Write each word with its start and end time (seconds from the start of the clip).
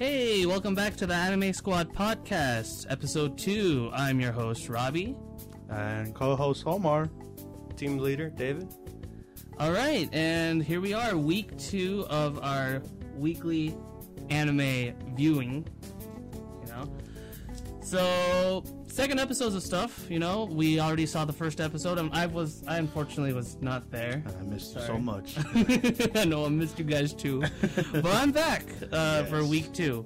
Hey, 0.00 0.46
welcome 0.46 0.74
back 0.74 0.96
to 0.96 1.06
the 1.06 1.12
Anime 1.12 1.52
Squad 1.52 1.92
podcast, 1.92 2.86
episode 2.88 3.36
two. 3.36 3.90
I'm 3.92 4.18
your 4.18 4.32
host, 4.32 4.70
Robbie. 4.70 5.14
And 5.68 6.14
co-host 6.14 6.66
Omar. 6.66 7.10
Team 7.76 7.98
leader, 7.98 8.30
David. 8.30 8.72
All 9.58 9.72
right, 9.72 10.08
and 10.14 10.62
here 10.62 10.80
we 10.80 10.94
are, 10.94 11.18
week 11.18 11.54
two 11.58 12.06
of 12.08 12.42
our 12.42 12.80
weekly 13.14 13.76
anime 14.30 14.94
viewing. 15.16 15.68
You 16.62 16.72
know, 16.72 16.90
so 17.82 18.64
second 18.90 19.20
episodes 19.20 19.54
of 19.54 19.62
stuff. 19.62 20.06
You 20.10 20.18
know, 20.18 20.44
we 20.44 20.80
already 20.80 21.06
saw 21.06 21.24
the 21.24 21.32
first 21.32 21.60
episode, 21.60 21.98
and 21.98 22.12
I 22.12 22.26
was, 22.26 22.62
I 22.66 22.78
unfortunately 22.78 23.32
was 23.32 23.56
not 23.60 23.90
there. 23.90 24.22
I 24.38 24.42
missed 24.42 24.74
you 24.74 24.80
Sorry. 24.80 24.86
so 24.86 24.98
much. 24.98 25.36
I 26.16 26.24
know 26.24 26.44
I 26.44 26.48
missed 26.48 26.78
you 26.78 26.84
guys 26.84 27.12
too, 27.12 27.42
but 27.92 28.06
I'm 28.06 28.32
back 28.32 28.64
uh, 28.92 29.24
for 29.24 29.44
week 29.44 29.72
two. 29.72 30.04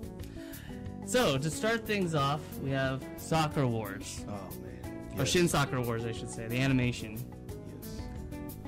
So 1.06 1.36
to 1.36 1.50
start 1.50 1.86
things 1.86 2.14
off, 2.14 2.40
we 2.62 2.70
have 2.70 3.02
Sakura 3.16 3.66
Wars, 3.68 4.24
oh 4.28 4.32
man. 4.32 5.18
or 5.18 5.26
Shin 5.26 5.48
Sakura 5.48 5.82
Wars, 5.82 6.04
I 6.04 6.12
should 6.12 6.30
say, 6.30 6.46
the 6.46 6.58
animation. 6.58 7.22
Yes. 7.48 8.00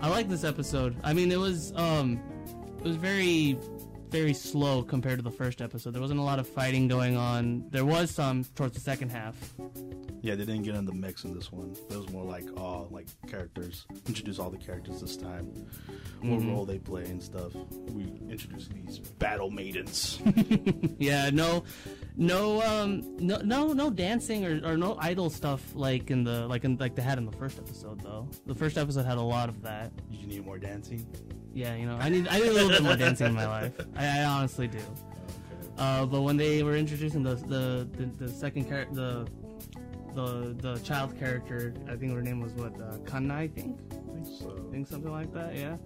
I 0.03 0.09
like 0.11 0.29
this 0.29 0.45
episode. 0.45 0.97
I 1.03 1.13
mean, 1.15 1.33
it 1.33 1.39
was 1.39 1.73
um, 1.77 2.21
it 2.79 2.85
was 2.85 2.97
very, 2.97 3.59
very 4.11 4.35
slow 4.35 4.83
compared 4.83 5.19
to 5.19 5.23
the 5.23 5.31
first 5.31 5.61
episode. 5.61 5.93
There 5.93 6.01
wasn't 6.03 6.21
a 6.21 6.23
lot 6.23 6.39
of 6.39 6.47
fighting 6.49 6.89
going 6.89 7.17
on. 7.17 7.65
There 7.71 7.85
was 7.85 8.11
some 8.11 8.45
towards 8.55 8.75
the 8.75 8.81
second 8.81 9.11
half. 9.11 9.37
Yeah, 10.23 10.35
they 10.35 10.45
didn't 10.45 10.63
get 10.63 10.75
in 10.75 10.85
the 10.85 10.93
mix 10.95 11.25
in 11.25 11.35
this 11.35 11.53
one. 11.53 11.77
It 11.91 11.97
was 11.97 12.09
more 12.11 12.25
like 12.25 12.45
all 12.57 12.89
like 12.91 13.07
characters. 13.29 13.87
Introduce 14.07 14.39
all 14.39 14.51
the 14.51 14.59
characters 14.59 15.01
this 15.01 15.17
time. 15.17 15.47
What 16.23 16.41
Mhm. 16.41 16.49
role 16.53 16.65
they 16.65 16.79
play 16.79 17.05
and 17.05 17.23
stuff. 17.23 17.53
We 17.93 18.05
introduce 18.29 18.69
these 18.69 18.99
battle 18.99 19.51
maidens. 19.51 20.19
yeah, 20.99 21.31
no, 21.31 21.65
no, 22.17 22.63
um, 22.63 23.17
no, 23.19 23.39
no, 23.39 23.73
no 23.73 23.91
dancing 23.91 24.45
or, 24.45 24.73
or 24.73 24.77
no 24.77 24.97
idol 25.01 25.31
stuff 25.31 25.63
like 25.75 26.11
in 26.11 26.25
the 26.25 26.47
like 26.49 26.65
in 26.65 26.77
like 26.79 26.95
they 26.97 27.03
had 27.03 27.19
in 27.19 27.27
the 27.27 27.33
first 27.37 27.59
episode 27.59 28.01
though. 28.03 28.29
The 28.47 28.55
first 28.55 28.79
episode 28.79 29.05
had 29.07 29.19
a 29.19 29.23
lot 29.23 29.49
of 29.49 29.63
that. 29.63 29.93
Did 30.11 30.21
you 30.21 30.27
need 30.27 30.45
more 30.45 30.59
dancing? 30.59 31.07
Yeah, 31.57 31.75
you 31.75 31.87
know, 31.87 31.97
I 31.99 32.11
need 32.11 32.29
I 32.29 32.39
need 32.39 32.49
a 32.49 32.53
little 32.53 32.69
bit 32.69 32.83
more 32.83 32.97
dancing 32.97 33.29
in 33.29 33.35
my 33.35 33.47
life. 33.47 33.73
I, 33.97 34.21
I 34.21 34.25
honestly 34.25 34.69
do. 34.69 34.77
Okay. 34.77 34.87
Uh, 35.79 36.05
but 36.05 36.21
when 36.21 36.37
they 36.37 36.63
were 36.63 36.77
introducing 36.77 37.23
the 37.23 37.35
the 37.37 37.89
the, 37.97 38.27
the 38.27 38.29
second 38.29 38.65
character, 38.67 38.95
the 38.95 39.29
the 40.15 40.55
the 40.61 40.79
child 40.81 41.19
character, 41.19 41.73
I 41.91 41.97
think 41.97 42.13
her 42.13 42.21
name 42.21 42.41
was 42.41 42.53
what 42.53 42.79
uh, 42.79 42.99
Kanna, 43.07 43.35
I 43.37 43.49
think, 43.49 43.79
I 43.91 43.95
think 44.15 44.27
so. 44.27 44.65
I 44.69 44.71
think 44.71 44.87
something 44.87 45.11
like 45.11 45.33
that. 45.33 45.57
Yeah, 45.57 45.77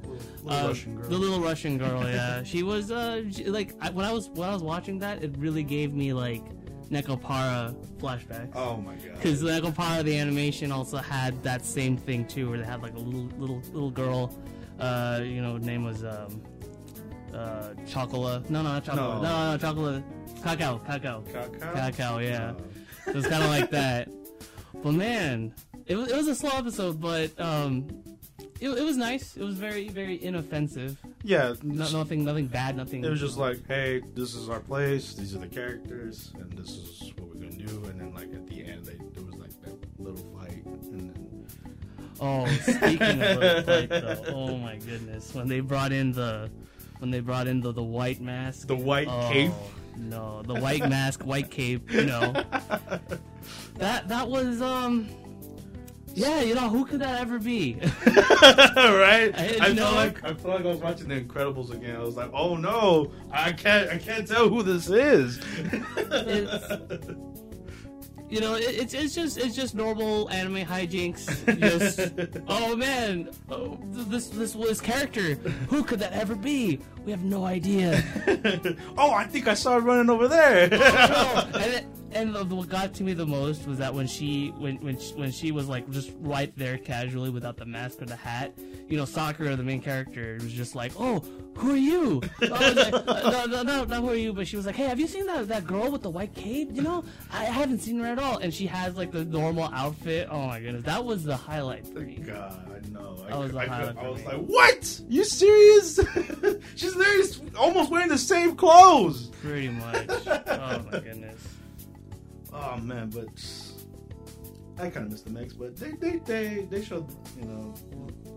Little 0.43 0.51
Uh, 0.65 0.69
Russian 0.69 0.97
girl. 0.97 1.09
the 1.09 1.19
little 1.19 1.41
Russian 1.41 1.79
girl. 1.79 2.03
Yeah, 2.03 2.43
she 2.51 2.65
was 2.65 2.91
uh 2.91 3.23
she, 3.31 3.45
like 3.45 3.75
I, 3.81 3.91
when 3.91 4.05
I 4.05 4.13
was 4.13 4.29
when 4.31 4.49
I 4.49 4.53
was 4.53 4.65
watching 4.65 4.99
that, 5.01 5.23
it 5.23 5.37
really 5.39 5.63
gave 5.63 5.95
me 5.95 6.13
like 6.13 6.43
Nekopara 6.91 7.77
flashbacks. 7.99 8.51
Oh 8.57 8.77
my 8.79 8.95
god. 8.97 9.15
Because 9.15 9.41
Nekopara, 9.45 10.03
the 10.03 10.19
animation, 10.19 10.73
also 10.73 10.97
had 10.97 11.41
that 11.45 11.65
same 11.65 11.97
thing 11.97 12.25
too, 12.27 12.51
where 12.51 12.59
they 12.59 12.65
had 12.65 12.83
like 12.83 12.95
a 12.95 12.99
little 12.99 13.29
little 13.39 13.61
little 13.73 13.93
girl. 13.93 14.35
Uh, 14.81 15.21
you 15.23 15.43
know, 15.43 15.57
name 15.59 15.85
was 15.85 16.03
um, 16.05 16.43
uh, 17.35 17.69
Chocola. 17.87 18.43
No, 18.49 18.63
no, 18.63 18.71
not 18.71 18.85
Chocola. 18.85 19.17
No. 19.17 19.23
No, 19.23 19.53
no, 19.53 19.59
Chocola. 19.59 20.03
Cacao, 20.43 20.79
Cacao, 20.79 21.21
Cacao? 21.33 21.75
Cacao. 21.75 22.19
Yeah, 22.19 22.53
Uh, 23.07 23.11
it 23.11 23.15
was 23.15 23.27
kind 23.27 23.43
of 23.43 23.51
like 23.51 23.71
that. 23.71 24.09
But 24.83 24.93
man, 24.93 25.55
it 25.87 25.97
was 25.97 26.11
it 26.11 26.17
was 26.17 26.29
a 26.29 26.35
slow 26.35 26.51
episode, 26.57 27.01
but 27.01 27.39
um, 27.39 27.89
it, 28.61 28.71
it 28.71 28.83
was 28.85 28.97
nice. 28.97 29.37
It 29.37 29.43
was 29.43 29.57
very 29.57 29.89
very 29.91 30.23
inoffensive. 30.23 30.97
yeah. 31.23 31.55
No, 31.63 31.91
nothing 31.91 32.25
nothing 32.25 32.47
bad. 32.47 32.77
Nothing. 32.77 33.05
It 33.05 33.11
was 33.11 33.21
just 33.21 33.37
like, 33.37 33.59
hey, 33.69 34.01
this 34.15 34.35
is 34.35 34.49
our 34.49 34.61
place. 34.61 35.15
These 35.15 35.35
are 35.35 35.41
the 35.41 35.49
characters, 35.49 36.33
and 36.39 36.51
this 36.53 36.71
is 36.71 37.13
what 37.19 37.29
we're 37.29 37.43
gonna 37.43 37.51
do. 37.67 37.85
And 37.91 38.01
then, 38.01 38.15
like 38.15 38.33
Oh, 42.21 42.47
speaking 42.47 43.23
of 43.23 43.39
little 43.39 43.63
fight, 43.63 43.89
though, 43.89 44.25
oh 44.29 44.57
my 44.59 44.77
goodness! 44.77 45.35
When 45.35 45.49
they 45.49 45.61
brought 45.61 45.91
in 45.91 46.13
the, 46.13 46.51
when 46.99 47.11
they 47.11 47.21
brought 47.21 47.47
in 47.47 47.61
the 47.61 47.73
the 47.73 47.83
white 47.83 48.21
mask, 48.21 48.67
the 48.67 48.77
white 48.77 49.09
oh, 49.09 49.29
cape. 49.33 49.53
No, 49.97 50.43
the 50.43 50.55
white 50.55 50.89
mask, 50.89 51.23
white 51.23 51.51
cape. 51.51 51.91
You 51.91 52.05
know, 52.05 52.33
that 53.77 54.09
that 54.09 54.29
was 54.29 54.61
um, 54.61 55.09
yeah. 56.15 56.43
You 56.43 56.55
know, 56.55 56.69
who 56.69 56.85
could 56.85 57.01
that 57.01 57.21
ever 57.21 57.39
be? 57.39 57.79
right? 58.07 59.33
I 59.35 59.47
didn't 59.49 59.63
I, 59.63 59.69
know. 59.73 59.83
felt 59.83 59.95
like 59.95 60.25
I 60.25 60.35
felt 60.35 60.55
like 60.57 60.65
I 60.65 60.69
was 60.69 60.79
watching 60.79 61.09
The 61.09 61.21
Incredibles 61.21 61.73
again. 61.73 61.97
I 61.97 62.01
was 62.01 62.17
like, 62.17 62.31
oh 62.35 62.57
no, 62.57 63.13
I 63.33 63.53
can't, 63.53 63.91
I 63.91 63.99
can't 63.99 64.29
tell 64.29 64.49
who 64.49 64.63
this 64.63 64.89
is. 64.91 65.39
You 68.31 68.41
know, 68.41 68.55
it, 68.55 68.63
it's 68.63 68.95
it's 68.95 69.15
just 69.15 69.39
it's 69.39 69.57
just 69.57 69.75
normal 69.75 70.31
anime 70.31 70.65
hijinks. 70.65 71.27
Just 71.61 72.13
oh 72.49 72.77
man, 72.77 73.31
oh, 73.51 73.77
th- 73.93 74.07
this 74.07 74.29
this 74.29 74.55
was 74.55 74.81
character. 74.81 75.35
Who 75.69 75.83
could 75.83 75.99
that 75.99 76.13
ever 76.13 76.37
be? 76.37 76.79
We 77.05 77.11
have 77.11 77.25
no 77.25 77.45
idea. 77.45 78.03
oh, 78.97 79.11
I 79.13 79.25
think 79.25 79.49
I 79.49 79.55
saw 79.55 79.79
it 79.79 79.81
running 79.81 80.09
over 80.11 80.29
there. 80.29 80.69
Oh, 80.73 81.51
and 81.55 81.73
it, 81.75 81.87
and 82.13 82.35
the, 82.35 82.45
what 82.45 82.69
got 82.69 82.95
to 82.95 83.03
me 83.05 83.13
the 83.15 83.27
most 83.27 83.67
was 83.67 83.79
that 83.79 83.93
when 83.95 84.07
she 84.07 84.49
when 84.59 84.77
when 84.83 84.99
she, 84.99 85.15
when 85.15 85.31
she 85.31 85.53
was 85.53 85.69
like 85.69 85.89
just 85.91 86.13
right 86.21 86.53
there 86.57 86.79
casually 86.79 87.31
without 87.31 87.57
the 87.57 87.65
mask 87.67 88.03
or 88.03 88.07
the 88.07 88.17
hat, 88.17 88.53
you 88.89 88.97
know, 88.97 89.05
Sakura, 89.05 89.57
the 89.57 89.63
main 89.63 89.81
character, 89.81 90.39
was 90.41 90.53
just 90.53 90.75
like, 90.75 90.93
"Oh, 90.99 91.21
who 91.57 91.73
are 91.73 91.77
you?" 91.77 92.21
I 92.43 92.49
was 92.49 92.77
like, 92.77 93.07
no, 93.07 93.45
no, 93.47 93.63
no, 93.63 93.85
not 93.85 94.01
who 94.03 94.11
are 94.11 94.15
you, 94.15 94.33
but 94.33 94.47
she 94.49 94.57
was 94.57 94.67
like, 94.67 94.75
"Hey, 94.77 94.85
have 94.85 94.99
you 95.01 95.07
seen 95.07 95.27
that 95.27 95.49
that 95.49 95.67
girl 95.67 95.91
with 95.91 96.03
the 96.03 96.11
white 96.11 96.35
cape? 96.35 96.71
You 96.73 96.83
know, 96.83 97.05
I 97.33 97.45
haven't 97.45 97.81
seen 97.81 97.99
her 98.01 98.07
at 98.07 98.19
all." 98.19 98.39
And 98.39 98.53
she 98.53 98.67
has 98.67 98.97
like 98.97 99.13
the 99.13 99.25
normal 99.25 99.71
outfit. 99.73 100.29
Oh 100.31 100.47
my 100.47 100.61
goodness, 100.61 100.85
that 100.85 101.05
was 101.05 101.25
the 101.25 101.37
highlight 101.37 101.87
for 101.87 102.01
me. 102.01 102.17
God, 102.27 102.67
I 102.85 102.89
know. 102.91 103.17
I, 103.27 103.31
That 103.31 103.39
was 103.39 103.55
I, 103.55 103.65
a 103.65 103.69
highlight 103.69 103.97
I 103.99 104.03
for 104.03 104.11
was 104.13 104.21
me. 104.21 104.27
like, 104.27 104.41
what? 104.47 105.01
You 105.09 105.25
serious? 105.25 106.01
She's 106.75 106.97
literally 106.97 107.51
almost 107.57 107.91
wearing 107.91 108.09
the 108.09 108.19
same 108.19 108.57
clothes. 108.57 109.27
Pretty 109.43 109.69
much. 109.69 110.09
Oh 110.61 110.83
my 110.85 110.99
goodness. 111.01 111.43
Oh 112.53 112.77
man, 112.79 113.11
but 113.11 113.29
I 114.79 114.91
kind 114.91 115.07
of 115.07 115.13
missed 115.13 115.25
the 115.25 115.31
mix. 115.31 115.53
But 115.53 115.77
they 115.77 115.93
they 115.93 116.19
they 116.19 116.67
they 116.71 116.83
showed 116.83 117.07
you 117.39 117.45
know 117.45 117.75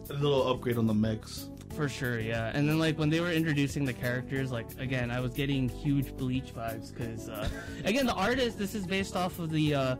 a 0.10 0.14
little 0.14 0.48
upgrade 0.48 0.78
on 0.78 0.88
the 0.88 0.94
mix. 0.94 1.50
For 1.76 1.90
sure, 1.90 2.20
yeah. 2.20 2.52
And 2.54 2.70
then 2.70 2.78
like 2.78 3.00
when 3.00 3.10
they 3.10 3.20
were 3.20 3.32
introducing 3.32 3.86
the 3.86 3.94
characters, 3.94 4.52
like 4.52 4.68
again, 4.80 5.10
I 5.10 5.20
was 5.20 5.34
getting 5.34 5.70
huge 5.70 6.16
Bleach 6.16 6.54
vibes 6.54 6.94
because 6.94 7.30
uh, 7.30 7.48
again, 7.86 8.06
the 8.06 8.14
artist. 8.14 8.58
This 8.58 8.76
is 8.76 8.86
based 8.86 9.16
off 9.16 9.40
of 9.40 9.50
the. 9.50 9.76
Uh, 9.76 9.96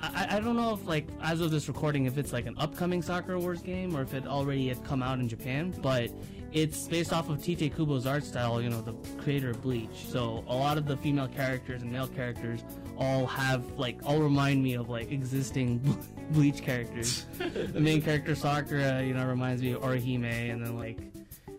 I, 0.00 0.36
I 0.36 0.40
don't 0.40 0.56
know 0.56 0.74
if 0.74 0.84
like 0.86 1.08
as 1.22 1.40
of 1.40 1.50
this 1.50 1.68
recording, 1.68 2.04
if 2.04 2.18
it's 2.18 2.32
like 2.32 2.46
an 2.46 2.54
upcoming 2.58 3.00
Sakura 3.00 3.40
Wars 3.40 3.62
game 3.62 3.96
or 3.96 4.02
if 4.02 4.12
it 4.12 4.26
already 4.26 4.68
had 4.68 4.84
come 4.84 5.02
out 5.02 5.18
in 5.20 5.28
Japan, 5.28 5.74
but 5.80 6.10
it's 6.52 6.86
based 6.86 7.12
off 7.12 7.30
of 7.30 7.44
Tite 7.44 7.74
Kubo's 7.74 8.06
art 8.06 8.24
style. 8.24 8.60
You 8.60 8.68
know, 8.68 8.82
the 8.82 8.92
creator 9.22 9.50
of 9.50 9.62
Bleach. 9.62 10.06
So 10.10 10.44
a 10.48 10.54
lot 10.54 10.76
of 10.76 10.86
the 10.86 10.98
female 10.98 11.28
characters 11.28 11.80
and 11.80 11.90
male 11.90 12.08
characters 12.08 12.62
all 12.96 13.26
have 13.26 13.64
like 13.78 13.98
all 14.04 14.18
remind 14.20 14.62
me 14.62 14.74
of 14.74 14.88
like 14.88 15.10
existing 15.12 15.78
Bleach 16.30 16.62
characters. 16.62 17.24
the 17.38 17.80
main 17.80 18.02
character 18.02 18.34
Sakura, 18.34 19.02
you 19.02 19.14
know, 19.14 19.24
reminds 19.26 19.62
me 19.62 19.72
of 19.72 19.82
Orihime, 19.82 20.50
and 20.52 20.64
then 20.64 20.76
like, 20.76 20.98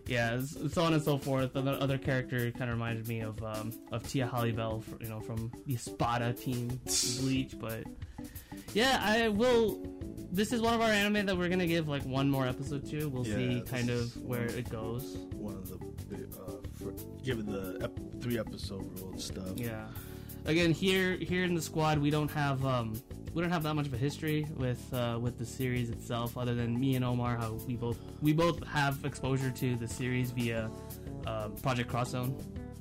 yeah, 0.06 0.40
so 0.70 0.82
on 0.82 0.92
and 0.94 1.02
so 1.02 1.16
forth. 1.18 1.52
The 1.54 1.60
other 1.62 1.96
character 1.98 2.50
kind 2.50 2.70
of 2.70 2.76
reminds 2.76 3.08
me 3.08 3.20
of 3.20 3.42
um, 3.42 3.72
of 3.92 4.06
Tia 4.08 4.26
fr- 4.28 5.02
you 5.02 5.08
know, 5.08 5.20
from 5.20 5.50
the 5.66 5.76
Spada 5.76 6.32
team, 6.32 6.68
Bleach. 7.20 7.58
But 7.58 7.84
yeah, 8.74 9.00
I 9.02 9.28
will. 9.28 9.80
This 10.30 10.52
is 10.52 10.60
one 10.60 10.74
of 10.74 10.82
our 10.82 10.90
anime 10.90 11.24
that 11.26 11.36
we're 11.38 11.48
gonna 11.48 11.66
give 11.66 11.88
like 11.88 12.02
one 12.04 12.28
more 12.30 12.46
episode 12.46 12.86
to. 12.90 13.08
We'll 13.08 13.26
Yeah, 13.26 13.36
see 13.36 13.62
kind 13.66 13.88
of 13.90 14.14
where 14.22 14.44
it 14.44 14.68
goes. 14.68 15.16
One 15.32 15.54
of 15.54 15.68
the 15.68 15.76
uh, 16.38 16.52
for, 16.76 16.92
given 17.22 17.46
the 17.46 17.78
ep- 17.84 18.20
three 18.22 18.38
episode 18.38 18.82
rule 19.00 19.12
and 19.12 19.20
stuff. 19.20 19.52
Yeah. 19.56 19.86
Again, 20.48 20.72
here 20.72 21.12
here 21.16 21.44
in 21.44 21.54
the 21.54 21.60
squad, 21.60 21.98
we 21.98 22.08
don't 22.08 22.30
have 22.30 22.64
um 22.64 22.94
we 23.34 23.42
don't 23.42 23.50
have 23.50 23.62
that 23.64 23.74
much 23.74 23.86
of 23.86 23.92
a 23.92 23.98
history 23.98 24.46
with 24.56 24.82
uh, 24.94 25.18
with 25.20 25.38
the 25.38 25.44
series 25.44 25.90
itself, 25.90 26.38
other 26.38 26.54
than 26.54 26.80
me 26.80 26.96
and 26.96 27.04
Omar. 27.04 27.36
How 27.36 27.52
we 27.66 27.76
both 27.76 27.98
we 28.22 28.32
both 28.32 28.66
have 28.66 29.04
exposure 29.04 29.50
to 29.50 29.76
the 29.76 29.86
series 29.86 30.30
via 30.30 30.70
uh, 31.26 31.48
Project 31.62 31.90
Cross 31.90 32.12
Zone. 32.12 32.34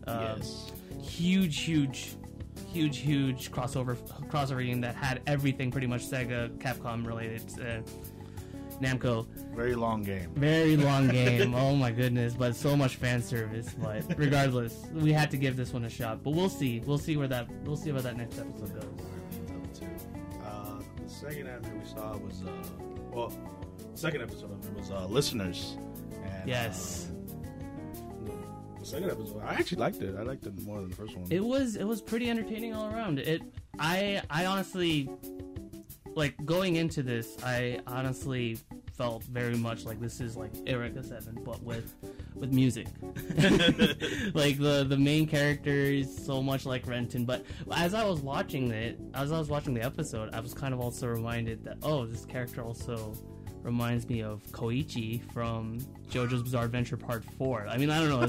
Uh, 0.08 0.36
yes. 0.38 0.72
Huge, 1.02 1.60
huge, 1.60 2.16
huge, 2.72 3.00
huge 3.00 3.52
crossover 3.52 3.98
crossover 4.30 4.66
game 4.66 4.80
that 4.80 4.96
had 4.96 5.22
everything 5.28 5.70
pretty 5.70 5.88
much 5.88 6.08
Sega, 6.08 6.50
Capcom 6.60 7.06
related. 7.06 7.44
Uh, 7.60 7.82
Namco, 8.82 9.26
Very 9.56 9.74
long 9.76 10.04
game. 10.04 10.30
very 10.36 10.78
long 10.78 11.08
game. 11.20 11.56
oh 11.56 11.76
my 11.76 11.90
goodness, 11.92 12.34
but 12.36 12.56
so 12.56 12.78
much 12.78 12.96
fan 12.98 13.22
service. 13.24 13.74
But 13.80 14.04
regardless, 14.18 14.86
we 14.94 15.12
had 15.12 15.32
to 15.32 15.38
give 15.38 15.56
this 15.58 15.74
one 15.74 15.86
a 15.86 15.90
shot. 15.90 16.24
But 16.24 16.32
we'll 16.32 16.50
see. 16.50 16.80
We'll 16.86 17.00
see 17.00 17.18
where 17.18 17.28
that 17.28 17.48
we'll 17.66 17.76
see 17.78 17.92
where 17.92 18.04
that 18.04 18.18
next 18.18 18.38
episode 18.38 18.74
goes. 18.74 19.02
Uh, 20.46 20.80
the 21.04 21.10
second 21.10 21.48
anime 21.48 21.80
we 21.80 21.86
saw 21.88 22.18
was 22.18 22.44
uh, 22.44 22.52
well, 23.12 23.34
second 23.96 24.22
episode 24.22 24.52
of 24.52 24.64
it 24.66 24.74
was 24.78 24.92
uh, 24.92 25.06
listeners. 25.08 25.78
And, 26.24 26.48
Yes. 26.48 27.08
uh, 27.10 28.32
the 28.80 28.86
second 28.86 29.10
episode. 29.10 29.42
I 29.44 29.54
actually 29.56 29.80
liked 29.80 30.02
it. 30.02 30.16
I 30.18 30.22
liked 30.22 30.46
it 30.46 30.60
more 30.62 30.80
than 30.82 30.90
the 30.90 30.96
first 30.96 31.18
one. 31.18 31.26
It 31.32 31.44
was 31.44 31.76
it 31.76 31.84
was 31.86 32.02
pretty 32.02 32.30
entertaining 32.30 32.74
all 32.76 32.94
around. 32.94 33.20
It 33.20 33.42
I 33.80 34.22
I 34.30 34.46
honestly 34.46 35.10
like 36.18 36.44
going 36.46 36.76
into 36.76 37.04
this. 37.04 37.38
I 37.44 37.80
honestly 37.86 38.58
felt 38.94 39.24
very 39.26 39.56
much 39.56 39.86
like 39.86 40.02
this 40.02 40.20
is 40.20 40.36
like 40.36 40.52
Eureka 40.68 41.04
Seven, 41.04 41.38
but 41.46 41.62
with 41.64 41.94
with 42.36 42.52
music. 42.52 42.88
like 44.34 44.58
the 44.58 44.86
the 44.90 44.98
main 44.98 45.28
character 45.28 45.72
is 45.72 46.26
so 46.26 46.42
much 46.42 46.66
like 46.66 46.88
Renton. 46.88 47.24
But 47.24 47.46
as 47.72 47.94
I 47.94 48.04
was 48.04 48.20
watching 48.22 48.72
it, 48.72 49.00
as 49.14 49.32
I 49.32 49.38
was 49.38 49.48
watching 49.48 49.76
the 49.76 49.84
episode, 49.84 50.34
I 50.34 50.40
was 50.40 50.54
kind 50.54 50.74
of 50.74 50.80
also 50.80 51.08
reminded 51.08 51.64
that 51.66 51.78
oh, 51.84 52.06
this 52.08 52.26
character 52.26 52.64
also 52.64 53.14
reminds 53.62 54.08
me 54.10 54.22
of 54.24 54.42
Koichi 54.52 55.22
from 55.34 55.80
JoJo's 56.10 56.42
Bizarre 56.42 56.66
Adventure 56.66 56.98
Part 56.98 57.24
Four. 57.38 57.68
I 57.68 57.78
mean, 57.78 57.92
I 57.92 58.00
don't 58.00 58.10
know. 58.10 58.22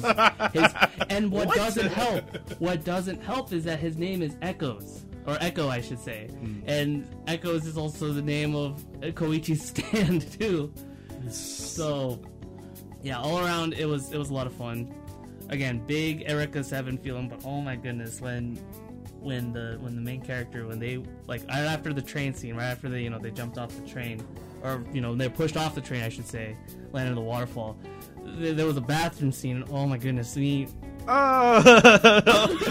His, 0.51 0.63
his, 0.63 0.75
and 1.09 1.31
what, 1.31 1.47
What? 1.47 1.57
doesn't 1.57 1.89
help, 1.89 2.25
what 2.61 2.85
doesn't 2.85 3.23
help 3.23 3.53
is 3.53 3.65
that 3.65 3.79
his 3.79 3.97
name 3.97 4.21
is 4.21 4.37
Echoes. 4.43 5.05
Or 5.29 5.37
Echo, 5.43 5.69
I 5.69 5.83
should 5.83 5.99
say. 6.01 6.29
Hmm. 6.29 6.61
And 6.67 7.07
Echoes 7.27 7.67
is 7.67 7.77
also 7.77 8.15
the 8.15 8.23
name 8.23 8.57
of 8.57 8.83
Koichi's 9.01 9.63
stand, 9.63 10.33
too. 10.41 10.73
So, 11.29 12.19
yeah, 13.03 13.19
all 13.19 13.39
around 13.39 13.75
it 13.75 13.87
was 13.87 14.11
it 14.11 14.17
was 14.17 14.31
a 14.31 14.35
lot 14.35 14.47
of 14.47 14.55
fun. 14.55 14.91
Again, 15.51 15.85
big 15.87 16.27
Eureka 16.27 16.65
Seven 16.65 16.97
feeling, 16.97 17.29
but 17.29 17.43
oh 17.45 17.61
my 17.61 17.77
goodness, 17.77 18.23
when 18.23 18.57
when 19.21 19.53
the 19.53 19.77
when 19.81 19.95
the 19.97 20.01
main 20.01 20.23
character 20.23 20.67
when 20.67 20.79
they 20.79 21.03
like 21.27 21.47
right 21.49 21.61
after 21.61 21.93
the 21.93 22.01
train 22.01 22.33
scene, 22.33 22.55
right 22.55 22.71
after 22.71 22.89
they 22.89 23.03
you 23.03 23.11
know 23.11 23.19
they 23.19 23.31
jumped 23.31 23.59
off 23.59 23.77
the 23.79 23.87
train, 23.87 24.27
or 24.63 24.83
you 24.95 25.03
know 25.03 25.15
they're 25.15 25.29
pushed 25.29 25.59
off 25.59 25.75
the 25.75 25.83
train, 25.83 26.05
I 26.05 26.09
should 26.09 26.27
say, 26.27 26.57
landed 26.93 27.11
in 27.11 27.17
the 27.17 27.21
waterfall. 27.21 27.77
There, 28.25 28.55
there 28.55 28.67
was 28.67 28.79
a 28.79 28.83
bathroom 28.83 29.33
scene. 29.33 29.57
and 29.57 29.71
Oh 29.71 29.87
my 29.87 29.99
goodness, 29.99 30.35
me. 30.37 30.69
Oh, 31.11 31.63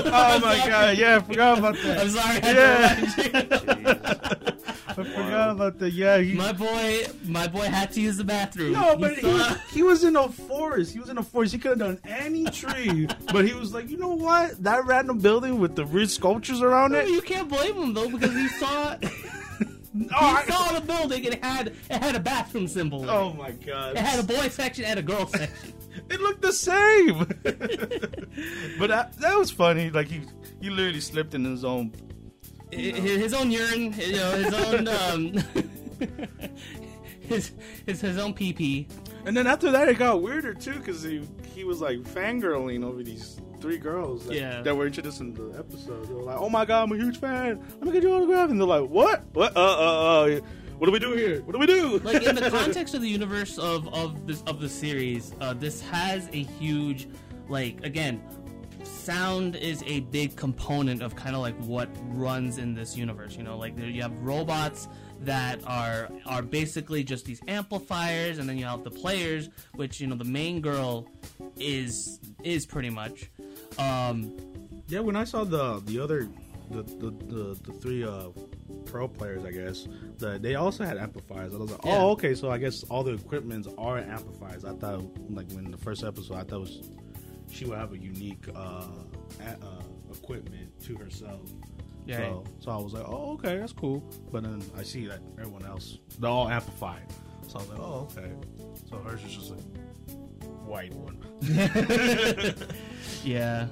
oh 0.06 0.40
my 0.42 0.58
god! 0.68 0.96
Yeah, 0.98 1.16
I 1.18 1.20
forgot 1.22 1.58
about 1.58 1.76
that. 1.78 1.98
I'm 2.00 2.10
sorry. 2.10 2.40
I 2.44 2.52
Yeah. 2.52 4.54
I 4.90 4.94
forgot 5.04 5.50
about 5.52 5.78
that. 5.80 5.92
Yeah, 5.94 6.18
he, 6.20 6.34
my 6.34 6.52
boy, 6.54 7.06
my 7.26 7.48
boy 7.48 7.66
had 7.66 7.92
to 7.94 8.02
use 8.02 8.18
the 8.18 8.24
bathroom. 8.24 8.74
no, 8.74 8.96
He 8.96 9.02
but 9.02 9.14
he, 9.16 9.22
saw- 9.22 9.54
he 9.72 9.84
was 9.84 10.04
in 10.04 10.16
a 10.16 10.28
forest. 10.30 10.94
He 10.94 11.00
was 11.00 11.10
in 11.10 11.18
a 11.20 11.24
forest. 11.24 11.54
He 11.54 11.60
could 11.60 11.70
have 11.72 11.80
done 11.80 12.00
any 12.04 12.46
tree, 12.46 13.08
but 13.32 13.46
he 13.48 13.54
was 13.54 13.74
like, 13.74 13.90
you 13.90 13.98
know 13.98 14.16
what? 14.16 14.62
That 14.64 14.86
random 14.86 15.20
building 15.20 15.60
with 15.60 15.76
the 15.76 15.86
weird 15.86 16.10
sculptures 16.10 16.62
around 16.62 16.94
No, 16.94 17.00
it. 17.00 17.10
you 17.10 17.22
can't 17.22 17.48
blame 17.48 17.76
him 17.76 17.94
though 17.94 18.10
because 18.10 18.34
he 18.34 18.48
saw 18.60 18.96
he 19.02 19.08
Oh, 20.12 20.16
I- 20.16 20.46
saw 20.46 20.80
the 20.80 20.86
building 20.86 21.24
it 21.26 21.44
had 21.44 21.68
it 21.68 21.76
had 22.02 22.16
a 22.16 22.20
bathroom 22.20 22.68
symbol. 22.68 23.08
oh 23.10 23.34
my 23.34 23.52
god! 23.52 23.92
It 23.98 24.00
had 24.00 24.20
a 24.20 24.24
boy 24.24 24.48
section 24.50 24.86
and 24.86 24.98
a 25.00 25.04
girl 25.04 25.28
section. 25.28 25.74
It 26.10 26.20
looked 26.22 26.42
the 26.42 26.54
same. 26.54 27.18
but 28.80 28.88
that, 28.90 29.14
that 29.20 29.38
was 29.38 29.52
funny. 29.52 29.90
Like 29.90 30.08
he, 30.08 30.22
he 30.62 30.70
literally 30.70 31.02
slipped 31.02 31.34
in 31.34 31.44
his 31.46 31.64
own. 31.66 31.92
his, 32.72 32.98
his 32.98 33.34
own 33.34 33.52
urine, 33.52 33.94
you 33.98 34.14
know, 34.16 34.32
his 34.32 34.54
own 34.54 34.88
um, 35.00 35.34
his, 37.22 37.52
his 37.86 38.02
his 38.02 38.18
own 38.18 38.34
pee 38.34 38.54
pee. 38.54 38.88
And 39.26 39.36
then 39.36 39.48
after 39.48 39.72
that, 39.72 39.90
it 39.90 39.98
got 39.98 40.22
weirder 40.22 40.54
too 40.54 40.74
because 40.80 41.04
he 41.04 41.28
he 41.54 41.64
was 41.64 41.82
like 41.82 42.00
fangirling 42.00 42.84
over 42.86 43.04
these 43.04 43.40
three 43.60 43.78
girls 43.78 44.26
that, 44.28 44.36
Yeah. 44.36 44.62
that 44.62 44.76
were 44.78 44.86
introduced 44.86 45.20
in 45.20 45.34
the 45.34 45.58
episode. 45.58 46.08
They 46.08 46.14
were 46.14 46.24
like, 46.24 46.38
"Oh 46.40 46.50
my 46.50 46.64
god, 46.64 46.84
I'm 46.84 46.92
a 46.92 46.96
huge 47.04 47.20
fan. 47.20 47.60
Let 47.80 47.82
me 47.82 47.92
get 47.92 48.04
your 48.04 48.16
autograph." 48.16 48.50
And 48.50 48.60
they're 48.60 48.68
like, 48.68 48.90
"What? 48.90 49.24
What? 49.34 49.58
Uh, 49.58 49.60
uh, 49.60 50.26
uh. 50.38 50.40
What 50.78 50.86
do 50.86 50.92
we 50.92 51.00
do 51.00 51.14
here? 51.14 51.42
What 51.42 51.54
do 51.54 51.60
we 51.60 51.66
do?" 51.66 52.00
Like 52.00 52.24
in 52.24 52.36
the 52.36 52.50
context 52.60 52.94
of 52.94 53.02
the 53.02 53.10
universe 53.10 53.58
of 53.58 53.88
of 53.94 54.28
this 54.28 54.42
of 54.44 54.60
the 54.62 54.70
series, 54.70 55.34
uh, 55.42 55.54
this 55.54 55.82
has 55.82 56.28
a 56.34 56.44
huge, 56.44 57.08
like 57.50 57.84
again, 57.84 58.22
sound 58.84 59.56
is 59.56 59.84
a 59.88 60.02
big 60.02 60.36
component 60.36 61.02
of 61.02 61.16
kind 61.16 61.36
of 61.36 61.42
like 61.42 61.56
what 61.62 61.90
runs 62.10 62.58
in 62.58 62.74
this 62.76 62.96
universe. 62.96 63.36
You 63.36 63.44
know, 63.44 63.58
like 63.58 63.76
there, 63.76 63.88
you 63.88 64.02
have 64.02 64.18
robots 64.20 64.88
that 65.22 65.66
are 65.66 66.10
are 66.28 66.44
basically 66.44 67.04
just 67.04 67.26
these 67.26 67.42
amplifiers, 67.48 68.38
and 68.38 68.48
then 68.48 68.58
you 68.58 68.66
have 68.66 68.84
the 68.84 68.92
players, 68.92 69.50
which 69.76 70.00
you 70.00 70.08
know 70.08 70.16
the 70.16 70.24
main 70.26 70.62
girl 70.62 71.10
is 71.58 72.20
is 72.44 72.66
pretty 72.66 72.90
much. 72.92 73.32
Um, 73.80 74.36
Yeah, 74.90 75.02
when 75.02 75.16
I 75.18 75.26
saw 75.26 75.44
the 75.44 75.82
the 75.86 76.00
other 76.00 76.30
the 76.70 76.84
the, 76.84 77.12
the, 77.26 77.58
the 77.64 77.74
three 77.80 78.04
uh, 78.04 78.30
pro 78.86 79.08
players, 79.08 79.46
I 79.46 79.52
guess 79.52 79.88
the, 80.18 80.38
they 80.40 80.56
also 80.56 80.84
had 80.84 80.98
amplifiers. 80.98 81.54
I 81.54 81.58
was 81.58 81.72
like, 81.72 81.86
Yeah. 81.86 81.98
oh, 81.98 82.10
okay, 82.12 82.34
so 82.36 82.50
I 82.50 82.58
guess 82.58 82.84
all 82.84 83.04
the 83.04 83.14
equipments 83.14 83.68
are 83.78 83.98
amplifiers. 83.98 84.66
I 84.66 84.74
thought 84.74 85.04
like 85.30 85.52
when 85.52 85.72
the 85.72 85.78
first 85.78 86.04
episode, 86.04 86.36
I 86.36 86.44
thought 86.44 86.62
was 86.62 86.90
she 87.50 87.66
would 87.66 87.78
have 87.78 87.94
a 87.94 87.98
unique 87.98 88.46
uh, 88.56 88.84
a, 89.42 89.50
uh, 89.50 89.82
equipment 90.12 90.80
to 90.84 90.96
herself. 90.96 91.42
Yeah. 92.06 92.18
So, 92.20 92.44
so 92.60 92.72
I 92.72 92.78
was 92.78 92.94
like, 92.94 93.04
oh, 93.06 93.34
okay, 93.34 93.58
that's 93.58 93.74
cool. 93.74 94.02
But 94.32 94.44
then 94.44 94.64
I 94.78 94.84
see 94.84 95.08
that 95.08 95.20
everyone 95.40 95.66
else 95.66 96.00
they're 96.20 96.30
all 96.30 96.50
amplified. 96.50 97.04
So 97.48 97.60
I 97.60 97.62
was 97.62 97.70
like, 97.70 97.80
oh, 97.80 98.08
okay. 98.12 98.32
So 98.90 98.98
hers 98.98 99.24
is 99.24 99.36
just 99.36 99.52
a 99.52 99.56
white 100.66 100.94
one. 100.94 101.18
yeah. 103.24 103.68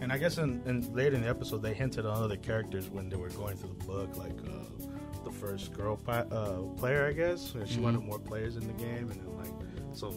And 0.00 0.12
I 0.12 0.18
guess 0.18 0.38
in, 0.38 0.62
in 0.66 0.92
later 0.94 1.16
in 1.16 1.22
the 1.22 1.28
episode, 1.28 1.62
they 1.62 1.74
hinted 1.74 2.06
on 2.06 2.22
other 2.22 2.36
characters 2.36 2.88
when 2.88 3.08
they 3.08 3.16
were 3.16 3.28
going 3.30 3.56
through 3.56 3.74
the 3.78 3.84
book, 3.84 4.16
like 4.16 4.32
uh, 4.46 4.86
the 5.24 5.30
first 5.30 5.72
girl 5.74 5.96
pi- 5.96 6.26
uh, 6.32 6.62
player, 6.78 7.06
I 7.06 7.12
guess. 7.12 7.54
And 7.54 7.68
She 7.68 7.78
Mhm. 7.78 7.82
wanted 7.82 8.00
more 8.04 8.18
players 8.18 8.56
in 8.56 8.66
the 8.66 8.72
game, 8.74 9.10
and 9.10 9.20
then 9.20 9.36
like 9.36 9.52
some 9.96 10.14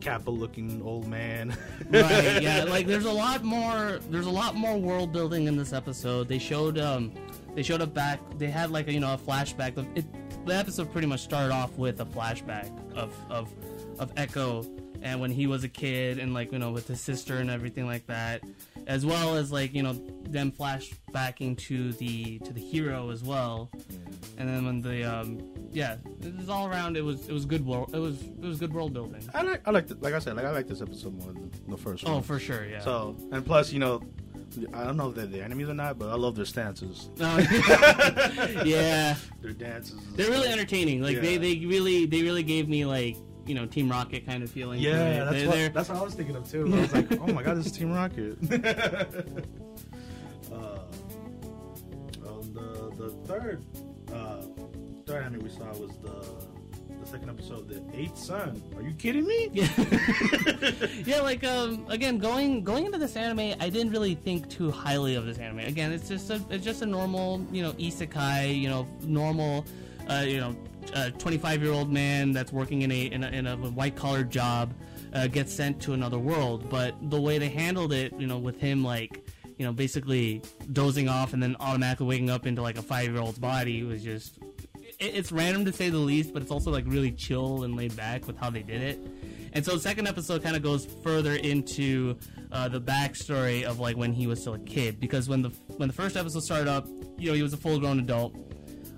Kappa-looking 0.00 0.82
old 0.82 1.06
man. 1.08 1.56
right 1.90 2.40
yeah 2.42 2.64
like 2.68 2.86
there's 2.86 3.06
a 3.06 3.12
lot 3.12 3.42
more 3.42 3.98
there's 4.10 4.26
a 4.26 4.30
lot 4.30 4.54
more 4.54 4.76
world 4.76 5.10
building 5.12 5.46
in 5.46 5.56
this 5.56 5.72
episode 5.72 6.28
they 6.28 6.38
showed 6.38 6.78
um 6.78 7.10
they 7.54 7.62
showed 7.62 7.80
up 7.80 7.94
back 7.94 8.20
they 8.38 8.46
had 8.48 8.70
like 8.70 8.86
a, 8.88 8.92
you 8.92 9.00
know 9.00 9.14
a 9.14 9.18
flashback 9.18 9.74
the, 9.74 9.86
it, 9.94 10.04
the 10.46 10.54
episode 10.54 10.92
pretty 10.92 11.06
much 11.08 11.20
started 11.20 11.52
off 11.52 11.72
with 11.78 11.98
a 12.00 12.04
flashback 12.04 12.70
of 12.94 13.12
of 13.30 13.50
of 13.98 14.12
echo 14.18 14.64
and 15.02 15.18
when 15.20 15.30
he 15.30 15.46
was 15.46 15.64
a 15.64 15.68
kid 15.68 16.18
and 16.18 16.34
like 16.34 16.52
you 16.52 16.58
know 16.58 16.70
with 16.72 16.86
his 16.86 17.00
sister 17.00 17.38
and 17.38 17.50
everything 17.50 17.86
like 17.86 18.06
that 18.06 18.42
as 18.86 19.04
well 19.04 19.34
as 19.36 19.50
like 19.50 19.74
you 19.74 19.82
know 19.82 19.92
them 20.28 20.50
flashbacking 20.52 21.56
to 21.58 21.92
the 21.94 22.38
to 22.40 22.52
the 22.52 22.60
hero 22.60 23.10
as 23.10 23.22
well 23.22 23.70
and 24.38 24.48
then 24.48 24.64
when 24.64 24.80
the 24.82 25.02
um 25.04 25.38
yeah 25.72 25.96
it 26.22 26.36
was 26.36 26.48
all 26.48 26.66
around 26.68 26.96
it 26.96 27.00
was 27.04 27.28
it 27.28 27.32
was 27.32 27.44
good 27.44 27.64
world 27.66 27.90
it 27.94 27.98
was 27.98 28.22
it 28.22 28.40
was 28.40 28.58
good 28.58 28.72
world 28.72 28.92
building 28.92 29.22
I 29.34 29.42
like, 29.42 29.62
I 29.66 29.70
like, 29.70 29.88
like 30.00 30.14
I 30.14 30.18
said, 30.18 30.36
like 30.36 30.44
I 30.44 30.50
like 30.50 30.66
this 30.68 30.80
episode 30.82 31.14
more 31.22 31.32
than 31.32 31.50
the 31.68 31.76
first 31.76 32.04
one. 32.04 32.14
oh 32.14 32.20
for 32.20 32.38
sure 32.38 32.64
yeah 32.66 32.80
So, 32.80 33.16
and 33.32 33.44
plus, 33.44 33.72
you 33.72 33.78
know, 33.78 34.02
I 34.72 34.84
don't 34.84 34.96
know 34.96 35.10
if 35.10 35.16
they're 35.16 35.26
the 35.26 35.42
enemies 35.42 35.68
or 35.68 35.74
not, 35.74 35.98
but 35.98 36.08
I 36.08 36.14
love 36.14 36.34
their 36.36 36.44
stances, 36.46 37.10
Oh, 37.20 37.38
yeah, 38.64 39.16
their 39.42 39.52
dances. 39.52 39.98
they're 40.14 40.30
really 40.30 40.48
entertaining. 40.48 41.02
Like 41.02 41.20
they, 41.20 41.36
they 41.36 41.64
really 41.66 42.06
they 42.06 42.22
really 42.22 42.42
gave 42.42 42.68
me 42.68 42.84
like 42.84 43.16
you 43.46 43.54
know 43.54 43.66
Team 43.66 43.90
Rocket 43.90 44.26
kind 44.26 44.42
of 44.42 44.50
feeling. 44.50 44.80
Yeah, 44.80 45.24
that's 45.24 45.30
They're- 45.36 45.46
what, 45.48 45.54
they're- 45.56 45.68
that's 45.70 45.88
what 45.88 45.98
I 45.98 46.02
was 46.02 46.14
thinking 46.14 46.36
of 46.36 46.50
too. 46.50 46.66
I 46.74 46.80
was 46.80 46.92
like, 46.94 47.12
oh 47.20 47.26
my 47.32 47.42
god, 47.42 47.56
this 47.58 47.66
is 47.66 47.72
Team 47.72 47.92
Rocket. 47.92 48.38
uh, 50.52 50.78
um, 52.26 52.52
the 52.52 52.92
the 52.96 53.10
third 53.26 53.64
uh, 54.12 54.42
third 55.06 55.24
anime 55.24 55.42
we 55.42 55.50
saw 55.50 55.66
was 55.78 55.90
the 56.02 56.56
the 57.00 57.06
second 57.06 57.28
episode, 57.28 57.60
of 57.60 57.68
the 57.68 57.82
Eighth 57.98 58.16
Son. 58.16 58.60
Are 58.76 58.82
you 58.82 58.92
kidding 58.94 59.26
me? 59.26 59.50
yeah. 59.52 59.68
yeah, 61.04 61.20
like 61.20 61.44
um 61.44 61.84
again 61.88 62.18
going 62.18 62.64
going 62.64 62.86
into 62.86 62.98
this 62.98 63.16
anime, 63.16 63.54
I 63.60 63.68
didn't 63.68 63.90
really 63.90 64.14
think 64.14 64.48
too 64.48 64.70
highly 64.70 65.14
of 65.14 65.26
this 65.26 65.38
anime. 65.38 65.60
Again, 65.60 65.92
it's 65.92 66.08
just 66.08 66.30
a 66.30 66.40
it's 66.50 66.64
just 66.64 66.82
a 66.82 66.86
normal 66.86 67.44
you 67.52 67.62
know 67.62 67.72
isekai 67.72 68.58
you 68.60 68.68
know 68.68 68.86
normal 69.02 69.64
uh, 70.10 70.24
you 70.26 70.38
know 70.40 70.56
uh, 70.94 71.10
25 71.10 71.62
year 71.62 71.72
old 71.72 71.92
man 71.92 72.32
that's 72.32 72.52
working 72.52 72.82
in 72.82 72.90
a 72.90 73.06
in 73.06 73.46
a, 73.46 73.52
a 73.52 73.56
white 73.56 73.96
collar 73.96 74.24
job 74.24 74.74
uh, 75.12 75.26
gets 75.26 75.52
sent 75.52 75.80
to 75.82 75.92
another 75.92 76.18
world. 76.18 76.68
But 76.68 76.94
the 77.10 77.20
way 77.20 77.38
they 77.38 77.48
handled 77.48 77.92
it, 77.92 78.12
you 78.18 78.26
know, 78.26 78.38
with 78.38 78.60
him 78.60 78.84
like 78.84 79.26
you 79.58 79.64
know 79.64 79.72
basically 79.72 80.42
dozing 80.72 81.08
off 81.08 81.32
and 81.32 81.42
then 81.42 81.56
automatically 81.60 82.06
waking 82.06 82.30
up 82.30 82.46
into 82.46 82.62
like 82.62 82.76
a 82.76 82.82
five 82.82 83.10
year 83.10 83.20
old's 83.20 83.38
body 83.38 83.82
was 83.82 84.02
just 84.02 84.38
it, 84.98 85.14
it's 85.14 85.32
random 85.32 85.64
to 85.64 85.72
say 85.72 85.88
the 85.90 85.98
least, 85.98 86.32
but 86.32 86.42
it's 86.42 86.50
also 86.50 86.70
like 86.70 86.84
really 86.86 87.12
chill 87.12 87.64
and 87.64 87.76
laid 87.76 87.96
back 87.96 88.26
with 88.26 88.36
how 88.36 88.50
they 88.50 88.62
did 88.62 88.82
it. 88.82 88.98
And 89.52 89.64
so 89.64 89.72
the 89.72 89.80
second 89.80 90.06
episode 90.06 90.42
kind 90.42 90.54
of 90.54 90.62
goes 90.62 90.86
further 91.02 91.36
into 91.36 92.16
uh, 92.52 92.68
the 92.68 92.80
backstory 92.80 93.64
of 93.64 93.80
like 93.80 93.96
when 93.96 94.12
he 94.12 94.26
was 94.26 94.40
still 94.40 94.54
a 94.54 94.58
kid, 94.58 95.00
because 95.00 95.28
when 95.28 95.42
the 95.42 95.48
when 95.76 95.88
the 95.88 95.94
first 95.94 96.16
episode 96.16 96.42
started 96.42 96.68
up, 96.68 96.86
you 97.16 97.28
know, 97.28 97.34
he 97.34 97.42
was 97.42 97.52
a 97.52 97.56
full 97.56 97.78
grown 97.78 97.98
adult, 97.98 98.34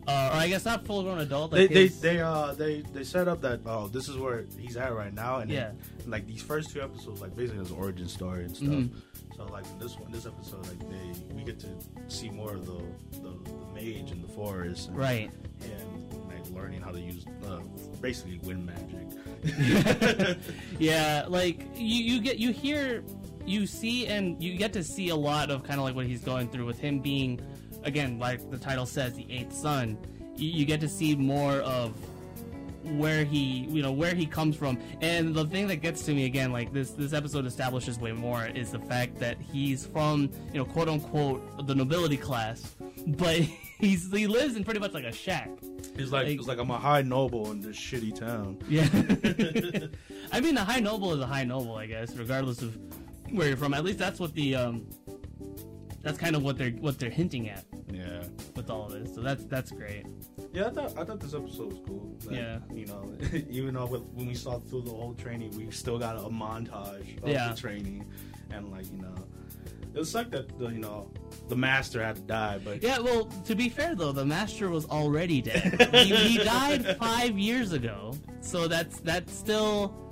uh, 0.08 0.30
or 0.32 0.36
I 0.38 0.48
guess 0.48 0.64
not 0.64 0.84
full 0.86 1.02
grown 1.04 1.18
adult. 1.20 1.50
They 1.52 1.62
Like 1.62 1.70
they 1.70 1.82
his- 1.88 2.00
they 2.00 2.20
uh 2.20 2.52
they 2.54 2.80
they 2.80 3.04
set 3.04 3.28
up 3.28 3.40
that 3.42 3.60
oh 3.66 3.88
this 3.88 4.08
is 4.08 4.16
where 4.16 4.46
he's 4.58 4.76
at 4.76 4.94
right 4.94 5.12
now 5.14 5.38
and 5.38 5.50
Yeah. 5.50 5.72
then, 6.00 6.10
like 6.10 6.26
these 6.26 6.42
first 6.42 6.70
two 6.72 6.80
episodes 6.80 7.20
like 7.20 7.36
basically 7.36 7.60
his 7.60 7.70
origin 7.72 8.08
story 8.08 8.44
and 8.44 8.56
stuff. 8.56 8.68
Mhm. 8.68 8.90
So 9.36 9.44
like 9.46 9.66
in 9.66 9.78
this 9.78 9.96
one 9.98 10.10
this 10.10 10.26
episode 10.26 10.66
like 10.66 10.80
they 10.90 11.34
we 11.34 11.44
get 11.44 11.58
to 11.60 11.68
see 12.08 12.28
more 12.30 12.54
of 12.54 12.66
the 12.66 12.80
the, 13.20 13.30
the 13.44 13.74
mage 13.74 14.10
in 14.10 14.20
the 14.22 14.28
forest 14.28 14.88
and 14.88 14.96
right. 14.96 15.30
And 15.62 16.28
like 16.28 16.48
learning 16.54 16.80
how 16.80 16.90
to 16.92 17.00
use 17.00 17.24
uh, 17.46 17.60
basically 18.00 18.38
wind 18.44 18.64
magic. 18.66 20.38
yeah, 20.78 21.24
like 21.28 21.60
you, 21.76 22.02
you 22.04 22.20
get 22.20 22.38
you 22.38 22.50
hear 22.52 23.02
you 23.46 23.66
see 23.66 24.06
and 24.06 24.42
you 24.42 24.56
get 24.56 24.72
to 24.74 24.84
see 24.84 25.08
a 25.08 25.16
lot 25.16 25.50
of 25.50 25.62
kind 25.64 25.78
of 25.80 25.84
like 25.84 25.94
what 25.94 26.06
he's 26.06 26.20
going 26.22 26.48
through 26.48 26.66
with 26.66 26.78
him 26.78 26.98
being, 27.00 27.40
again, 27.84 28.18
like 28.18 28.50
the 28.50 28.58
title 28.58 28.86
says, 28.86 29.14
the 29.14 29.26
eighth 29.30 29.52
son. 29.54 29.98
You, 30.36 30.48
you 30.50 30.64
get 30.64 30.80
to 30.80 30.88
see 30.88 31.16
more 31.16 31.54
of 31.60 31.94
where 32.84 33.24
he 33.24 33.66
you 33.68 33.82
know 33.82 33.92
where 33.92 34.14
he 34.14 34.24
comes 34.24 34.56
from 34.56 34.78
and 35.02 35.34
the 35.34 35.44
thing 35.46 35.66
that 35.66 35.76
gets 35.76 36.02
to 36.06 36.14
me 36.14 36.24
again 36.24 36.52
like 36.52 36.72
this 36.72 36.92
this 36.92 37.12
episode 37.12 37.44
establishes 37.44 37.98
way 37.98 38.12
more 38.12 38.46
is 38.46 38.70
the 38.70 38.78
fact 38.78 39.18
that 39.18 39.36
he's 39.52 39.84
from 39.84 40.30
you 40.52 40.58
know 40.58 40.64
quote 40.64 40.88
unquote 40.88 41.66
the 41.66 41.74
nobility 41.74 42.16
class 42.16 42.76
but 43.08 43.36
he's 43.78 44.10
he 44.10 44.26
lives 44.26 44.56
in 44.56 44.64
pretty 44.64 44.80
much 44.80 44.92
like 44.94 45.04
a 45.04 45.12
shack 45.12 45.50
he's 45.96 46.12
like, 46.12 46.28
Like- 46.28 46.38
it's 46.38 46.46
like 46.48 46.58
I'm 46.58 46.70
a 46.70 46.78
high 46.78 47.02
noble 47.02 47.50
in 47.50 47.60
this 47.60 47.76
shitty 47.76 48.14
town. 48.18 48.56
yeah 48.70 48.88
i 50.32 50.40
mean 50.40 50.56
a 50.56 50.64
high 50.64 50.80
noble 50.80 51.12
is 51.12 51.20
a 51.20 51.26
high 51.26 51.44
noble 51.44 51.74
i 51.74 51.84
guess 51.84 52.14
regardless 52.16 52.62
of 52.62 52.78
where 53.32 53.48
you're 53.48 53.56
from 53.58 53.74
at 53.74 53.84
least 53.84 53.98
that's 53.98 54.18
what 54.20 54.32
the 54.34 54.54
um 54.54 54.86
that's 56.08 56.18
kind 56.18 56.34
of 56.36 56.42
what 56.42 56.56
they're 56.58 56.70
what 56.70 56.98
they're 56.98 57.10
hinting 57.10 57.48
at 57.48 57.64
Yeah. 57.92 58.22
with 58.56 58.70
all 58.70 58.86
of 58.86 58.92
this 58.92 59.14
so 59.14 59.20
that's 59.20 59.44
that's 59.44 59.70
great 59.70 60.04
Yeah, 60.52 60.66
I 60.68 60.70
thought 60.70 60.98
I 60.98 61.04
thought 61.04 61.20
this 61.20 61.34
episode 61.34 61.70
was 61.72 61.80
cool. 61.86 62.16
Like, 62.24 62.36
Yeah. 62.36 62.58
you 62.72 62.86
know, 62.86 63.02
even 63.50 63.74
though 63.74 63.86
with, 63.86 64.02
when 64.14 64.26
we 64.26 64.34
saw 64.34 64.58
through 64.58 64.82
the 64.82 64.90
whole 64.90 65.14
training, 65.14 65.50
we 65.56 65.70
still 65.70 65.98
got 65.98 66.16
a 66.16 66.28
montage 66.30 67.22
of 67.22 67.28
Yeah. 67.28 67.50
the 67.52 67.60
training, 67.60 68.06
and 68.50 68.70
like 68.70 68.86
you 68.90 68.98
know, 69.02 69.14
it 69.94 69.98
was 69.98 70.14
like 70.14 70.30
that. 70.30 70.58
The, 70.58 70.68
you 70.68 70.78
know, 70.78 71.10
the 71.48 71.56
master 71.56 72.02
had 72.02 72.16
to 72.16 72.22
die, 72.22 72.58
but 72.64 72.82
Yeah, 72.82 72.98
well, 72.98 73.26
to 73.44 73.54
be 73.54 73.68
fair 73.68 73.94
though, 73.94 74.12
the 74.12 74.24
master 74.24 74.70
was 74.70 74.86
already 74.86 75.42
dead. 75.42 75.88
he, 75.94 76.14
he 76.14 76.38
died 76.38 76.96
five 76.98 77.38
years 77.38 77.72
ago, 77.72 78.14
so 78.40 78.68
that's 78.68 79.00
that's 79.00 79.32
still 79.36 80.07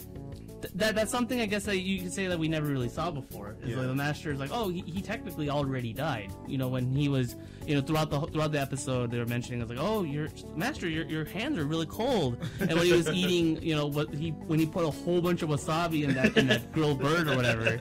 th- 0.68 0.73
that 0.75 0.94
that's 0.94 1.11
something 1.11 1.40
I 1.40 1.46
guess 1.46 1.64
that 1.64 1.78
you 1.78 2.00
could 2.02 2.12
say 2.12 2.26
that 2.26 2.38
we 2.38 2.49
never 2.49 2.66
really 2.66 2.88
saw 2.88 3.11
before. 3.11 3.56
Is 3.62 3.70
Yeah. 3.70 3.76
like 3.78 3.87
the 3.87 3.94
master 3.94 4.30
is 4.32 4.38
like, 4.40 4.50
oh, 4.52 4.68
he, 4.68 4.80
he 4.87 5.00
technically 5.00 5.49
already 5.50 5.92
died. 5.92 6.32
You 6.46 6.58
know, 6.58 6.68
when 6.68 6.90
he 6.94 7.08
was, 7.08 7.37
you 7.66 7.75
know, 7.75 7.80
throughout 7.80 8.11
the 8.11 8.20
throughout 8.23 8.52
the 8.52 8.61
episode, 8.61 9.11
they 9.11 9.18
were 9.18 9.26
mentioning 9.26 9.61
it's 9.61 9.70
like, 9.70 9.78
oh, 9.80 10.02
your 10.02 10.28
master, 10.54 10.88
your 10.88 11.04
your 11.06 11.25
hands 11.25 11.58
are 11.58 11.64
really 11.64 11.87
cold. 11.87 12.38
And 12.61 12.73
when 12.75 12.85
he 12.87 12.92
was 12.92 13.08
eating, 13.12 13.62
you 13.62 13.75
know, 13.76 13.87
what 13.87 14.12
he 14.14 14.30
when 14.30 14.58
he 14.58 14.66
put 14.66 14.85
a 14.85 14.90
whole 14.90 15.20
bunch 15.20 15.42
of 15.42 15.49
wasabi 15.50 16.04
in 16.04 16.14
that 16.14 16.37
in 16.37 16.46
that 16.49 16.73
grilled 16.73 17.00
bird 17.00 17.28
or 17.28 17.37
whatever, 17.37 17.76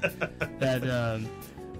that. 0.59 0.87
Um, 0.89 1.29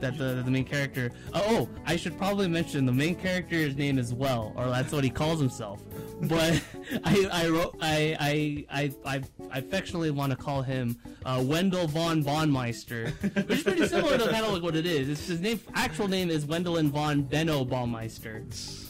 that 0.02 0.18
the, 0.18 0.42
the 0.44 0.52
main 0.52 0.66
character. 0.66 1.12
Oh, 1.34 1.70
I 1.86 1.96
should 1.96 2.18
probably 2.18 2.48
mention 2.48 2.86
the 2.86 2.92
main 2.94 3.16
character's 3.16 3.76
name 3.76 3.98
as 4.00 4.14
Well, 4.14 4.54
or 4.56 4.66
that's 4.70 4.92
what 4.92 5.04
he 5.04 5.10
calls 5.10 5.40
himself. 5.40 5.82
But 6.24 6.62
I 7.04 7.28
I 7.32 7.48
wrote 7.50 7.76
I 7.82 8.66
I 8.72 8.94
I 9.06 9.16
I, 9.16 9.22
I 9.52 9.58
affectionately 9.60 10.12
want 10.12 10.32
to 10.32 10.38
call 10.38 10.62
him 10.62 10.98
uh, 11.26 11.44
Wendell 11.46 11.88
von 11.88 12.24
Baumeister, 12.24 13.12
which 13.48 13.58
is 13.60 13.64
pretty 13.64 13.88
similar 13.88 14.18
to 14.18 14.30
kind 14.30 14.46
of 14.46 14.54
like 14.54 14.64
what 14.64 14.76
it 14.76 14.86
is. 14.86 15.10
It's, 15.10 15.28
his 15.28 15.42
name 15.42 15.60
actual 15.74 16.08
name 16.08 16.30
is 16.30 16.46
Wendelin 16.46 16.90
von 16.90 17.24
Benno 17.24 17.66
Baumeister. 17.66 18.44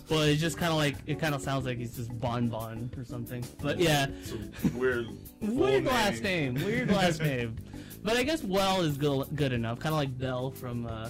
But 0.08 0.30
it's 0.30 0.40
just 0.40 0.58
kind 0.58 0.72
of 0.72 0.78
like 0.78 0.98
it 1.08 1.20
kind 1.20 1.34
of 1.34 1.42
sounds 1.42 1.66
like 1.66 1.80
he's 1.80 1.96
just 1.96 2.18
Bon 2.20 2.48
Bon 2.48 2.92
or 2.96 3.04
something. 3.04 3.44
But 3.62 3.80
yeah, 3.80 4.06
weird, 4.76 5.08
weird 5.42 5.86
last 5.86 6.22
name. 6.22 6.54
Weird 6.56 6.92
last 6.92 7.22
name. 7.24 7.56
But 8.06 8.18
I 8.18 8.24
guess 8.24 8.44
Well 8.44 8.82
is 8.82 8.98
good, 8.98 9.28
good 9.36 9.52
enough. 9.52 9.80
Kind 9.80 9.94
of 9.94 10.00
like 10.00 10.16
Bell 10.18 10.52
from 10.52 10.86
uh, 10.86 11.10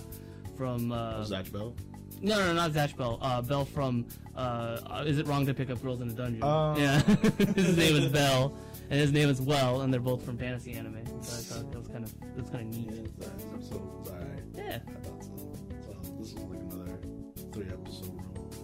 from 0.57 0.91
uh, 0.91 1.25
Zatch 1.25 1.51
Bell. 1.51 1.75
no, 2.21 2.37
no, 2.39 2.45
no, 2.47 2.53
not 2.53 2.71
Zatch 2.71 2.95
Bell. 2.95 3.19
Uh, 3.21 3.41
Bell 3.41 3.65
from 3.65 4.05
uh, 4.35 5.03
Is 5.05 5.19
It 5.19 5.27
Wrong 5.27 5.45
to 5.45 5.53
Pick 5.53 5.69
Up 5.69 5.81
Girls 5.83 5.99
in 6.01 6.09
a 6.09 6.13
Dungeon? 6.13 6.41
Oh. 6.43 6.73
Yeah, 6.77 6.99
his 7.55 7.75
name 7.77 7.95
is 7.97 8.07
Bell, 8.07 8.57
and 8.89 8.99
his 8.99 9.11
name 9.11 9.29
is 9.29 9.41
Well, 9.41 9.81
and 9.81 9.93
they're 9.93 9.99
both 9.99 10.23
from 10.23 10.37
fantasy 10.37 10.71
anime. 10.73 11.05
So 11.21 11.57
I 11.57 11.61
thought 11.61 11.71
that 11.73 11.79
was 11.79 11.87
kind 11.89 12.03
of 12.05 12.13
that's 12.35 12.49
kind 12.49 12.73
of 12.73 12.79
Yeah, 12.79 12.91
neat. 13.01 13.19
that 13.19 13.29
episode 13.53 13.81
was 13.81 14.09
alright. 14.09 14.43
Yeah, 14.55 14.79
I 14.87 14.91
thought 15.01 15.23
so. 15.23 15.53
So 15.81 16.11
this 16.19 16.27
is 16.29 16.35
like 16.35 16.61
another 16.61 16.97
three 17.51 17.65
episode 17.67 18.13
rule. 18.13 18.55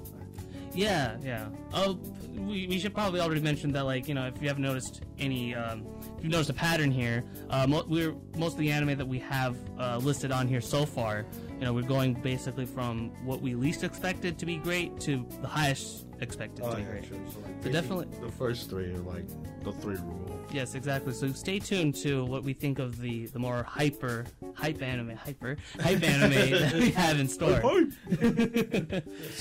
yeah, 0.73 1.17
yeah. 1.21 1.47
Oh, 1.73 1.99
we, 2.33 2.65
we 2.67 2.79
should 2.79 2.93
probably 2.93 3.19
already 3.19 3.41
mention 3.41 3.73
that, 3.73 3.83
like, 3.83 4.07
you 4.07 4.13
know, 4.13 4.27
if 4.27 4.41
you 4.41 4.47
haven't 4.47 4.63
noticed 4.63 5.01
any, 5.19 5.53
um, 5.53 5.83
if 6.21 6.25
you've 6.25 6.33
noticed 6.33 6.51
a 6.51 6.53
pattern 6.53 6.91
here, 6.91 7.23
uh, 7.49 7.65
mo- 7.65 7.83
we're 7.87 8.13
most 8.37 8.53
of 8.53 8.59
the 8.59 8.69
anime 8.69 8.95
that 8.95 9.07
we 9.07 9.17
have 9.17 9.57
uh, 9.79 9.97
listed 9.97 10.31
on 10.31 10.47
here 10.47 10.61
so 10.61 10.85
far. 10.85 11.25
You 11.57 11.65
know, 11.65 11.73
we're 11.73 11.81
going 11.81 12.13
basically 12.13 12.67
from 12.67 13.09
what 13.25 13.41
we 13.41 13.55
least 13.55 13.83
expected 13.83 14.37
to 14.37 14.45
be 14.45 14.57
great 14.57 14.99
to 14.99 15.25
the 15.41 15.47
highest 15.47 16.05
expected 16.21 16.63
Oh 16.63 16.69
to 16.71 16.75
be 16.77 16.81
yeah, 16.83 16.87
great. 16.89 17.07
true. 17.07 17.19
So, 17.33 17.39
like, 17.39 17.63
So 17.63 17.71
definitely- 17.71 18.07
the 18.21 18.31
first 18.31 18.69
three 18.69 18.93
are 18.93 18.97
like 18.99 19.25
the 19.63 19.71
three 19.73 19.95
rule. 19.97 20.39
Yes, 20.51 20.75
exactly. 20.75 21.13
So 21.13 21.31
stay 21.31 21.59
tuned 21.59 21.95
to 22.03 22.25
what 22.25 22.43
we 22.43 22.53
think 22.53 22.77
of 22.79 22.99
the 22.99 23.27
the 23.27 23.39
more 23.39 23.63
hyper 23.63 24.25
hype 24.53 24.81
anime 24.81 25.15
hyper 25.15 25.55
hype 25.79 26.03
anime 26.03 26.31
that 26.59 26.73
we 26.73 26.91
have 26.91 27.19
in 27.19 27.27
store. 27.27 27.61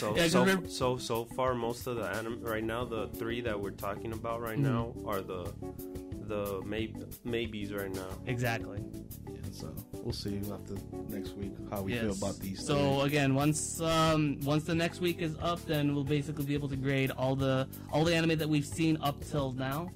So 0.01 0.15
Yeah, 0.15 0.23
'cause 0.23 0.33
so, 0.33 0.41
remember- 0.41 0.69
so 0.69 0.97
so 0.99 1.25
far, 1.37 1.55
most 1.55 1.87
of 1.87 1.97
the 1.97 2.05
anime 2.19 2.41
right 2.43 2.65
now, 2.65 2.85
the 2.85 3.09
three 3.09 3.41
that 3.43 3.59
we're 3.61 3.71
talking 3.89 4.13
about 4.13 4.41
right 4.41 4.59
Mhm. 4.59 4.63
now 4.73 4.95
are 5.05 5.21
the 5.21 5.53
the 6.31 6.63
may, 6.65 6.93
maybes 7.25 7.73
right 7.73 7.93
now. 7.93 8.07
Exactly. 8.29 8.79
Yeah, 9.27 9.33
so 9.51 9.75
we'll 9.95 10.13
see 10.13 10.39
after 10.55 10.75
next 11.09 11.37
week 11.37 11.51
how 11.73 11.83
we 11.83 11.95
feel 11.99 12.13
about 12.13 12.39
these. 12.39 12.65
So 12.65 13.01
again, 13.01 13.35
once 13.35 13.81
um, 13.81 14.39
once 14.45 14.63
the 14.63 14.77
next 14.77 15.01
week 15.01 15.21
is 15.23 15.35
up, 15.43 15.61
then 15.67 15.93
we'll 15.93 16.05
basically 16.05 16.45
be 16.45 16.55
able 16.55 16.69
to 16.71 16.77
grade 16.77 17.11
all 17.13 17.37
the 17.37 17.69
all 17.93 18.05
the 18.05 18.15
anime 18.15 18.39
that 18.39 18.49
we've 18.49 18.65
seen 18.67 18.97
up 19.03 19.23
till 19.25 19.53
now, 19.53 19.91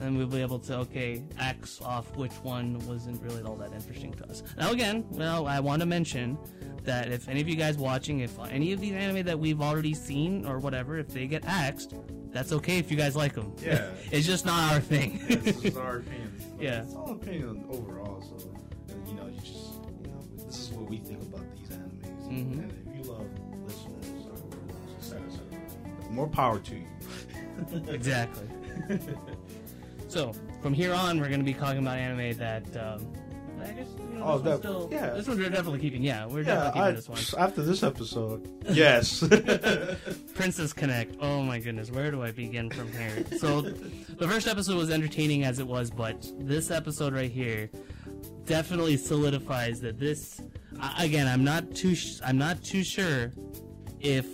and 0.00 0.16
we'll 0.16 0.26
be 0.26 0.40
able 0.40 0.58
to 0.60 0.78
okay 0.78 1.22
X 1.38 1.80
off 1.82 2.14
which 2.16 2.32
one 2.42 2.78
wasn't 2.86 3.20
really 3.22 3.42
all 3.42 3.56
that 3.56 3.72
interesting 3.72 4.12
to 4.14 4.28
us. 4.28 4.42
Now 4.56 4.70
again, 4.72 5.04
well, 5.10 5.46
I 5.46 5.60
want 5.60 5.80
to 5.80 5.86
mention 5.86 6.38
that 6.84 7.10
if 7.12 7.28
any 7.28 7.40
of 7.40 7.48
you 7.48 7.56
guys 7.56 7.76
watching, 7.78 8.20
if 8.20 8.38
any 8.50 8.72
of 8.72 8.80
these 8.80 8.92
anime 8.92 9.24
that 9.24 9.38
we've 9.38 9.60
already 9.62 9.94
seen 9.94 10.44
or 10.46 10.58
whatever, 10.58 10.98
if 10.98 11.08
they 11.08 11.26
get 11.26 11.44
axed, 11.46 11.94
that's 12.30 12.52
okay 12.52 12.78
if 12.78 12.90
you 12.90 12.96
guys 12.96 13.16
like 13.16 13.34
them. 13.34 13.54
Yeah. 13.62 13.88
it's 14.10 14.26
just 14.26 14.44
not 14.44 14.72
our 14.74 14.80
thing. 14.80 15.20
this 15.28 15.64
is 15.64 15.76
our 15.76 15.98
opinion. 15.98 16.30
Yeah. 16.60 16.82
it's 16.82 16.94
all 16.94 17.10
opinion 17.12 17.64
overall. 17.70 18.22
So 18.22 18.50
you 19.08 19.14
know, 19.14 19.26
you 19.26 19.40
just 19.40 19.74
you 20.02 20.08
know, 20.10 20.20
this 20.46 20.58
is 20.58 20.70
what 20.70 20.88
we 20.88 20.98
think 20.98 21.20
about 21.22 21.44
these 21.56 21.68
animes. 21.68 22.28
Mhm. 22.28 22.62
And 22.62 22.83
more 26.10 26.28
power 26.28 26.58
to 26.58 26.74
you. 26.74 26.86
exactly. 27.88 28.46
so 30.08 30.32
from 30.62 30.72
here 30.74 30.92
on, 30.94 31.20
we're 31.20 31.28
going 31.28 31.40
to 31.40 31.44
be 31.44 31.54
talking 31.54 31.78
about 31.78 31.98
anime 31.98 32.36
that. 32.38 32.64
Um, 32.76 33.12
I 33.62 33.68
guess 33.70 33.86
you 34.12 34.18
know, 34.18 34.24
Oh, 34.26 34.38
this 34.38 34.44
that- 34.54 34.58
still. 34.58 34.88
yeah. 34.92 35.10
This 35.10 35.26
one 35.28 35.38
we're 35.38 35.48
definitely 35.48 35.78
keeping. 35.78 36.02
Yeah, 36.02 36.26
we're 36.26 36.40
Yeah, 36.40 36.54
definitely 36.70 36.80
I, 36.80 36.84
keeping 36.92 36.96
this 37.16 37.32
one. 37.34 37.42
after 37.42 37.62
this 37.62 37.82
episode, 37.82 38.48
yes. 38.70 39.20
Princess 40.34 40.72
Connect. 40.74 41.16
Oh 41.20 41.42
my 41.42 41.60
goodness, 41.60 41.90
where 41.90 42.10
do 42.10 42.22
I 42.22 42.30
begin 42.32 42.68
from 42.68 42.92
here? 42.92 43.24
So, 43.38 43.62
the 43.62 44.28
first 44.28 44.48
episode 44.48 44.76
was 44.76 44.90
entertaining 44.90 45.44
as 45.44 45.60
it 45.60 45.66
was, 45.66 45.90
but 45.90 46.30
this 46.40 46.70
episode 46.70 47.14
right 47.14 47.30
here 47.30 47.70
definitely 48.44 48.96
solidifies 48.98 49.80
that 49.80 49.98
this. 49.98 50.40
Again, 50.98 51.26
I'm 51.28 51.44
not 51.44 51.74
too. 51.74 51.94
Sh- 51.94 52.18
I'm 52.24 52.36
not 52.36 52.62
too 52.62 52.82
sure 52.84 53.32
if 54.00 54.26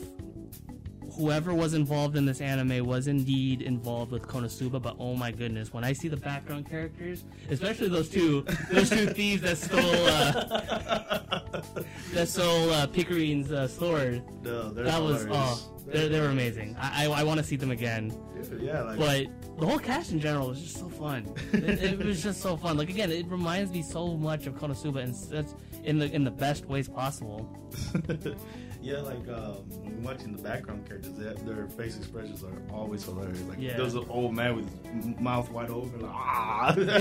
whoever 1.21 1.53
was 1.55 1.75
involved 1.75 2.17
in 2.17 2.25
this 2.25 2.41
anime 2.41 2.85
was 2.87 3.07
indeed 3.07 3.61
involved 3.61 4.11
with 4.11 4.23
Konosuba, 4.23 4.81
but 4.81 4.97
oh 4.99 5.15
my 5.15 5.31
goodness, 5.31 5.71
when 5.73 5.85
I 5.85 5.93
see 5.93 6.09
the 6.09 6.17
background 6.17 6.69
characters, 6.69 7.25
especially 7.51 7.89
those 7.89 8.09
two, 8.09 8.43
those 8.73 8.89
two 8.89 9.07
thieves 9.19 9.43
that 9.43 9.59
stole, 9.59 9.81
uh, 10.07 11.63
that 12.15 12.27
stole 12.29 12.71
uh, 12.71 12.87
Pecorine's 12.87 13.53
uh, 13.53 13.69
sword, 13.69 14.23
no, 14.43 14.71
they're 14.71 14.85
that 14.87 15.03
was 15.03 15.27
oh, 15.31 15.61
they 15.87 16.09
they 16.09 16.21
were 16.21 16.29
amazing. 16.29 16.75
I 16.81 17.07
I, 17.07 17.21
I 17.21 17.23
want 17.23 17.39
to 17.39 17.45
see 17.45 17.57
them 17.57 17.71
again, 17.71 18.13
Yeah, 18.59 18.83
like 18.83 18.99
but 18.99 19.61
the 19.61 19.67
whole 19.67 19.79
cast 19.79 20.13
in 20.13 20.21
general 20.21 20.49
was 20.49 20.63
just 20.63 20.79
so 20.79 20.89
fun. 20.89 21.31
it, 21.53 21.83
it 21.83 21.99
was 21.99 22.23
just 22.23 22.41
so 22.41 22.57
fun. 22.57 22.79
Like 22.79 22.89
again, 22.89 23.11
it 23.13 23.27
reminds 23.27 23.73
me 23.73 23.83
so 23.83 24.17
much 24.17 24.47
of 24.47 24.55
Konosuba, 24.55 25.03
and 25.05 25.15
that's 25.15 25.55
in 25.85 25.99
the 25.99 26.11
in 26.15 26.25
the 26.25 26.31
best 26.31 26.65
ways 26.65 26.89
possible. 26.89 27.47
yeah, 28.83 29.01
like 29.01 29.29
um, 29.29 30.03
watching 30.03 30.35
the 30.35 30.43
background 30.43 30.87
characters, 30.87 31.13
their 31.17 31.67
face 31.69 31.97
expressions 31.97 32.43
are 32.43 32.63
always 32.75 33.05
hilarious. 33.05 33.41
Like 33.43 33.59
Yeah. 33.61 33.77
there's 33.77 33.95
an 33.95 34.07
old 34.09 34.35
man 34.35 34.57
with 34.57 34.95
his 34.95 35.07
mouth 35.21 35.51
wide 35.51 35.71
open, 35.71 36.01
like 36.01 36.11
ah. 36.13 36.75
yeah, 36.77 36.93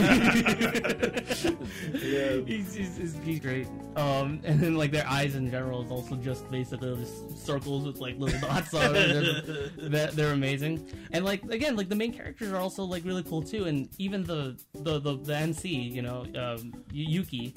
he's, 2.46 2.74
he's, 2.74 2.98
he's, 2.98 3.18
he's 3.24 3.40
great. 3.40 3.68
Um, 3.96 4.42
and 4.44 4.60
then 4.60 4.76
like 4.76 4.92
their 4.92 5.08
eyes 5.08 5.36
in 5.36 5.50
general 5.50 5.84
is 5.84 5.92
also 5.92 6.16
just 6.16 6.50
basically 6.52 6.96
just 6.98 7.46
circles 7.46 7.86
with 7.86 8.00
like 8.00 8.18
little 8.18 8.40
dots 8.42 8.74
on 8.74 8.96
it. 8.96 9.72
They're, 9.90 10.08
they're, 10.08 10.34
amazing. 10.34 10.88
And 11.12 11.26
like 11.26 11.44
again, 11.46 11.76
like 11.76 11.90
the 11.90 11.96
main 11.96 12.14
characters 12.14 12.52
are 12.52 12.58
also 12.58 12.84
like 12.84 13.04
really 13.06 13.24
cool 13.24 13.42
too. 13.42 13.66
And 13.66 13.90
even 13.98 14.24
the 14.24 14.60
the 14.74 15.00
the, 15.00 15.18
the 15.18 15.34
NC, 15.34 15.92
you 15.92 16.02
know, 16.02 16.26
um, 16.36 16.74
Yuki, 16.92 17.54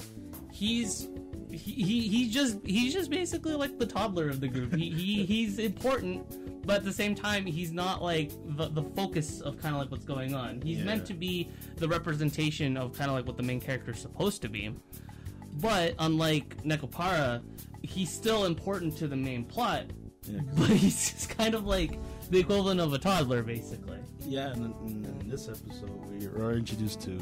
he's. 0.51 1.07
He, 1.57 2.29
just 2.29 2.57
he's 2.65 2.93
just 2.93 3.09
basically 3.09 3.53
like 3.53 3.77
the 3.77 3.85
toddler 3.85 4.29
of 4.29 4.39
the 4.41 4.47
group. 4.47 4.73
He, 4.73 4.89
he 4.89 5.25
he's 5.33 5.59
important, 5.59 6.65
but 6.65 6.77
at 6.77 6.83
the 6.83 6.93
same 6.93 7.13
time 7.15 7.45
he's 7.45 7.71
not 7.71 8.01
like 8.01 8.31
the, 8.57 8.69
the 8.69 8.83
focus 8.95 9.39
of 9.41 9.61
kind 9.61 9.75
of 9.75 9.81
like 9.81 9.91
what's 9.91 10.05
going 10.05 10.33
on. 10.33 10.61
He's 10.61 10.79
Yeah. 10.79 10.85
meant 10.85 11.05
to 11.07 11.13
be 11.13 11.49
the 11.77 11.87
representation 11.87 12.77
of 12.77 12.97
kind 12.97 13.09
of 13.09 13.15
like 13.15 13.27
what 13.27 13.37
the 13.37 13.43
main 13.43 13.59
character 13.61 13.91
is 13.91 13.99
supposed 13.99 14.41
to 14.41 14.49
be. 14.49 14.71
but 15.61 15.93
unlike 15.99 16.63
Nekopara, 16.63 17.41
he's 17.83 18.09
still 18.11 18.45
important 18.45 18.97
to 18.97 19.07
the 19.07 19.15
main 19.15 19.43
plot. 19.43 19.85
Yeah. 20.23 20.39
But 20.55 20.69
he's 20.69 21.11
just 21.11 21.29
kind 21.37 21.53
of 21.53 21.65
like 21.65 21.99
the 22.31 22.39
equivalent 22.39 22.79
of 22.79 22.93
a 22.93 22.97
toddler, 22.97 23.43
basically. 23.43 23.99
Yeah, 24.25 24.51
and 24.51 24.73
in, 24.85 25.05
in 25.21 25.29
this 25.29 25.47
episode, 25.49 25.89
we 26.09 26.27
are 26.27 26.53
introduced 26.53 27.01
to 27.01 27.19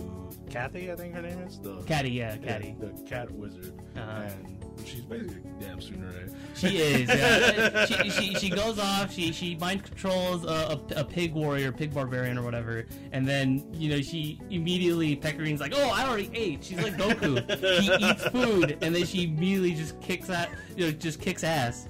Kathy, 0.49 0.91
I 0.91 0.95
think 0.95 1.15
her 1.15 1.21
name 1.21 1.39
is. 1.39 1.59
The, 1.59 1.81
Caddy, 1.83 2.11
yeah, 2.11 2.35
yeah, 2.41 2.47
Caddy. 2.47 2.75
the 2.79 2.89
cat 3.09 3.31
wizard. 3.31 3.73
Uh-huh. 3.95 4.27
And 4.27 4.57
she's 4.85 5.01
basically 5.01 5.37
a 5.37 5.63
damn 5.63 5.81
sooner, 5.81 6.07
right? 6.07 6.29
She 6.55 6.77
is. 6.77 7.09
Yeah. 7.09 7.85
she, 7.85 8.09
she 8.09 8.35
she 8.35 8.49
goes 8.49 8.79
off. 8.79 9.11
She 9.11 9.31
she 9.31 9.55
mind 9.55 9.83
controls 9.83 10.45
a, 10.45 10.79
a, 10.95 10.99
a 11.01 11.03
pig 11.03 11.33
warrior, 11.33 11.71
pig 11.71 11.93
barbarian, 11.93 12.37
or 12.37 12.43
whatever, 12.43 12.85
and 13.11 13.27
then 13.27 13.65
you 13.73 13.89
know 13.89 14.01
she 14.01 14.39
immediately 14.49 15.15
Pecorine's 15.15 15.59
like, 15.59 15.73
"Oh, 15.75 15.91
I 15.93 16.07
already 16.07 16.29
ate." 16.33 16.63
She's 16.63 16.81
like 16.81 16.97
Goku. 16.97 17.41
she 17.81 18.05
eats 18.05 18.23
food, 18.27 18.77
and 18.81 18.93
then 18.95 19.05
she 19.05 19.25
immediately 19.25 19.73
just 19.73 19.99
kicks 20.01 20.29
at 20.29 20.49
you 20.75 20.85
know 20.85 20.91
just 20.91 21.19
kicks 21.19 21.43
ass, 21.43 21.87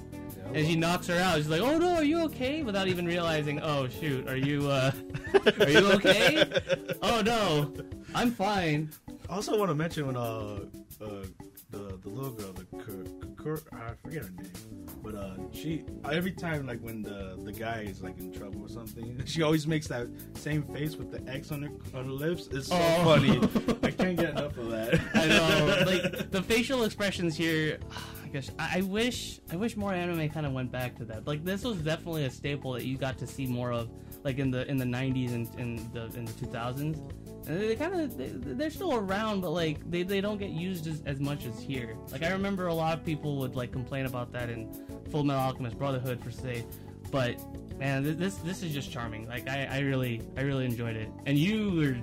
and 0.54 0.66
she 0.68 0.76
knocks 0.76 1.08
her 1.08 1.16
out. 1.18 1.38
She's 1.38 1.48
like, 1.50 1.62
"Oh 1.62 1.78
no, 1.78 1.96
are 1.96 2.04
you 2.04 2.22
okay?" 2.26 2.64
Without 2.64 2.88
even 2.88 3.06
realizing, 3.06 3.60
"Oh 3.62 3.88
shoot, 3.88 4.28
are 4.28 4.38
you 4.38 4.70
uh, 4.70 4.92
are 5.60 5.70
you 5.70 5.92
okay?" 5.94 6.44
oh 7.02 7.22
no, 7.22 7.74
I'm 8.16 8.32
fine. 8.32 8.90
I 9.30 9.36
also 9.36 9.58
want 9.58 9.70
to 9.70 9.76
mention 9.76 10.08
when 10.08 10.18
uh, 10.18 10.60
uh 11.02 11.08
the 11.72 11.98
the 12.04 12.10
little 12.10 12.32
girl, 12.32 12.52
the 12.52 12.66
Kur, 12.84 13.06
Kur, 13.38 13.62
I 13.72 13.94
forget 14.04 14.24
her 14.24 14.30
name, 14.32 14.52
but 15.02 15.16
uh 15.16 15.36
she 15.54 15.84
every 16.12 16.32
time 16.34 16.68
like 16.68 16.80
when 16.82 17.02
the 17.02 17.40
the 17.44 17.54
guy 17.54 17.82
is 17.88 18.02
like 18.02 18.20
in 18.20 18.34
trouble 18.34 18.64
or 18.66 18.70
something, 18.70 19.22
she 19.26 19.42
always 19.42 19.66
makes 19.68 19.88
that 19.88 20.08
same 20.34 20.64
face 20.64 20.98
with 20.98 21.12
the 21.12 21.32
X 21.32 21.52
on 21.52 21.62
her 21.62 21.70
on 21.98 22.06
her 22.06 22.12
lips. 22.12 22.48
It's 22.52 22.68
so 22.68 22.76
Oh. 22.78 23.04
funny. 23.06 23.40
I 23.84 23.92
can't 23.92 24.18
get 24.18 24.32
enough 24.32 24.58
of 24.58 24.70
that. 24.72 25.00
I 25.16 25.28
know, 25.28 25.84
like 25.86 26.30
the 26.32 26.42
facial 26.44 26.84
expressions 26.84 27.38
here. 27.38 27.80
I 28.36 28.42
I, 28.60 28.78
I 28.78 28.82
wish 28.82 29.40
I 29.52 29.56
wish 29.56 29.76
more 29.78 29.94
anime 29.94 30.30
kind 30.30 30.46
of 30.46 30.54
went 30.54 30.72
back 30.72 30.96
to 30.98 31.06
that. 31.06 31.28
Like 31.28 31.44
this 31.44 31.64
was 31.64 31.78
definitely 31.78 32.26
a 32.26 32.32
staple 32.32 32.74
that 32.74 32.86
you 32.86 32.98
got 32.98 33.18
to 33.20 33.28
see 33.28 33.46
more 33.46 33.72
of, 33.72 33.90
like 34.24 34.40
in 34.40 34.52
the 34.52 34.68
in 34.70 34.78
the 34.78 34.86
'90s 34.86 35.34
and 35.34 35.60
in 35.60 35.92
the 35.94 36.06
in 36.18 36.26
the 36.26 36.32
2000s. 36.34 36.98
And 37.48 37.60
they 37.60 37.76
kind 37.76 38.00
of 38.00 38.18
they, 38.18 38.28
they're 38.54 38.70
still 38.70 38.96
around, 38.96 39.42
but 39.42 39.52
like 39.52 39.90
they, 39.90 40.04
they 40.04 40.22
don't 40.22 40.38
get 40.38 40.52
used 40.52 40.88
as, 40.88 41.02
as 41.06 41.20
much 41.20 41.46
as 41.46 41.60
here. 41.60 41.98
Like 42.12 42.24
I 42.24 42.32
remember 42.32 42.68
a 42.68 42.74
lot 42.74 42.98
of 42.98 43.06
people 43.06 43.38
would 43.38 43.56
like 43.56 43.72
complain 43.72 44.06
about 44.06 44.32
that 44.34 44.50
in 44.50 44.72
Full 45.10 45.24
Metal 45.24 45.42
Alchemist 45.42 45.78
Brotherhood 45.78 46.24
for 46.24 46.32
say, 46.32 46.64
but 47.12 47.40
man, 47.78 48.18
this 48.18 48.36
this 48.36 48.64
is 48.64 48.74
just 48.74 48.92
charming. 48.92 49.28
Like 49.28 49.50
I, 49.50 49.66
I 49.66 49.80
really 49.80 50.22
I 50.38 50.42
really 50.42 50.66
enjoyed 50.66 50.96
it. 50.96 51.10
And 51.26 51.38
you 51.38 51.72
were 51.72 51.98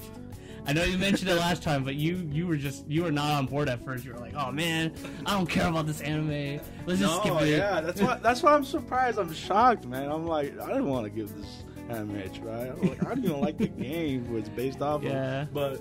I 0.69 0.73
know 0.75 0.85
you 0.85 0.99
mentioned 0.99 1.31
it 1.31 1.37
last 1.37 1.63
time, 1.63 1.83
but 1.83 1.95
you 1.95 2.29
you 2.31 2.47
were 2.47 2.59
just 2.59 2.87
you 2.87 3.03
were 3.03 3.11
not 3.11 3.31
on 3.33 3.47
board 3.47 3.71
at 3.71 3.83
first. 3.83 4.05
You 4.05 4.13
were 4.13 4.19
like, 4.19 4.35
"Oh 4.37 4.53
man, 4.53 4.93
I 5.25 5.33
don't 5.33 5.49
care 5.49 5.67
about 5.67 5.87
this 5.87 6.03
anime. 6.03 6.61
Let's 6.85 7.01
just 7.01 7.17
skip 7.21 7.33
No, 7.33 7.39
it." 7.39 7.49
yeah, 7.57 7.81
that's 7.81 8.03
why. 8.03 8.19
That's 8.19 8.43
why 8.43 8.53
I'm 8.53 8.65
surprised. 8.65 9.19
I'm 9.19 9.33
shocked, 9.33 9.87
man. 9.87 10.11
I'm 10.13 10.27
like, 10.27 10.61
I 10.61 10.67
didn't 10.67 10.89
want 10.89 11.05
to 11.05 11.11
give 11.11 11.35
this 11.35 11.63
anime 11.89 12.17
a 12.17 12.29
try. 12.29 12.67
I'm 12.69 12.83
like, 12.87 13.03
I 13.03 13.15
don't 13.15 13.25
even 13.25 13.41
like 13.41 13.57
the 13.57 13.69
game 13.89 14.37
it's 14.37 14.51
based 14.51 14.83
off 14.83 15.03
Yeah. 15.03 15.43
of. 15.43 15.55
But 15.55 15.81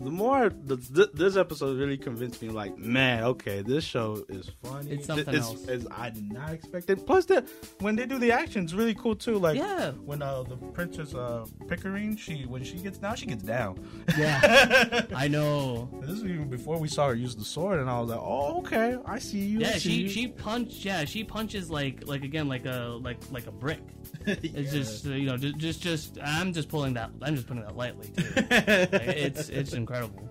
the 0.00 0.10
more 0.10 0.50
the, 0.50 0.76
th- 0.76 1.10
this 1.14 1.36
episode 1.36 1.78
really 1.78 1.96
convinced 1.98 2.40
me, 2.42 2.48
like, 2.50 2.76
man, 2.78 3.24
okay, 3.24 3.62
this 3.62 3.84
show 3.84 4.24
is 4.28 4.50
funny. 4.62 4.90
It's 4.92 5.06
something 5.06 5.34
it's, 5.34 5.46
else. 5.46 5.64
It's, 5.66 5.86
I 5.90 6.10
did 6.10 6.32
not 6.32 6.52
expect 6.52 6.90
it. 6.90 7.06
Plus, 7.06 7.24
that 7.26 7.46
when 7.80 7.96
they 7.96 8.06
do 8.06 8.18
the 8.18 8.32
action, 8.32 8.64
it's 8.64 8.72
really 8.74 8.94
cool 8.94 9.14
too. 9.16 9.38
Like, 9.38 9.56
Yeah. 9.56 9.90
when 9.92 10.22
uh, 10.22 10.42
the 10.44 10.56
princess 10.56 11.14
uh, 11.14 11.44
Pecorine, 11.66 12.18
she 12.18 12.44
when 12.46 12.62
she 12.64 12.76
gets 12.78 12.98
down, 12.98 13.16
she 13.16 13.26
gets 13.26 13.42
down. 13.42 13.78
Yeah, 14.16 15.02
I 15.14 15.28
know. 15.28 15.88
This 16.02 16.10
is 16.18 16.24
even 16.24 16.48
before 16.48 16.78
we 16.78 16.88
saw 16.88 17.08
her 17.08 17.14
use 17.14 17.34
the 17.36 17.44
sword, 17.44 17.80
and 17.80 17.88
I 17.90 18.00
was 18.00 18.10
like, 18.10 18.20
"Oh, 18.20 18.58
okay, 18.60 18.96
I 19.06 19.18
see 19.18 19.38
you." 19.38 19.58
Yeah, 19.60 19.72
see 19.72 19.78
she 19.78 19.92
you. 20.02 20.08
she 20.08 20.28
punch. 20.28 20.84
Yeah, 20.84 21.04
she 21.04 21.24
punches 21.24 21.70
like 21.70 22.06
like 22.06 22.24
again 22.24 22.48
like 22.48 22.66
a 22.66 22.98
like 23.02 23.18
like 23.30 23.46
a 23.46 23.52
brick. 23.52 23.80
It's 24.26 24.44
Yeah. 24.54 24.62
just 24.80 25.04
you 25.04 25.26
know 25.26 25.36
just, 25.36 25.56
just 25.58 25.82
just 25.82 26.18
I'm 26.22 26.52
just 26.52 26.68
pulling 26.68 26.94
that 26.94 27.10
I'm 27.22 27.34
just 27.34 27.46
putting 27.46 27.62
that 27.62 27.76
lightly 27.76 28.08
too. 28.08 28.24
Like, 28.34 28.48
it's 28.52 29.48
it's 29.48 29.72
incredible. 29.78 30.28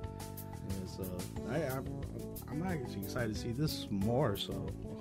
Yeah, 0.70 0.86
so 0.86 1.04
I, 1.50 1.56
I'm, 1.76 1.86
I'm 2.50 2.64
actually 2.64 3.04
excited 3.04 3.34
to 3.34 3.40
see 3.40 3.52
this 3.52 3.88
more. 3.90 4.38
So 4.38 4.54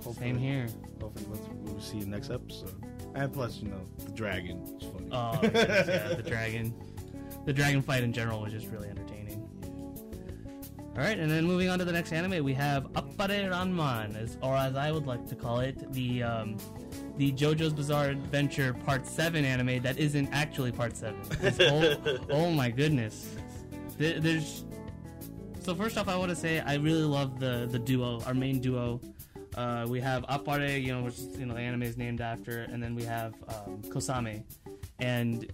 hopefully, 0.03 0.15
Same 0.15 0.37
here. 0.37 0.67
Hopefully, 0.99 1.25
we'll, 1.63 1.79
see 1.79 1.97
you 1.97 2.05
next 2.05 2.31
episode. 2.31 2.73
And 3.13 3.31
plus, 3.31 3.57
you 3.57 3.69
know, 3.69 3.81
the 4.03 4.11
dragon 4.11 4.63
is 4.63 4.87
funny. 4.87 5.09
Oh 5.11 5.37
goodness, 5.41 5.87
yeah, 5.87 6.13
the 6.15 6.23
dragon, 6.23 6.73
the 7.45 7.53
dragon 7.53 7.81
fight 7.81 8.03
in 8.03 8.11
general 8.11 8.41
was 8.41 8.51
just 8.51 8.67
really 8.67 8.89
entertaining. 8.89 9.17
All 10.97 11.03
right, 11.03 11.19
and 11.19 11.29
then 11.29 11.45
moving 11.45 11.69
on 11.69 11.77
to 11.77 11.85
the 11.85 11.91
next 11.91 12.11
anime, 12.11 12.43
we 12.43 12.55
have 12.55 12.91
Appare 12.93 13.51
Ranman, 13.51 14.15
as, 14.15 14.39
or 14.41 14.55
as 14.55 14.75
I 14.75 14.91
would 14.91 15.05
like 15.05 15.27
to 15.27 15.35
call 15.35 15.59
it, 15.59 15.93
the 15.93 16.23
um, 16.23 16.57
the 17.17 17.31
JoJo's 17.31 17.73
Bizarre 17.73 18.09
Adventure 18.09 18.73
Part 18.73 19.05
Seven 19.05 19.45
anime 19.45 19.83
that 19.83 19.99
isn't 19.99 20.27
actually 20.31 20.71
Part 20.71 20.97
Seven. 20.97 21.21
Oh, 21.59 22.17
oh 22.31 22.51
my 22.51 22.71
goodness, 22.71 23.35
there's. 23.97 24.65
So 25.61 25.75
first 25.75 25.97
off, 25.97 26.07
I 26.07 26.15
want 26.15 26.29
to 26.29 26.35
say 26.35 26.59
I 26.59 26.75
really 26.75 27.03
love 27.03 27.39
the 27.39 27.67
the 27.69 27.79
duo, 27.79 28.21
our 28.25 28.33
main 28.33 28.59
duo. 28.59 29.01
Uh, 29.55 29.85
we 29.89 29.99
have 29.99 30.23
Appare, 30.27 30.81
you 30.81 30.93
know, 30.93 31.03
which 31.03 31.17
you 31.37 31.45
know 31.45 31.55
the 31.55 31.59
anime 31.59 31.83
is 31.83 31.97
named 31.97 32.21
after, 32.21 32.61
and 32.61 32.81
then 32.81 32.93
we 32.93 33.03
have 33.03 33.33
um, 33.47 33.81
Kosame, 33.89 34.43
and 34.99 35.51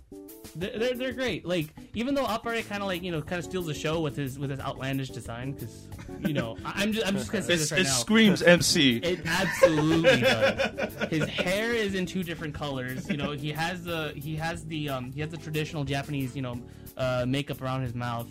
they're, 0.56 0.94
they're, 0.94 1.14
great. 1.14 1.46
Like 1.46 1.68
even 1.94 2.14
though 2.14 2.26
Appare 2.26 2.68
kind 2.68 2.84
of 2.84 2.88
like 2.88 3.02
you 3.02 3.12
know 3.12 3.22
kind 3.22 3.40
of 3.40 3.46
steals 3.46 3.66
the 3.66 3.74
show 3.74 4.02
with 4.02 4.16
his 4.16 4.38
with 4.38 4.50
his 4.50 4.60
outlandish 4.60 5.10
design, 5.10 5.54
because 5.54 5.88
you 6.20 6.34
know 6.34 6.58
I'm 6.66 6.92
just 6.92 7.08
I'm 7.08 7.16
just 7.16 7.32
gonna 7.32 7.44
say 7.44 7.56
this 7.56 7.72
right 7.72 7.82
it 7.82 7.86
now. 7.86 7.90
screams 7.92 8.42
MC. 8.42 8.98
It 8.98 9.22
absolutely 9.26 10.22
does. 10.22 11.10
His 11.10 11.28
hair 11.30 11.74
is 11.74 11.96
in 11.96 12.06
two 12.06 12.24
different 12.24 12.54
colors. 12.54 13.10
You 13.10 13.18
know, 13.18 13.32
he 13.32 13.52
has 13.52 13.84
the 13.86 14.12
he 14.16 14.36
has 14.36 14.66
the 14.66 14.90
um 14.90 15.12
he 15.14 15.22
has 15.22 15.30
the 15.30 15.38
traditional 15.38 15.86
Japanese 15.86 16.36
you 16.36 16.42
know 16.42 16.62
uh, 16.98 17.26
makeup 17.28 17.62
around 17.62 17.82
his 17.82 17.94
mouth. 17.94 18.28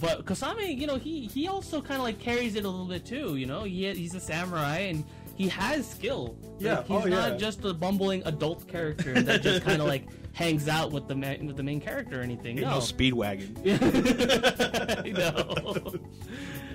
But 0.00 0.24
Kosame, 0.24 0.76
you 0.76 0.86
know, 0.86 0.96
he 0.96 1.26
he 1.26 1.46
also 1.46 1.80
kind 1.80 1.98
of 1.98 2.02
like 2.02 2.18
carries 2.18 2.56
it 2.56 2.64
a 2.64 2.68
little 2.68 2.86
bit 2.86 3.04
too. 3.04 3.36
You 3.36 3.46
know, 3.46 3.62
he 3.62 3.92
he's 3.94 4.14
a 4.14 4.20
samurai 4.20 4.78
and 4.78 5.04
he 5.36 5.48
has 5.48 5.88
skill. 5.88 6.36
Yeah, 6.58 6.78
Like, 6.78 6.86
he's 6.86 6.96
oh, 6.96 7.08
not 7.08 7.32
yeah. 7.32 7.36
just 7.36 7.64
a 7.64 7.72
bumbling 7.74 8.22
adult 8.24 8.66
character 8.68 9.20
that 9.22 9.42
just 9.42 9.62
kind 9.68 9.80
of 9.80 9.86
like 9.88 10.06
hangs 10.32 10.68
out 10.68 10.90
with 10.90 11.06
the 11.06 11.14
ma- 11.14 11.36
with 11.46 11.56
the 11.56 11.62
main 11.62 11.80
character 11.80 12.20
or 12.20 12.22
anything. 12.22 12.58
Ain't 12.58 12.66
No, 12.66 12.74
no 12.74 12.78
speedwagon. 12.78 13.54
no. 15.16 15.94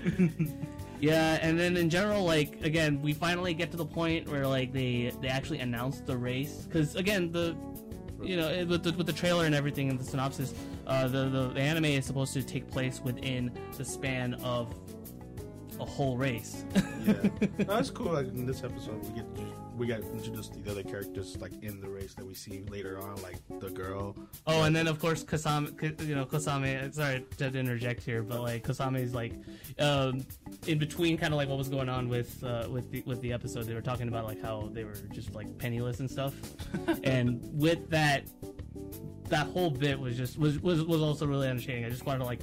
yeah, 1.01 1.39
and 1.41 1.59
then 1.59 1.77
in 1.77 1.89
general, 1.89 2.23
like 2.23 2.63
again, 2.63 3.01
we 3.01 3.13
finally 3.13 3.53
get 3.53 3.71
to 3.71 3.77
the 3.77 3.85
point 3.85 4.29
where 4.29 4.47
like 4.47 4.71
they 4.73 5.11
they 5.21 5.27
actually 5.27 5.59
announce 5.59 5.99
the 6.01 6.15
race 6.17 6.65
because 6.67 6.95
again 6.95 7.31
the 7.31 7.55
you 8.21 8.35
know 8.37 8.65
with 8.65 8.83
the, 8.83 8.91
with 8.93 9.07
the 9.07 9.13
trailer 9.13 9.45
and 9.45 9.55
everything 9.55 9.89
and 9.89 9.99
the 9.99 10.03
synopsis, 10.05 10.53
uh, 10.89 11.07
the, 11.07 11.29
the 11.29 11.47
the 11.49 11.61
anime 11.61 11.85
is 11.85 12.05
supposed 12.05 12.33
to 12.33 12.43
take 12.43 12.69
place 12.69 12.99
within 12.99 13.51
the 13.77 13.85
span 13.85 14.33
of 14.35 14.73
a 15.79 15.85
whole 15.85 16.17
race. 16.17 16.65
yeah, 16.75 17.13
no, 17.59 17.63
that's 17.65 17.89
cool. 17.89 18.13
Like 18.13 18.27
in 18.27 18.45
this 18.45 18.63
episode, 18.63 19.01
we 19.05 19.21
get 19.21 19.25
we 19.79 19.87
got 19.87 20.01
introduced 20.01 20.53
to 20.53 20.59
the 20.59 20.69
other 20.69 20.83
characters 20.83 21.37
like 21.39 21.53
in 21.63 21.79
the 21.79 21.89
race 21.89 22.13
that 22.15 22.25
we 22.25 22.33
see 22.33 22.63
later 22.69 22.99
on, 22.99 23.15
like 23.21 23.37
the 23.61 23.69
girl. 23.69 24.15
Oh, 24.45 24.63
and 24.63 24.75
then 24.75 24.87
of 24.87 24.99
course 24.99 25.23
Kasame, 25.23 26.05
you 26.05 26.15
know 26.15 26.25
Kosame. 26.25 26.93
Sorry 26.93 27.25
to 27.37 27.45
interject 27.45 28.03
here, 28.03 28.21
but 28.21 28.41
like 28.41 28.65
Kosame 28.65 28.99
is 28.99 29.13
like 29.13 29.33
um, 29.79 30.25
in 30.67 30.77
between, 30.79 31.17
kind 31.17 31.33
of 31.33 31.37
like 31.37 31.47
what 31.47 31.57
was 31.57 31.69
going 31.69 31.87
on 31.87 32.09
with 32.09 32.43
uh, 32.43 32.67
with 32.69 32.91
the 32.91 33.01
with 33.05 33.21
the 33.21 33.31
episode. 33.31 33.65
They 33.65 33.73
were 33.73 33.81
talking 33.81 34.09
about 34.09 34.25
like 34.25 34.41
how 34.41 34.69
they 34.73 34.83
were 34.83 34.95
just 35.13 35.33
like 35.33 35.57
penniless 35.57 36.01
and 36.01 36.11
stuff, 36.11 36.33
and 37.03 37.39
with 37.53 37.89
that, 37.89 38.23
that 39.29 39.47
whole 39.47 39.69
bit 39.69 39.99
was 39.99 40.17
just 40.17 40.37
was 40.37 40.59
was, 40.59 40.83
was 40.83 41.01
also 41.01 41.25
really 41.25 41.47
entertaining. 41.47 41.85
I 41.85 41.89
just 41.89 42.05
wanted 42.05 42.19
to 42.19 42.25
like, 42.25 42.41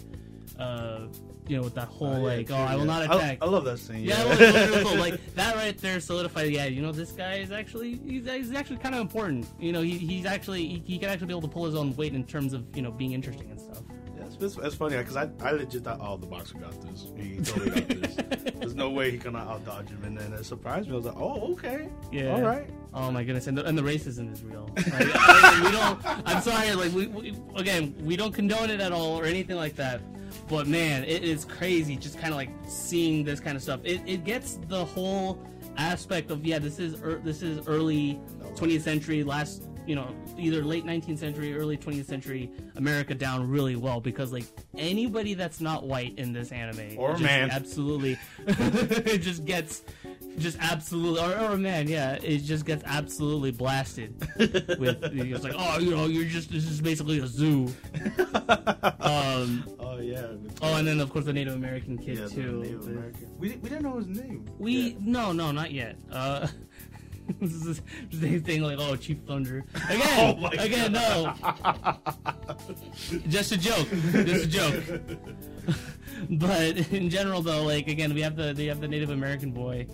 uh, 0.58 1.06
you 1.46 1.56
know, 1.56 1.62
with 1.62 1.74
that 1.74 1.88
whole 1.88 2.08
Oh, 2.08 2.18
yeah, 2.18 2.36
like, 2.36 2.46
true, 2.46 2.56
oh, 2.56 2.60
I 2.60 2.74
will 2.74 2.86
yeah. 2.86 3.06
not 3.06 3.16
attack. 3.16 3.38
I, 3.40 3.46
love 3.46 3.64
that 3.64 3.78
scene. 3.78 4.04
Yeah, 4.04 4.24
Yeah, 4.34 4.78
it 4.78 4.84
was. 4.84 4.94
Like 4.98 5.34
that 5.34 5.56
right 5.56 5.76
there 5.78 6.00
solidified. 6.00 6.50
Yeah, 6.50 6.66
you 6.66 6.82
know, 6.82 6.92
this 6.92 7.12
guy 7.12 7.34
is 7.34 7.50
actually 7.50 8.00
he's, 8.04 8.28
he's 8.28 8.52
actually 8.52 8.78
kind 8.78 8.94
of 8.94 9.00
important. 9.00 9.46
You 9.60 9.72
know, 9.72 9.82
he, 9.82 9.98
he's 9.98 10.26
actually 10.26 10.66
he, 10.66 10.82
he 10.86 10.98
can 10.98 11.10
actually 11.10 11.26
be 11.28 11.32
able 11.32 11.42
to 11.42 11.48
pull 11.48 11.64
his 11.64 11.74
own 11.74 11.94
weight 11.96 12.14
in 12.14 12.24
terms 12.24 12.52
of 12.52 12.64
you 12.74 12.82
know 12.82 12.90
being 12.90 13.12
interesting 13.12 13.50
and 13.50 13.60
stuff. 13.60 13.82
Yeah, 14.16 14.24
it's, 14.26 14.36
it's, 14.42 14.56
it's 14.56 14.74
funny 14.74 14.96
because 14.96 15.16
I, 15.16 15.28
I 15.40 15.52
legit 15.52 15.84
thought, 15.84 15.98
oh, 16.00 16.16
the 16.16 16.26
boxer 16.26 16.58
got 16.58 16.80
this. 16.82 17.06
He 17.16 17.38
totally 17.38 17.70
got 17.80 17.88
this. 17.88 18.16
No 18.76 18.90
way 18.90 19.10
he 19.10 19.16
can 19.18 19.34
out 19.34 19.64
dodge 19.64 19.88
him, 19.88 20.04
and 20.04 20.16
then 20.16 20.32
it 20.34 20.44
surprised 20.44 20.86
me. 20.88 20.92
I 20.92 20.96
was 20.96 21.06
like, 21.06 21.16
oh, 21.16 21.52
okay, 21.54 21.88
Yeah. 22.12 22.34
all 22.34 22.42
right. 22.42 22.68
Oh 22.92 23.10
my 23.10 23.24
goodness, 23.24 23.46
and 23.46 23.56
the, 23.56 23.64
and 23.64 23.76
the 23.76 23.82
racism 23.82 24.32
is 24.32 24.42
real. 24.44 24.68
Like, 24.76 25.08
I- 25.14 25.60
we 25.64 25.70
don't. 25.70 25.98
I'm 26.28 26.42
sorry. 26.42 26.72
Like 26.74 26.92
we, 26.92 27.06
we 27.06 27.36
again, 27.56 27.94
we 28.02 28.16
don't 28.16 28.32
condone 28.32 28.68
it 28.70 28.80
at 28.80 28.92
all 28.92 29.18
or 29.18 29.24
anything 29.24 29.56
like 29.56 29.76
that. 29.76 30.00
But 30.48 30.66
man, 30.66 31.04
it 31.04 31.24
is 31.24 31.44
crazy. 31.44 31.96
Just 31.96 32.18
kind 32.18 32.32
of 32.32 32.36
like 32.36 32.50
seeing 32.68 33.24
this 33.24 33.40
kind 33.40 33.56
of 33.56 33.62
stuff. 33.62 33.80
It, 33.84 34.00
it 34.06 34.24
gets 34.24 34.58
the 34.68 34.84
whole 34.84 35.40
aspect 35.78 36.30
of 36.30 36.44
yeah, 36.44 36.58
this 36.58 36.78
is 36.78 37.00
er, 37.02 37.20
this 37.24 37.42
is 37.42 37.66
early 37.66 38.20
20th 38.56 38.82
century, 38.82 39.24
last 39.24 39.68
you 39.86 39.94
know 39.94 40.08
either 40.36 40.62
late 40.64 40.84
19th 40.84 41.18
century, 41.18 41.56
early 41.56 41.76
20th 41.76 42.06
century 42.06 42.50
America 42.76 43.14
down 43.14 43.48
really 43.48 43.76
well 43.76 44.00
because 44.00 44.32
like 44.32 44.44
anybody 44.76 45.34
that's 45.34 45.60
not 45.60 45.84
white 45.84 46.18
in 46.18 46.32
this 46.32 46.50
anime 46.52 46.98
Or 46.98 47.12
just 47.12 47.22
man. 47.22 47.50
absolutely 47.50 48.18
it 48.46 49.18
just 49.18 49.44
gets 49.44 49.82
just 50.38 50.58
absolutely 50.60 51.20
or, 51.20 51.38
or 51.52 51.56
man 51.56 51.88
yeah 51.88 52.18
it 52.22 52.38
just 52.38 52.66
gets 52.66 52.82
absolutely 52.84 53.52
blasted 53.52 54.14
with 54.78 55.02
it's 55.02 55.44
like 55.44 55.54
oh 55.56 55.78
you 55.78 55.92
know 55.92 56.06
you're 56.06 56.24
just 56.28 56.50
this 56.50 56.68
is 56.68 56.80
basically 56.80 57.20
a 57.20 57.26
zoo 57.26 57.66
um 59.00 59.64
oh 59.80 59.98
yeah. 60.00 60.26
oh 60.62 60.76
and 60.76 60.86
then 60.86 61.00
of 61.00 61.10
course 61.10 61.24
the 61.24 61.32
Native 61.32 61.54
American 61.54 61.96
kid 61.96 62.18
yeah, 62.18 62.24
the 62.24 62.30
too 62.30 62.60
Native 62.62 62.86
American. 62.86 63.30
We, 63.38 63.48
di- 63.50 63.56
we 63.56 63.68
didn't 63.68 63.84
know 63.84 63.96
his 63.98 64.08
name. 64.08 64.44
we 64.58 64.72
Yeah. 64.90 64.94
no 65.00 65.32
no 65.32 65.52
not 65.52 65.70
yet. 65.72 65.96
Uh, 66.10 66.46
this 67.40 67.52
is 67.52 67.82
the 68.10 68.16
same 68.20 68.42
thing 68.42 68.62
like 68.62 68.78
oh 68.80 68.96
Chief 68.96 69.18
Thunder 69.26 69.64
again 69.88 70.38
Oh 70.40 70.46
again 70.58 70.92
no 70.92 71.34
just 73.28 73.52
a 73.52 73.56
joke 73.56 73.88
just 74.12 74.44
a 74.44 74.46
joke. 74.46 74.84
but 76.30 76.92
in 76.92 77.10
general 77.10 77.42
though 77.42 77.64
like 77.64 77.88
again 77.88 78.14
we 78.14 78.20
have 78.20 78.36
the 78.36 78.54
we 78.56 78.66
have 78.66 78.80
the 78.80 78.88
Native 78.88 79.10
American 79.10 79.50
boy 79.50 79.86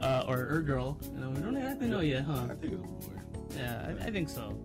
uh, 0.00 0.24
or, 0.26 0.48
or 0.50 0.62
girl. 0.62 0.98
You 1.14 1.20
know, 1.20 1.30
we 1.30 1.40
don't 1.40 1.56
exactly 1.56 1.88
know 1.88 2.00
yet, 2.00 2.24
huh? 2.24 2.46
I 2.50 2.54
think 2.54 2.72
it 2.72 2.80
was 2.80 2.90
a 2.90 3.08
boy. 3.08 3.20
Yeah, 3.56 3.94
I, 4.00 4.06
I 4.06 4.10
think 4.10 4.28
so. 4.28 4.58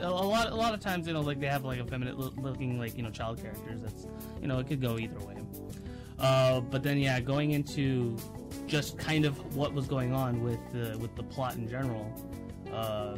A, 0.00 0.10
lot, 0.10 0.50
a 0.50 0.54
lot 0.54 0.74
of 0.74 0.80
times, 0.80 1.06
you 1.06 1.12
know, 1.12 1.20
like 1.20 1.40
they 1.40 1.46
have 1.46 1.64
like 1.64 1.78
effeminate 1.78 2.18
loo- 2.18 2.34
looking, 2.38 2.78
like 2.78 2.96
you 2.96 3.02
know, 3.02 3.10
child 3.10 3.40
characters. 3.40 3.82
That's, 3.82 4.06
you 4.40 4.48
know, 4.48 4.58
it 4.58 4.66
could 4.66 4.80
go 4.80 4.98
either 4.98 5.18
way. 5.20 5.36
Uh, 6.18 6.60
but 6.60 6.82
then, 6.82 6.98
yeah, 6.98 7.20
going 7.20 7.52
into 7.52 8.16
just 8.66 8.98
kind 8.98 9.24
of 9.24 9.56
what 9.56 9.72
was 9.72 9.86
going 9.86 10.12
on 10.12 10.42
with 10.42 10.58
the 10.72 10.96
with 10.98 11.14
the 11.16 11.22
plot 11.22 11.56
in 11.56 11.68
general, 11.68 12.10
uh, 12.72 13.16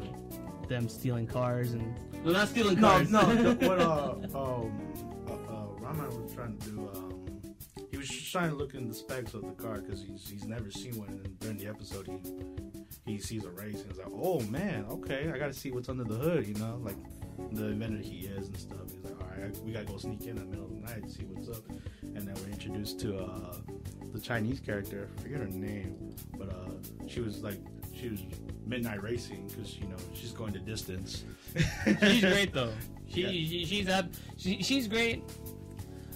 them 0.69 0.89
stealing 0.89 1.27
cars 1.27 1.73
and 1.73 1.95
well, 2.25 2.35
not 2.35 2.49
stealing 2.49 2.81
No, 2.81 2.89
cars. 2.89 3.11
no. 3.11 3.35
the- 3.55 3.67
what 3.69 3.81
uh, 3.81 4.13
um, 4.35 4.81
uh, 5.29 5.33
uh, 5.33 5.67
Raman 5.81 6.23
was 6.23 6.33
trying 6.35 6.57
to 6.59 6.69
do, 6.71 6.91
um, 6.95 7.27
he 7.91 7.97
was 7.97 8.09
trying 8.09 8.51
to 8.51 8.57
look 8.57 8.75
in 8.75 8.89
the 8.89 8.95
specs 8.95 9.35
of 9.35 9.43
the 9.43 9.53
car 9.63 9.81
because 9.81 10.03
he's 10.03 10.29
he's 10.29 10.45
never 10.47 10.71
seen 10.71 10.97
one. 10.99 11.09
And 11.09 11.39
during 11.39 11.57
the 11.59 11.67
episode, 11.69 12.07
he 12.07 13.13
he 13.13 13.19
sees 13.19 13.45
a 13.45 13.51
race 13.51 13.81
and 13.81 13.87
he's 13.91 13.99
like, 13.99 14.09
"Oh 14.13 14.41
man, 14.41 14.85
okay, 14.91 15.31
I 15.33 15.39
got 15.39 15.47
to 15.47 15.55
see 15.55 15.71
what's 15.71 15.89
under 15.89 16.05
the 16.05 16.15
hood." 16.17 16.47
You 16.47 16.55
know, 16.55 16.81
like 16.85 16.97
the 17.53 17.67
inventor 17.67 17.99
he 18.03 18.27
is 18.27 18.49
and 18.49 18.57
stuff. 18.57 18.91
He's 18.93 19.05
like, 19.05 19.21
"All 19.21 19.29
right, 19.43 19.57
we 19.65 19.73
gotta 19.73 19.85
go 19.87 19.97
sneak 19.97 20.23
in 20.23 20.31
in 20.31 20.37
the 20.37 20.45
middle 20.45 20.65
of 20.65 20.71
the 20.71 20.81
night 20.81 21.03
to 21.05 21.11
see 21.11 21.25
what's 21.25 21.49
up." 21.49 21.65
And 22.03 22.27
then 22.27 22.35
we're 22.37 22.53
introduced 22.53 23.01
to 23.01 23.19
uh, 23.19 23.55
the 24.13 24.21
Chinese 24.21 24.61
character. 24.61 25.09
I 25.19 25.23
forget 25.23 25.41
her 25.41 25.47
name, 25.47 26.15
but 26.37 26.49
uh, 26.51 27.09
she 27.09 27.21
was 27.21 27.43
like. 27.43 27.59
She 27.99 28.11
was 28.11 28.21
midnight 28.65 29.03
racing 29.03 29.49
because 29.49 29.77
you 29.77 29.89
know 29.89 29.97
she's 30.15 30.31
going 30.31 30.53
the 30.53 30.61
distance. 30.61 31.25
she's 32.01 32.21
great 32.21 32.53
though. 32.53 32.71
She, 33.11 33.23
Yeah. 33.23 33.31
she 33.31 33.65
she's 33.65 33.89
up. 33.89 34.07
she, 34.37 34.63
she's 34.63 34.87
great. 34.87 35.25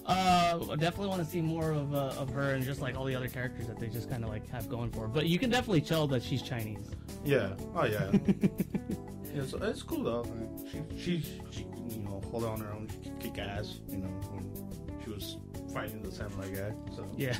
Uh, 0.06 0.60
I 0.70 0.76
definitely 0.76 1.08
want 1.08 1.24
to 1.24 1.28
see 1.28 1.40
more 1.40 1.72
of 1.72 1.92
uh, 1.92 2.14
of 2.20 2.30
her 2.30 2.52
and 2.54 2.62
just 2.62 2.80
like 2.80 2.96
all 2.96 3.04
the 3.04 3.16
other 3.16 3.26
characters 3.28 3.66
that 3.66 3.80
they 3.80 3.88
just 3.88 4.08
kind 4.10 4.22
of 4.22 4.30
like 4.30 4.48
have 4.50 4.68
going 4.68 4.90
for. 4.92 5.00
her. 5.00 5.08
But 5.08 5.26
you 5.26 5.40
can 5.40 5.50
definitely 5.50 5.80
tell 5.80 6.06
that 6.08 6.22
she's 6.22 6.42
Chinese. 6.42 6.90
Yeah. 7.24 7.54
Oh 7.74 7.84
yeah. 7.86 8.12
yeah. 9.34 9.42
So 9.46 9.58
it's 9.62 9.82
cool 9.82 10.02
though. 10.04 10.26
She, 10.70 10.82
she, 10.96 11.22
she, 11.50 11.66
you 11.88 11.98
know, 12.02 12.20
hold 12.30 12.44
on 12.44 12.60
her 12.60 12.72
own, 12.72 12.88
she 13.02 13.10
kick 13.20 13.38
ass. 13.38 13.80
You 13.88 13.98
know, 13.98 14.08
when 14.30 15.00
she 15.04 15.10
was 15.10 15.36
fighting 15.72 16.02
the 16.02 16.12
samurai 16.12 16.48
guy. 16.50 16.74
So 16.94 17.06
Yeah. 17.16 17.36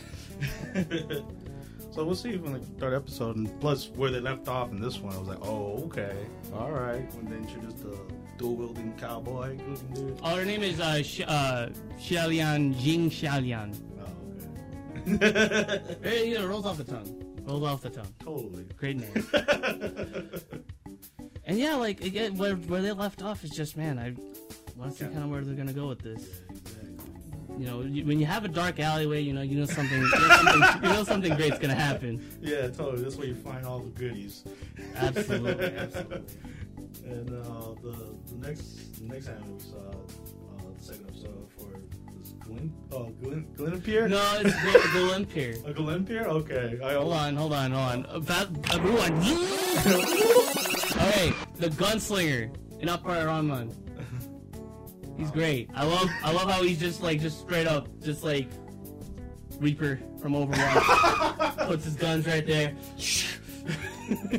so 1.91 2.05
we'll 2.05 2.15
see 2.15 2.37
from 2.39 2.55
the 2.55 2.61
third 2.79 2.95
episode, 2.95 3.37
and 3.37 3.61
plus 3.61 3.89
where 3.91 4.11
they 4.11 4.21
left 4.21 4.49
off 4.49 4.71
in 4.71 4.81
this 4.81 4.99
one, 4.99 5.15
I 5.15 5.19
was 5.19 5.29
like, 5.29 5.39
oh 5.43 5.85
okay, 5.87 6.17
all 6.55 6.71
right. 6.71 7.13
When 7.15 7.27
they 7.31 7.37
introduced 7.37 7.79
the 7.83 7.97
dual 8.39 8.57
wielding 8.57 8.95
cowboy 8.99 9.59
looking 9.69 9.93
dude. 9.95 10.19
Oh, 10.23 10.37
her 10.37 10.45
name 10.45 10.63
is 10.63 10.81
uh, 10.81 11.03
Sh- 11.03 11.21
uh 11.27 11.69
Xiaolian 11.99 12.79
Jing 12.79 13.11
Xiaolian. 13.11 13.75
Oh 14.01 15.15
okay. 15.15 15.83
It, 16.03 16.27
you 16.29 16.39
know, 16.39 16.47
rolls 16.47 16.65
off 16.67 16.79
the 16.79 16.85
tongue. 16.85 17.19
Rolls 17.45 17.65
off 17.65 17.83
the 17.83 17.91
tongue. 17.91 18.15
totally. 18.23 18.65
Great 18.77 18.99
name. 18.99 20.31
And 21.47 21.59
yeah, 21.59 21.75
like 21.77 22.03
again, 22.03 22.37
where 22.37 22.55
where 22.55 22.83
they 22.83 22.93
left 22.93 23.23
off 23.23 23.43
is 23.45 23.51
just 23.51 23.77
man, 23.77 23.99
I 23.99 24.15
want 24.79 24.93
to 24.93 24.99
see 24.99 25.05
kind 25.11 25.25
of 25.25 25.31
where 25.31 25.43
they're 25.43 25.55
gonna 25.55 25.73
go 25.73 25.89
with 25.89 26.01
this. 26.01 26.25
You 27.59 27.67
know, 27.67 27.83
you, 27.83 28.07
when 28.07 28.19
you 28.19 28.25
have 28.27 28.45
a 28.45 28.49
dark 28.49 28.81
alleyway, 28.81 29.21
you 29.21 29.35
know, 29.35 29.43
you 29.43 29.59
know 29.59 29.67
something, 29.67 30.01
you 30.01 30.09
know 30.11 30.29
something, 30.29 30.83
you 30.83 30.89
know 30.89 31.05
something 31.05 31.37
great's 31.37 31.59
gonna 31.59 31.75
happen. 31.75 32.25
Yeah, 32.41 32.69
totally. 32.69 33.03
That's 33.03 33.17
where 33.17 33.27
you 33.27 33.35
find 33.35 33.67
all 33.67 33.81
the 33.81 33.91
goodies. 33.91 34.45
Absolutely, 34.97 35.67
absolutely. 35.77 36.35
And 37.05 37.29
uh, 37.31 37.75
the 37.83 37.97
the 38.31 38.47
next 38.47 38.99
the 39.01 39.13
next 39.13 39.29
anime 39.29 39.55
we 39.55 39.61
saw, 39.61 39.77
uh, 39.77 40.73
the 40.79 40.83
second 40.85 41.07
episode 41.09 41.49
Glen 42.57 42.73
oh 42.93 43.13
Glenpier. 43.57 44.09
No, 44.09 44.21
it's 44.41 44.55
the, 44.63 44.91
the 44.99 45.05
limp 45.07 45.31
here. 45.33 45.55
a 45.67 45.73
Glenpier. 45.73 46.25
Okay, 46.27 46.79
I 46.85 46.95
Hold 46.95 47.13
on, 47.13 47.37
hold 47.37 47.53
on, 47.53 47.71
hold 47.73 47.85
on. 47.89 48.07
Uh, 48.07 48.19
That, 48.21 48.49
everyone. 48.73 49.13
okay, 51.09 51.33
the 51.57 51.69
gunslinger 51.69 52.55
in 52.81 52.89
Appare 52.89 53.27
Ranman. 53.27 53.73
He's 55.19 55.31
great. 55.31 55.71
I 55.75 55.85
love, 55.85 56.09
I 56.25 56.33
love 56.33 56.51
how 56.51 56.63
he's 56.63 56.81
just 56.81 57.03
like, 57.03 57.21
just 57.21 57.41
straight 57.41 57.67
up, 57.67 57.87
just 58.03 58.25
like 58.25 58.49
Reaper 59.61 60.01
from 60.21 60.33
Overwatch. 60.33 61.67
Puts 61.69 61.85
his 61.85 61.95
guns 61.97 62.27
right 62.27 62.47
there. 62.47 62.75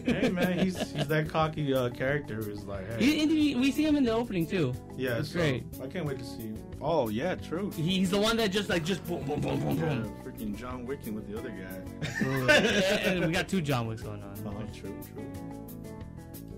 hey 0.06 0.30
man, 0.30 0.60
he's 0.60 0.78
he's 0.91 1.08
that 1.08 1.30
cocky 1.30 1.73
uh, 1.73 1.89
character 1.89 2.36
who's 2.36 2.65
like, 2.65 2.86
hey, 2.99 3.06
He- 3.06 3.28
he- 3.28 3.56
we 3.56 3.71
see 3.71 3.86
him 3.86 3.95
in 3.95 4.04
the 4.04 4.12
opening 4.12 4.45
too. 4.47 4.73
yeah, 4.97 5.13
that's 5.15 5.30
so 5.30 5.39
great. 5.39 5.63
I 5.82 5.88
can't 5.88 6.06
wait 6.06 6.19
to 6.19 6.26
see. 6.26 6.41
Him. 6.47 6.58
Oh 6.86 7.08
yeah, 7.08 7.36
true. 7.36 7.72
He's 7.72 8.10
the 8.10 8.19
one 8.19 8.36
that 8.38 8.50
just 8.52 8.69
like 8.69 8.84
just 8.84 9.06
boom, 9.06 9.24
boom, 9.24 9.39
boom, 9.39 9.60
boom, 9.60 9.78
Yeah, 9.78 9.86
boom. 9.86 10.15
freaking 10.24 10.56
John 10.58 10.86
Wicking 10.86 11.15
with 11.15 11.28
the 11.32 11.38
other 11.39 11.50
guy. 11.50 12.26
and 13.06 13.26
we 13.26 13.32
got 13.32 13.48
two 13.48 13.62
John 13.62 13.88
Wicks 13.88 14.02
going 14.02 14.22
on. 14.22 14.34
Oh, 14.46 14.78
true, 14.78 14.93
true. 15.13 15.32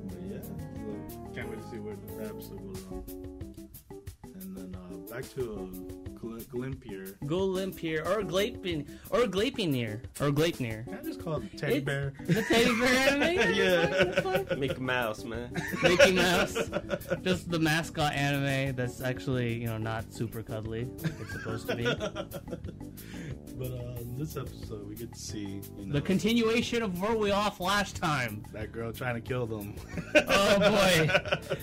But 0.08 0.18
yeah, 0.28 0.42
so 0.42 0.56
can't 1.36 1.48
wait 1.50 1.62
to 1.62 1.70
see 1.70 1.78
where 1.78 1.96
the 1.96 2.26
episode 2.26 2.58
goes 2.74 2.86
on. 2.88 3.04
And 4.34 4.58
then 4.58 4.76
uh, 4.76 5.14
back 5.14 5.30
to 5.36 5.54
uh, 5.54 6.15
Gl- 6.26 6.46
Glimpier. 6.48 7.16
Go 7.26 7.40
limp 7.46 7.76
or 7.76 8.22
Glapin, 8.24 8.88
or 9.10 9.22
Glapinir, 9.22 10.00
or 10.20 10.32
Gleipnir. 10.32 10.86
Can 10.86 10.98
I 10.98 11.02
just 11.04 11.24
call 11.24 11.36
it 11.38 11.58
Teddy 11.58 11.76
It's- 11.78 11.86
Bear? 11.86 12.14
The 12.26 12.42
teddy 12.44 12.80
bear 12.80 13.10
anime? 13.10 13.56
Yeah. 13.56 14.56
Mickey 14.58 14.82
Mouse, 14.82 15.24
man. 15.24 15.52
Mickey 15.84 16.14
Mouse. 16.14 16.70
Just 17.22 17.50
the 17.52 17.60
mascot 17.60 18.14
anime 18.14 18.76
that's 18.76 19.02
actually, 19.02 19.54
you 19.56 19.68
know, 19.68 19.78
not 19.78 20.12
super 20.14 20.42
cuddly 20.42 20.86
like 21.04 21.12
it's 21.22 21.32
supposed 21.34 21.68
to 21.70 21.76
be. 21.76 21.86
But 23.58 23.72
uh, 23.72 24.02
in 24.02 24.18
this 24.18 24.36
episode, 24.36 24.86
we 24.86 24.96
get 24.96 25.14
to 25.14 25.20
see 25.20 25.62
you 25.80 25.86
know 25.86 25.94
The 25.94 26.02
continuation 26.02 26.84
of 26.84 27.00
where 27.02 27.16
we 27.16 27.32
off 27.32 27.62
last 27.62 27.96
time. 27.96 28.44
that 28.52 28.74
girl 28.74 28.92
trying 28.92 29.16
to 29.16 29.22
kill 29.22 29.46
them. 29.46 29.76
Oh 30.28 30.60
boy. 30.60 31.10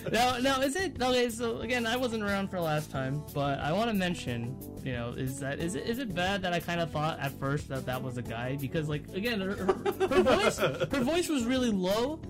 Now, 0.10 0.38
now 0.38 0.60
is 0.62 0.74
it 0.76 1.00
okay? 1.02 1.28
So 1.28 1.58
again, 1.60 1.86
I 1.86 1.96
wasn't 1.98 2.22
around 2.22 2.48
for 2.48 2.58
last 2.60 2.90
time, 2.90 3.22
but 3.34 3.58
I 3.58 3.72
want 3.72 3.90
to 3.90 3.94
mention, 3.94 4.51
you 4.84 4.92
know, 4.92 5.10
is 5.10 5.38
that 5.40 5.58
is 5.58 5.74
it 5.74 5.86
is 5.86 5.98
it 5.98 6.14
bad 6.14 6.42
that 6.42 6.52
I 6.52 6.60
kind 6.60 6.80
of 6.80 6.90
thought 6.90 7.18
at 7.20 7.32
first 7.38 7.68
that 7.68 7.86
that 7.86 8.02
was 8.02 8.16
a 8.16 8.22
guy 8.22 8.56
because 8.56 8.88
like 8.88 9.08
again, 9.14 9.40
her, 9.40 9.54
her, 9.54 10.22
voice 10.22 10.58
her 10.58 11.00
voice 11.02 11.28
was 11.28 11.44
really 11.44 11.70
low. 11.70 12.20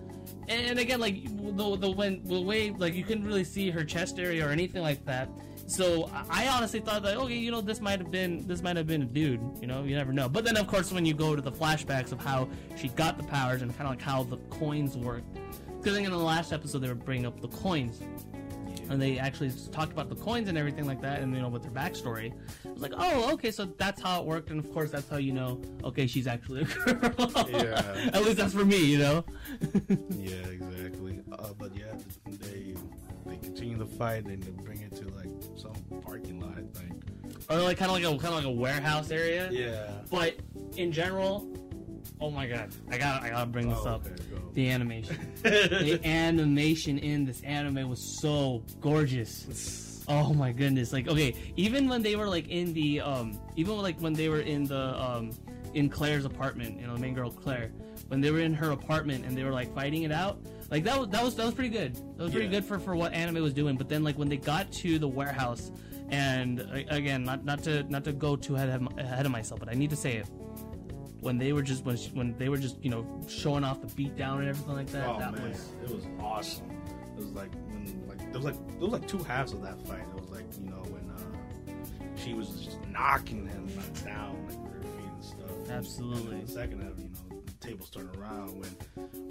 And 0.49 0.79
again, 0.79 1.01
like 1.01 1.25
the 1.25 1.77
the 1.77 1.91
when 1.91 2.23
the 2.25 2.41
way 2.41 2.71
like 2.71 2.95
you 2.95 3.05
couldn't 3.05 3.25
really 3.25 3.45
see 3.45 3.71
her 3.71 3.85
chest 3.85 4.19
area 4.19 4.47
or 4.47 4.51
anything 4.51 4.83
like 4.83 5.05
that. 5.07 5.29
So 5.67 6.11
I 6.29 6.49
honestly 6.49 6.81
thought 6.81 7.03
that 7.05 7.17
okay, 7.17 7.37
you 7.37 7.51
know, 7.51 7.61
this 7.61 7.81
might 7.81 8.01
have 8.01 8.11
been 8.11 8.47
this 8.47 8.63
might 8.63 8.77
have 8.77 8.87
been 8.87 9.03
a 9.03 9.07
dude. 9.07 9.41
You 9.61 9.67
know, 9.67 9.85
you 9.85 9.97
never 9.97 10.13
know. 10.13 10.29
But 10.29 10.45
then 10.45 10.57
of 10.57 10.67
course 10.67 10.93
when 10.93 11.07
you 11.07 11.15
go 11.15 11.35
to 11.35 11.43
the 11.43 11.53
flashbacks 11.53 12.13
of 12.13 12.21
how 12.21 12.49
she 12.77 12.89
got 12.89 13.17
the 13.17 13.25
powers 13.25 13.63
and 13.63 13.71
kind 13.77 13.89
of 13.89 13.97
like 13.97 14.03
how 14.03 14.25
the 14.25 14.37
coins 14.51 14.97
worked. 14.97 15.39
Because 15.83 15.97
in 15.97 16.11
the 16.11 16.17
last 16.17 16.53
episode 16.53 16.79
they 16.79 16.89
were 16.89 16.95
bringing 16.95 17.27
up 17.27 17.41
the 17.41 17.49
coins, 17.49 18.01
and 18.91 19.01
they 19.01 19.19
actually 19.19 19.51
talked 19.71 19.93
about 19.93 20.09
the 20.09 20.15
coins 20.17 20.49
and 20.49 20.57
everything 20.59 20.87
like 20.87 21.01
that, 21.03 21.21
and 21.21 21.35
you 21.35 21.41
know 21.43 21.49
with 21.49 21.63
their 21.63 21.71
backstory. 21.73 22.33
I 22.65 22.73
was 22.73 22.83
like, 22.83 22.93
oh, 22.97 23.33
okay, 23.35 23.51
so 23.51 23.65
that's 23.65 24.01
how 24.01 24.21
it 24.21 24.27
worked, 24.27 24.51
and 24.51 24.59
of 24.59 24.73
course 24.73 24.91
that's 24.91 25.09
how 25.09 25.17
you 25.17 25.33
know, 25.33 25.61
okay, 25.85 26.07
she's 26.07 26.27
actually 26.27 26.63
a 26.63 26.65
girl. 26.95 27.49
Yeah. 27.49 28.11
At 28.13 28.25
least 28.25 28.37
that's 28.39 28.53
for 28.55 28.65
me, 28.65 28.85
you 28.85 28.99
know. 28.99 29.25
yeah, 30.11 30.35
exactly. 30.49 31.21
Uh, 31.33 31.49
but 31.59 31.75
yeah, 31.77 31.93
they 32.27 32.75
they 33.27 33.37
continue 33.37 33.77
the 33.77 33.87
fight 33.87 34.25
and 34.27 34.43
they 34.43 34.51
bring 34.51 34.81
it 34.81 34.95
to 34.97 35.09
like 35.11 35.29
some 35.57 35.75
parking 36.05 36.41
lot, 36.41 36.55
I 36.59 36.79
think. 36.79 37.03
or 37.49 37.59
like 37.61 37.79
kind 37.79 37.91
of 37.91 37.97
like 37.97 38.05
a 38.05 38.09
kind 38.19 38.35
of 38.35 38.45
like 38.45 38.45
a 38.45 38.51
warehouse 38.51 39.11
area. 39.11 39.49
Yeah. 39.51 39.91
But 40.11 40.37
in 40.77 40.93
general, 40.93 41.49
oh 42.23 42.31
my 42.31 42.47
god, 42.47 42.71
I 42.91 42.97
got 42.99 43.23
I 43.23 43.31
gotta 43.31 43.47
bring 43.51 43.69
this 43.69 43.79
Oh, 43.83 43.91
up. 43.91 44.07
okay. 44.07 44.15
The 44.55 44.71
animation, 44.71 45.17
the 45.43 46.01
animation 46.05 46.99
in 46.99 47.25
this 47.25 47.41
anime 47.43 47.89
was 47.89 48.01
so 48.21 48.63
gorgeous. 48.81 50.05
Oh 50.09 50.33
my 50.35 50.53
goodness! 50.53 50.93
Like 50.93 51.09
okay, 51.09 51.35
even 51.57 51.89
when 51.89 52.03
they 52.03 52.17
were 52.17 52.29
like 52.29 52.49
in 52.49 52.73
the 52.73 53.01
um, 53.01 53.39
even 53.57 53.77
like 53.79 53.99
when 54.01 54.13
they 54.13 54.29
were 54.29 54.41
in 54.41 54.65
the 54.65 55.01
um, 55.01 55.31
in 55.75 55.89
Claire's 55.89 56.25
apartment, 56.25 56.81
you 56.81 56.87
know, 56.87 56.95
the 56.95 57.01
main 57.01 57.15
girl 57.15 57.31
Claire, 57.31 57.71
when 58.09 58.21
they 58.21 58.31
were 58.31 58.41
in 58.41 58.53
her 58.55 58.73
apartment 58.73 59.25
and 59.25 59.37
they 59.37 59.45
were 59.45 59.53
like 59.53 59.73
fighting 59.75 60.03
it 60.03 60.13
out. 60.13 60.39
Like 60.71 60.85
that 60.85 60.99
was 60.99 61.09
that 61.11 61.23
was 61.23 61.35
that 61.37 61.47
was 61.47 61.55
pretty 61.55 61.71
good. 61.71 61.95
That 62.17 62.25
was 62.25 62.33
pretty 62.33 62.47
Yeah. 62.47 62.53
good 62.61 62.65
for 62.65 62.79
for 62.79 62.97
what 62.97 63.13
anime 63.13 63.43
was 63.43 63.55
doing. 63.55 63.77
But 63.77 63.89
then 63.89 64.03
like 64.03 64.17
when 64.19 64.29
they 64.29 64.39
got 64.39 64.73
to 64.73 64.99
the 64.99 65.09
warehouse, 65.09 65.71
and 66.11 66.61
again, 66.91 67.25
not 67.25 67.45
not 67.45 67.63
to 67.65 67.83
not 67.85 68.05
to 68.05 68.13
go 68.13 68.35
too 68.37 68.57
ahead 68.57 68.71
of, 68.71 68.99
ahead 68.99 69.25
of 69.25 69.33
myself, 69.33 69.61
but 69.61 69.69
I 69.69 69.75
need 69.75 69.91
to 69.91 69.97
say 69.97 70.17
it. 70.17 70.29
When 71.23 71.39
they 71.39 71.53
were 71.53 71.63
just 71.63 71.85
when 71.85 71.97
she, 71.97 72.11
when 72.11 72.37
they 72.37 72.49
were 72.49 72.57
just 72.59 72.83
you 72.85 72.91
know 72.91 73.07
showing 73.29 73.63
off 73.63 73.81
the 73.81 73.87
beat 73.95 74.17
down 74.17 74.41
and 74.41 74.49
everything 74.49 74.75
like 74.75 74.89
that, 74.89 75.09
Oh 75.09 75.19
that 75.21 75.33
man, 75.33 75.51
was 75.51 75.69
it 75.85 75.95
was 75.95 76.07
awesome. 76.21 76.69
It 77.17 77.21
was 77.21 77.31
like 77.33 77.53
when 77.69 78.05
like 78.09 78.19
there 78.19 78.41
was 78.41 78.45
like 78.45 78.57
there 78.73 78.81
was 78.81 78.93
like 78.93 79.07
two 79.07 79.19
halves 79.19 79.53
of 79.53 79.63
that 79.63 79.81
fight. 79.87 80.01
It 80.01 80.21
was 80.21 80.31
like 80.31 80.45
you 80.61 80.69
know 80.69 80.83
when 80.91 81.09
uh, 81.11 82.17
she 82.17 82.35
was 82.35 82.49
just 82.51 82.79
knocking 82.89 83.47
him 83.47 83.69
down 84.05 84.37
like 84.49 84.73
her 84.75 84.83
feet 84.83 85.12
and 85.23 85.41
stuff. 85.41 85.71
Absolutely. 85.71 86.37
And 86.37 86.49
second 86.49 86.83
half, 86.83 86.99
you 86.99 87.05
know, 87.31 87.43
the 87.47 87.53
tables 87.67 87.91
turn 87.91 88.11
around 88.19 88.59
when 88.59 88.71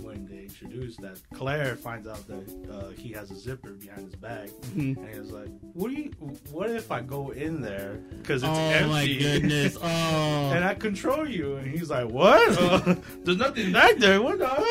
when 0.03 0.25
they 0.25 0.43
introduce 0.43 0.95
that 0.97 1.19
Claire 1.33 1.75
finds 1.75 2.07
out 2.07 2.25
that 2.27 2.69
uh, 2.71 2.89
he 2.91 3.11
has 3.11 3.29
a 3.31 3.35
zipper 3.35 3.71
behind 3.71 4.05
his 4.05 4.15
bag, 4.15 4.49
Mhm. 4.75 4.97
and 4.97 5.09
he's 5.09 5.31
like, 5.31 5.49
"What 5.73 5.89
do 5.89 5.95
you? 5.95 6.11
What 6.51 6.69
if 6.69 6.91
I 6.91 7.01
go 7.01 7.31
in 7.31 7.61
there 7.61 7.99
because 8.21 8.43
it's 8.43 8.49
oh 8.51 8.55
empty?" 8.55 8.89
my 8.89 9.07
goodness! 9.07 9.77
Oh, 9.83 10.51
And 10.53 10.63
I 10.63 10.73
control 10.75 11.27
you, 11.27 11.55
and 11.57 11.67
he's 11.71 11.89
like, 11.89 12.09
"What? 12.09 12.57
Uh, 12.57 12.95
there's 13.23 13.37
nothing 13.37 13.71
back 13.73 13.97
there. 13.97 14.21
What 14.21 14.39
the 14.39 14.47
hell?" 14.47 14.65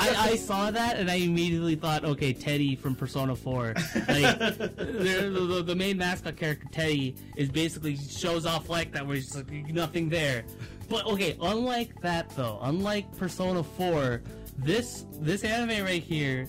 I, 0.00 0.16
I 0.32 0.36
saw 0.36 0.70
that 0.70 0.96
and 0.98 1.10
I 1.10 1.16
immediately 1.16 1.74
thought, 1.76 2.04
okay, 2.04 2.32
Teddy 2.32 2.76
from 2.76 2.94
Persona 2.94 3.34
4. 3.36 3.74
Like, 3.76 4.38
the, 4.38 5.48
the, 5.50 5.62
the 5.66 5.74
main 5.74 5.96
mascot 5.98 6.36
character, 6.36 6.66
Teddy, 6.72 7.14
is 7.36 7.48
basically 7.50 7.96
shows 7.96 8.46
off 8.46 8.68
like 8.68 8.92
that, 8.92 9.06
where 9.06 9.16
he's 9.16 9.26
just 9.32 9.36
like, 9.50 9.68
nothing 9.72 10.08
there. 10.08 10.44
But 10.90 11.06
okay, 11.06 11.36
unlike 11.40 11.98
that 12.02 12.28
though, 12.36 12.58
unlike 12.62 13.16
Persona 13.16 13.62
4, 13.62 14.20
this 14.58 15.06
this 15.20 15.44
anime 15.44 15.84
right 15.84 16.02
here 16.02 16.48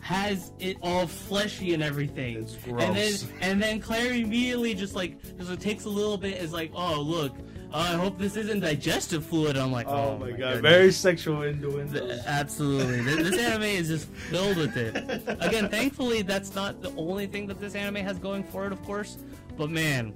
has 0.00 0.52
it 0.58 0.76
all 0.82 1.06
fleshy 1.06 1.72
and 1.74 1.82
everything. 1.82 2.36
It's 2.36 2.54
gross. 2.56 2.82
And 2.82 2.94
then 2.96 3.12
and 3.40 3.62
then 3.62 3.80
Claire 3.80 4.12
immediately 4.12 4.74
just 4.74 4.94
like 4.94 5.20
just 5.38 5.48
like, 5.50 5.58
takes 5.58 5.86
a 5.86 5.88
little 5.88 6.18
bit 6.18 6.36
is 6.36 6.52
like, 6.52 6.70
oh 6.74 7.00
look, 7.00 7.32
uh, 7.72 7.78
I 7.78 7.96
hope 7.96 8.18
this 8.18 8.36
isn't 8.36 8.60
digestive 8.60 9.24
fluid. 9.24 9.56
I'm 9.56 9.72
like, 9.72 9.86
Oh, 9.88 10.10
oh, 10.10 10.18
my 10.18 10.30
god, 10.32 10.56
goodness. 10.56 10.60
very 10.60 10.92
sexual 10.92 11.40
innuendos. 11.42 12.20
Absolutely. 12.26 13.00
This, 13.00 13.30
this 13.30 13.40
anime 13.40 13.62
is 13.62 13.88
just 13.88 14.08
filled 14.08 14.58
with 14.58 14.76
it. 14.76 14.94
Again, 15.40 15.70
thankfully, 15.70 16.20
that's 16.20 16.54
not 16.54 16.82
the 16.82 16.90
only 16.96 17.26
thing 17.26 17.46
that 17.46 17.58
this 17.58 17.74
anime 17.74 18.04
has 18.04 18.18
going 18.18 18.44
for 18.44 18.66
it, 18.66 18.72
of 18.72 18.82
course. 18.84 19.16
But 19.56 19.70
man, 19.70 20.12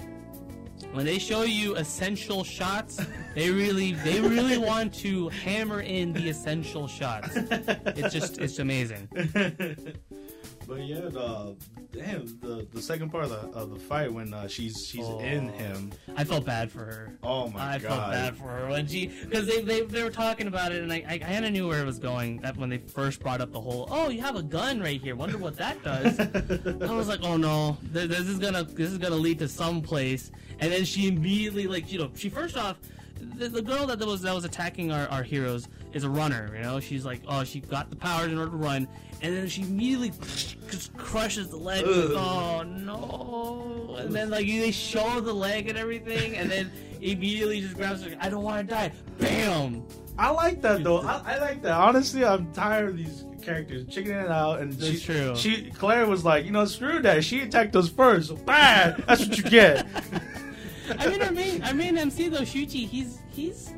when 0.93 1.05
they 1.05 1.19
show 1.19 1.43
you 1.43 1.77
essential 1.77 2.45
shots, 2.45 3.01
they 3.35 3.51
really, 3.51 3.93
they 3.93 4.21
really 4.21 4.59
want 4.73 4.95
to 4.95 5.29
hammer 5.31 5.81
in 5.81 6.12
the 6.12 6.29
essential 6.29 6.87
shots. 6.87 7.31
It's 7.37 8.12
just, 8.12 8.39
it's 8.39 8.59
amazing. 8.59 9.09
but 10.69 10.81
yeah, 10.81 11.01
the 11.01 11.57
damn 11.93 12.27
the 12.41 12.67
the 12.73 12.83
second 12.83 13.11
part 13.11 13.25
of 13.25 13.31
the 13.31 13.37
of 13.59 13.71
the 13.71 13.79
fight 13.79 14.12
when 14.12 14.35
uh, 14.35 14.49
she's 14.49 14.85
she's 14.87 15.05
Oh. 15.07 15.21
in 15.21 15.49
him. 15.51 15.93
I 16.17 16.25
felt 16.25 16.45
bad 16.45 16.71
for 16.73 16.81
her. 16.81 17.17
Oh 17.23 17.49
my 17.49 17.75
I 17.75 17.79
god! 17.79 17.93
I 17.93 17.97
felt 17.97 18.11
bad 18.12 18.37
for 18.37 18.49
her 18.49 18.69
when 18.69 18.87
she 18.87 19.07
because 19.07 19.47
they, 19.47 19.61
they 19.62 19.83
they 19.83 20.03
were 20.03 20.11
talking 20.11 20.47
about 20.49 20.73
it 20.73 20.83
and 20.83 20.93
I 20.93 21.05
I 21.09 21.19
kind 21.19 21.45
of 21.45 21.53
knew 21.53 21.69
where 21.69 21.81
it 21.81 21.87
was 21.87 21.99
going 22.01 22.39
that 22.39 22.57
when 22.57 22.69
they 22.69 22.79
first 22.79 23.21
brought 23.21 23.41
up 23.41 23.53
the 23.53 23.61
whole 23.61 23.87
oh 23.91 24.09
you 24.09 24.21
have 24.23 24.35
a 24.37 24.43
gun 24.43 24.81
right 24.81 25.01
here 25.01 25.15
wonder 25.15 25.39
what 25.39 25.57
that 25.57 25.83
does 25.85 26.19
I 26.91 26.93
was 26.95 27.07
like 27.09 27.21
oh 27.23 27.37
no 27.37 27.79
th- 27.95 28.09
this 28.09 28.21
is 28.27 28.39
gonna 28.39 28.65
this 28.65 28.91
is 28.91 28.99
gonna 28.99 29.15
lead 29.15 29.39
to 29.39 29.49
some 29.49 29.81
place 29.81 30.31
and 30.61 30.73
then 30.73 30.85
she 30.85 31.09
immediately 31.09 31.66
like 31.66 31.90
you 31.90 31.99
know 31.99 32.11
she 32.14 32.29
first 32.29 32.57
off 32.57 32.77
the, 33.37 33.49
the 33.49 33.62
girl 33.62 33.87
that 33.87 33.99
was 33.99 34.23
that 34.23 34.35
was 34.35 34.45
attacking 34.45 34.92
our, 34.92 35.09
our 35.09 35.23
heroes 35.23 35.69
is 35.92 36.05
a 36.05 36.11
runner 36.11 36.51
you 36.55 36.62
know 36.62 36.81
she's 36.81 37.05
like 37.05 37.21
oh 37.29 37.45
she 37.45 37.61
got 37.61 37.90
the 37.90 37.97
powers 37.97 38.31
in 38.31 38.38
order 38.38 38.51
to 38.51 38.57
run 38.57 38.88
and 39.23 39.35
then 39.35 39.49
she 39.49 39.62
immediately 39.62 40.12
just 40.71 40.97
crushes 40.97 41.49
the 41.49 41.57
leg 41.57 41.85
Ugh. 41.85 42.12
oh 42.12 42.62
no 42.62 43.97
and 43.99 44.12
then 44.12 44.31
like 44.31 44.47
they 44.47 44.71
show 44.71 45.21
the 45.21 45.33
leg 45.33 45.69
and 45.69 45.79
everything 45.79 46.37
and 46.37 46.51
then 46.51 46.71
immediately 47.01 47.61
just 47.61 47.77
grabs 47.77 48.03
her 48.05 48.16
I 48.21 48.29
don't 48.29 48.42
want 48.42 48.69
to 48.69 48.75
die 48.75 48.92
bam 49.19 49.85
I 50.19 50.31
like 50.31 50.62
that 50.62 50.83
though. 50.83 51.01
I, 51.01 51.35
I 51.35 51.38
like 51.38 51.62
that. 51.62 51.73
Honestly, 51.73 52.25
I'm 52.25 52.51
tired 52.53 52.88
of 52.88 52.97
these 52.97 53.25
characters 53.42 53.87
chickening 53.88 54.19
it 54.19 54.31
out. 54.31 54.61
And 54.61 54.73
That's 54.73 54.99
she, 54.99 55.12
true. 55.12 55.37
She 55.37 55.71
Claire 55.71 56.07
was 56.07 56.25
like, 56.25 56.45
you 56.45 56.53
know, 56.53 56.64
screw 56.64 57.01
that. 57.03 57.25
She 57.25 57.40
attacked 57.40 57.77
us 57.77 57.88
first. 57.88 58.29
So 58.29 58.37
bad. 58.37 59.05
That's 59.07 59.27
what 59.27 59.37
you 59.37 59.45
get. 59.45 59.87
I 60.99 61.09
mean, 61.09 61.22
our 61.22 61.33
main, 61.33 61.62
our 61.62 61.75
main 61.75 61.99
MC 61.99 62.29
though, 62.29 62.40
Shuichi, 62.40 62.87
he's 62.87 63.18
he's, 63.31 63.72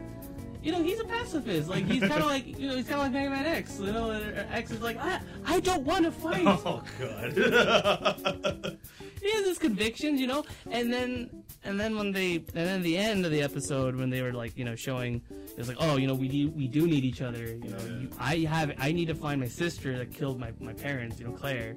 you 0.62 0.72
know, 0.72 0.82
he's 0.82 1.00
a 1.00 1.04
pacifist. 1.04 1.68
Like 1.68 1.84
he's 1.84 2.00
kind 2.00 2.14
of 2.22 2.26
like, 2.26 2.46
you 2.58 2.68
know, 2.68 2.76
he's 2.76 2.86
kind 2.88 3.00
of 3.00 3.06
like 3.06 3.12
Mega 3.12 3.30
Man 3.30 3.46
X. 3.46 3.78
You 3.78 3.92
know, 3.92 4.10
X 4.50 4.70
is 4.70 4.82
like, 4.82 4.96
I, 4.98 5.20
I 5.44 5.60
don't 5.60 5.82
want 5.84 6.04
to 6.04 6.10
fight. 6.10 6.44
oh 6.46 6.82
god. 6.98 8.78
he 9.22 9.30
has 9.32 9.46
his 9.46 9.58
convictions, 9.58 10.20
you 10.20 10.26
know. 10.26 10.44
And 10.70 10.92
then, 10.92 11.44
and 11.64 11.78
then 11.78 11.96
when 11.96 12.12
they, 12.12 12.36
and 12.36 12.46
then 12.54 12.82
the 12.82 12.96
end 12.96 13.24
of 13.24 13.30
the 13.32 13.42
episode 13.42 13.96
when 13.96 14.10
they 14.10 14.22
were 14.22 14.32
like, 14.32 14.56
you 14.56 14.64
know, 14.64 14.74
showing, 14.74 15.22
it 15.30 15.58
was 15.58 15.68
like, 15.68 15.76
oh, 15.80 15.96
you 15.96 16.06
know, 16.06 16.14
we 16.14 16.28
do, 16.28 16.50
we 16.50 16.68
do 16.68 16.86
need 16.86 17.04
each 17.04 17.20
other. 17.22 17.44
You 17.44 17.70
know, 17.70 17.78
Yeah. 17.78 17.98
you, 18.00 18.10
I 18.18 18.36
have, 18.48 18.72
I 18.78 18.92
need 18.92 19.06
to 19.06 19.14
find 19.14 19.40
my 19.40 19.48
sister 19.48 19.96
that 19.98 20.12
killed 20.12 20.38
my 20.38 20.52
my 20.60 20.72
parents. 20.72 21.18
You 21.18 21.26
know, 21.26 21.32
Claire. 21.32 21.76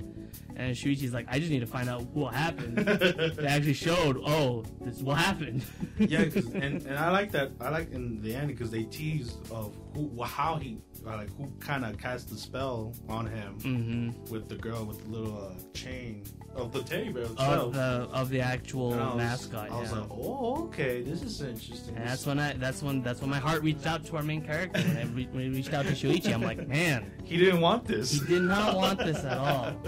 And 0.55 0.75
Shuichi's 0.75 1.13
like, 1.13 1.25
I 1.29 1.39
just 1.39 1.49
need 1.51 1.59
to 1.61 1.65
find 1.67 1.89
out 1.89 2.03
what 2.13 2.33
happened. 2.33 2.77
they 2.77 3.47
actually 3.47 3.73
showed, 3.73 4.17
oh, 4.25 4.63
this 4.81 4.97
is 4.97 5.03
what 5.03 5.17
happened. 5.17 5.63
yeah, 5.97 6.25
'cause- 6.25 6.45
and 6.53 6.85
and 6.85 6.97
I 6.97 7.09
like 7.11 7.31
that. 7.31 7.51
I 7.59 7.69
like 7.69 7.91
in 7.91 8.21
the 8.21 8.35
end 8.35 8.47
because 8.49 8.69
they 8.71 8.83
tease 8.83 9.37
of 9.49 9.75
who, 9.95 10.21
how 10.23 10.55
he, 10.57 10.77
uh, 11.05 11.15
like 11.17 11.35
who 11.37 11.51
kind 11.59 11.83
of 11.85 11.97
cast 11.97 12.29
the 12.29 12.37
spell 12.37 12.93
on 13.09 13.25
him 13.25 13.57
mm-hmm. 13.59 14.31
with 14.31 14.47
the 14.49 14.55
girl 14.55 14.85
with 14.85 15.03
the 15.03 15.09
little 15.09 15.37
uh, 15.47 15.53
chain 15.73 16.23
of 16.55 16.71
the 16.71 16.81
teddy 16.83 17.11
bear 17.11 17.25
of 17.37 17.73
the 17.73 18.07
of 18.11 18.29
the 18.29 18.41
actual 18.41 18.89
was- 18.89 19.17
mascot. 19.17 19.71
I 19.71 19.79
was 19.79 19.91
yeah. 19.91 19.99
like, 19.99 20.09
oh, 20.11 20.63
okay, 20.65 21.01
this 21.01 21.21
is 21.21 21.41
interesting. 21.41 21.95
and 21.95 22.07
that's 22.07 22.25
when 22.25 22.39
I 22.39 22.53
that's 22.53 22.81
when 22.83 23.01
that's 23.01 23.21
when 23.21 23.29
my 23.29 23.39
heart 23.39 23.61
reached 23.63 23.85
out 23.85 24.05
to 24.05 24.17
our 24.17 24.23
main 24.23 24.41
character. 24.43 24.79
When, 24.81 24.97
I 24.97 25.03
re- 25.05 25.29
when 25.31 25.53
reached 25.53 25.73
out 25.73 25.85
to 25.85 25.91
Shuichi, 25.93 26.33
I'm 26.33 26.41
like, 26.41 26.67
man, 26.67 27.11
he 27.23 27.37
didn't 27.37 27.61
want 27.61 27.85
this. 27.85 28.11
he 28.11 28.25
did 28.27 28.43
not 28.43 28.75
want 28.81 28.99
this 28.99 29.23
at 29.23 29.37
all. 29.37 29.73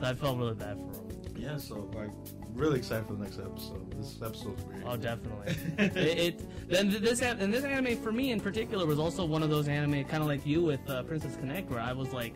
So 0.00 0.06
I 0.10 0.12
felt 0.14 0.38
really 0.38 0.54
bad 0.54 0.76
for 0.76 1.00
him. 1.02 1.36
Yeah, 1.36 1.56
so 1.56 1.88
like 1.94 2.10
really 2.52 2.78
excited 2.78 3.06
for 3.06 3.14
the 3.14 3.22
next 3.22 3.38
episode. 3.38 3.90
This 3.96 4.20
episode's 4.20 4.64
great. 4.64 4.82
Oh, 4.84 4.96
definitely. 4.96 5.54
it, 5.78 5.96
it 5.96 6.68
then 6.68 6.90
this 6.90 7.22
an- 7.22 7.38
and 7.40 7.54
this 7.54 7.64
anime 7.64 7.96
for 8.02 8.10
me 8.10 8.32
in 8.32 8.40
particular 8.40 8.86
was 8.86 8.98
also 8.98 9.24
one 9.24 9.42
of 9.44 9.50
those 9.50 9.68
anime, 9.68 10.04
kind 10.04 10.20
of 10.22 10.26
like 10.28 10.44
you 10.44 10.62
with 10.62 10.80
uh, 10.90 11.04
Princess 11.04 11.36
Connect, 11.36 11.70
where 11.70 11.80
I 11.80 11.92
was 11.92 12.12
like, 12.12 12.34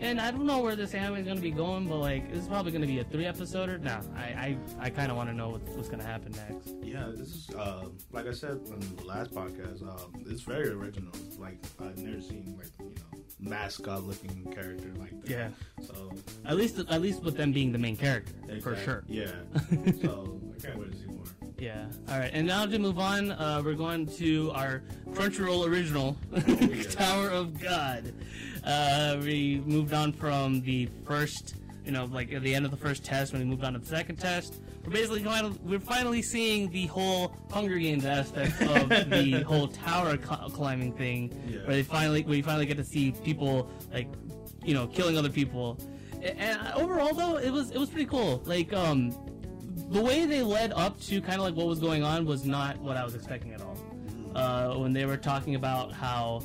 and 0.00 0.20
I 0.20 0.30
don't 0.30 0.46
know 0.46 0.60
where 0.60 0.74
this 0.74 0.94
anime 0.94 1.16
is 1.16 1.24
going 1.24 1.36
to 1.36 1.42
be 1.42 1.50
going, 1.50 1.86
but 1.86 1.98
like 1.98 2.30
is 2.32 2.46
probably 2.46 2.72
going 2.72 2.82
to 2.82 2.88
be 2.88 2.98
a 3.00 3.04
three 3.04 3.24
episoder. 3.24 3.80
Nah, 3.80 4.00
I 4.16 4.22
I, 4.22 4.58
I 4.78 4.90
kind 4.90 5.10
of 5.10 5.16
want 5.16 5.28
to 5.28 5.34
know 5.34 5.50
what's, 5.50 5.70
what's 5.70 5.88
going 5.88 6.00
to 6.00 6.06
happen 6.06 6.32
next. 6.32 6.74
Yeah, 6.82 7.10
this 7.14 7.28
is 7.28 7.50
uh, 7.56 7.84
like 8.12 8.26
I 8.26 8.32
said 8.32 8.60
on 8.72 8.80
the 8.96 9.04
last 9.04 9.32
podcast. 9.32 9.82
Um, 9.82 10.24
it's 10.26 10.42
very 10.42 10.70
original. 10.70 11.12
Like 11.38 11.58
I've 11.80 11.98
never 11.98 12.20
seen 12.20 12.56
like 12.58 12.70
you 12.78 12.86
know 12.86 13.09
mascot 13.40 14.04
looking 14.04 14.44
character 14.54 14.90
like 14.98 15.20
that. 15.22 15.30
Yeah. 15.30 15.48
So 15.82 16.12
At 16.44 16.56
least 16.56 16.78
at 16.78 17.00
least 17.00 17.22
with 17.22 17.36
them 17.36 17.52
being 17.52 17.72
the 17.72 17.78
main 17.78 17.96
character 17.96 18.32
for 18.60 18.76
sure. 18.76 19.04
Yeah. 19.08 19.32
so 20.02 20.40
I 20.56 20.66
can't 20.66 20.78
wait 20.78 20.92
to 20.92 20.98
see 20.98 21.06
more. 21.06 21.24
Yeah. 21.58 21.86
All 22.08 22.18
right. 22.18 22.30
And 22.32 22.46
now 22.46 22.64
to 22.66 22.78
move 22.78 22.98
on, 22.98 23.32
uh, 23.32 23.60
we're 23.64 23.74
going 23.74 24.06
to 24.16 24.50
our 24.52 24.82
Crunchyroll 25.10 25.66
original, 25.68 26.16
Tower 26.90 27.28
of 27.30 27.60
God. 27.60 28.12
Uh, 28.64 29.18
we 29.22 29.62
moved 29.66 29.92
on 29.92 30.12
from 30.12 30.60
the 30.62 30.88
first, 31.04 31.56
you 31.90 31.96
know, 31.96 32.04
like 32.04 32.32
at 32.32 32.42
the 32.44 32.54
end 32.54 32.64
of 32.64 32.70
the 32.70 32.76
first 32.76 33.04
test 33.04 33.32
when 33.32 33.42
we 33.42 33.48
moved 33.48 33.64
on 33.64 33.72
to 33.72 33.80
the 33.80 33.86
second 33.86 34.14
test. 34.14 34.62
We're 34.84 34.92
basically 34.92 35.24
final, 35.24 35.50
we're 35.64 35.80
finally 35.80 36.22
seeing 36.22 36.70
the 36.70 36.86
whole 36.86 37.34
Hunger 37.50 37.78
Games 37.78 38.04
aspect 38.04 38.62
of 38.62 38.88
the 39.10 39.42
whole 39.44 39.66
tower 39.66 40.16
cl- 40.16 40.50
climbing 40.50 40.92
thing, 40.92 41.32
Yeah. 41.48 41.58
where 41.66 41.74
they 41.74 41.82
finally 41.82 42.22
we 42.22 42.42
finally 42.42 42.66
get 42.66 42.76
to 42.76 42.84
see 42.84 43.10
people 43.24 43.68
like, 43.92 44.06
you 44.64 44.72
know, 44.72 44.86
killing 44.86 45.18
other 45.18 45.30
people. 45.30 45.80
And 46.22 46.60
overall, 46.76 47.12
though, 47.12 47.38
it 47.38 47.50
was 47.50 47.72
it 47.72 47.78
was 47.78 47.90
pretty 47.90 48.06
cool. 48.06 48.40
Like, 48.44 48.72
um, 48.72 49.10
the 49.90 50.00
way 50.00 50.26
they 50.26 50.42
led 50.42 50.72
up 50.74 51.00
to 51.00 51.20
kind 51.20 51.40
of 51.40 51.44
like 51.44 51.56
what 51.56 51.66
was 51.66 51.80
going 51.80 52.04
on 52.04 52.24
was 52.24 52.44
not 52.44 52.78
what 52.78 52.96
I 52.96 53.02
was 53.04 53.16
expecting 53.16 53.52
at 53.52 53.62
all. 53.62 53.76
Uh, 54.36 54.74
when 54.78 54.92
they 54.92 55.06
were 55.06 55.16
talking 55.16 55.56
about 55.56 55.90
how 55.92 56.40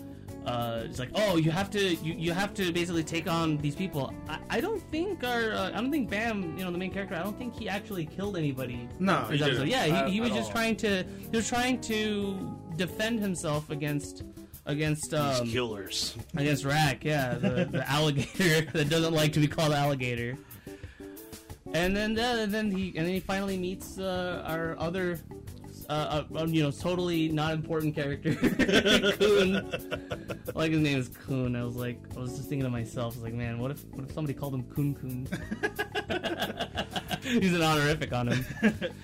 uh, 0.46 0.84
it's 0.86 1.00
like, 1.00 1.10
oh, 1.16 1.38
you 1.38 1.52
have 1.52 1.70
to 1.72 1.96
you, 1.96 2.14
you 2.14 2.32
have 2.34 2.54
to 2.56 2.72
basically 2.72 3.04
take 3.04 3.28
on 3.30 3.58
these 3.58 3.76
people. 3.76 4.14
I, 4.30 4.40
I 4.50 4.62
don't 4.62 4.82
think 4.92 5.24
our 5.24 5.52
uh, 5.54 5.70
I 5.70 5.82
don't 5.82 5.92
think 5.92 6.10
Bam, 6.10 6.58
you 6.58 6.64
know, 6.64 6.72
the 6.72 6.78
main 6.78 6.92
character. 6.92 7.16
I 7.16 7.24
don't 7.24 7.38
think 7.38 7.58
he 7.58 7.68
actually 7.68 8.06
killed 8.06 8.38
anybody. 8.38 8.88
No, 9.00 9.24
he 9.26 9.38
didn't. 9.38 9.68
Yeah, 9.68 9.86
At- 9.86 10.08
he, 10.08 10.14
he 10.14 10.22
was 10.22 10.32
just 10.32 10.50
all. 10.50 10.54
trying 10.56 10.76
to 10.78 11.04
he 11.32 11.36
was 11.36 11.48
trying 11.48 11.82
to 11.82 12.58
defend 12.76 13.20
himself 13.20 13.70
against 13.70 14.24
against 14.66 15.14
um, 15.14 15.48
killers. 15.48 16.16
against 16.36 16.66
Rack, 16.66 17.04
yeah, 17.04 17.36
the, 17.36 17.66
the 17.66 17.90
alligator 17.98 18.70
that 18.74 18.90
doesn't 18.90 19.14
like 19.14 19.34
to 19.34 19.40
be 19.40 19.48
called 19.48 19.74
alligator. 19.74 20.38
And 21.74 21.96
then, 21.96 22.18
uh, 22.18 22.38
and 22.44 22.54
then 22.54 22.72
he, 22.72 22.88
and 22.96 23.06
then 23.06 23.14
he 23.14 23.20
finally 23.20 23.58
meets 23.58 23.98
uh, 24.00 24.44
our 24.46 24.78
other, 24.80 25.20
uh, 25.90 26.24
uh, 26.34 26.40
um, 26.40 26.54
you 26.54 26.64
know, 26.64 26.72
totally 26.72 27.30
not 27.30 27.54
important 27.54 27.96
character, 27.96 28.34
Kun. 28.36 29.72
like 30.56 30.72
his 30.72 30.82
name 30.82 30.98
is 30.98 31.10
Kun. 31.10 31.56
I 31.56 31.64
was 31.64 31.76
like, 31.76 32.00
I 32.16 32.20
was 32.20 32.36
just 32.38 32.50
thinking 32.50 32.66
to 32.66 32.70
myself, 32.70 33.14
I 33.14 33.18
was 33.18 33.24
like, 33.24 33.34
man, 33.34 33.60
what 33.60 33.72
if 33.72 33.86
what 33.90 34.04
if 34.04 34.12
somebody 34.14 34.34
called 34.34 34.56
him 34.56 34.64
Kun 34.64 34.94
Kun? 34.96 35.28
He's 37.22 37.54
an 37.54 37.62
honorific 37.62 38.14
on 38.14 38.30
him. 38.30 38.46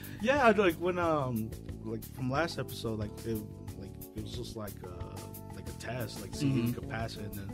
yeah, 0.22 0.48
like 0.50 0.76
when 0.76 0.98
um 1.00 1.50
like 1.84 2.04
from 2.16 2.30
last 2.30 2.60
episode, 2.60 3.00
like 3.00 3.12
it 3.26 3.38
like 3.80 3.92
it 4.16 4.24
was 4.24 4.34
just 4.34 4.56
like 4.56 4.74
uh 4.84 5.18
like 5.56 5.68
a 5.68 5.74
test, 5.74 6.22
like 6.22 6.34
seeing 6.34 6.60
if 6.60 6.66
you 6.68 6.74
could 6.74 6.90
pass 6.90 7.16
it, 7.16 7.24
and 7.24 7.34
then 7.34 7.52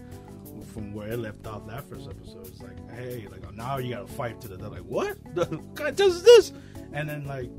from 0.73 0.93
where 0.93 1.09
it 1.09 1.19
left 1.19 1.45
off 1.47 1.67
that 1.67 1.87
first 1.89 2.09
episode, 2.09 2.47
it's 2.47 2.61
like, 2.61 2.77
hey, 2.91 3.27
like 3.29 3.53
now 3.55 3.77
you 3.77 3.93
gotta 3.93 4.07
fight 4.07 4.39
to 4.41 4.47
the. 4.47 4.57
They're 4.57 4.69
like, 4.69 4.81
what? 4.81 5.17
what 5.33 5.49
kind 5.75 5.89
of 5.89 5.95
test 5.95 6.17
is 6.17 6.23
this? 6.23 6.53
And 6.93 7.07
then 7.09 7.25
like 7.25 7.49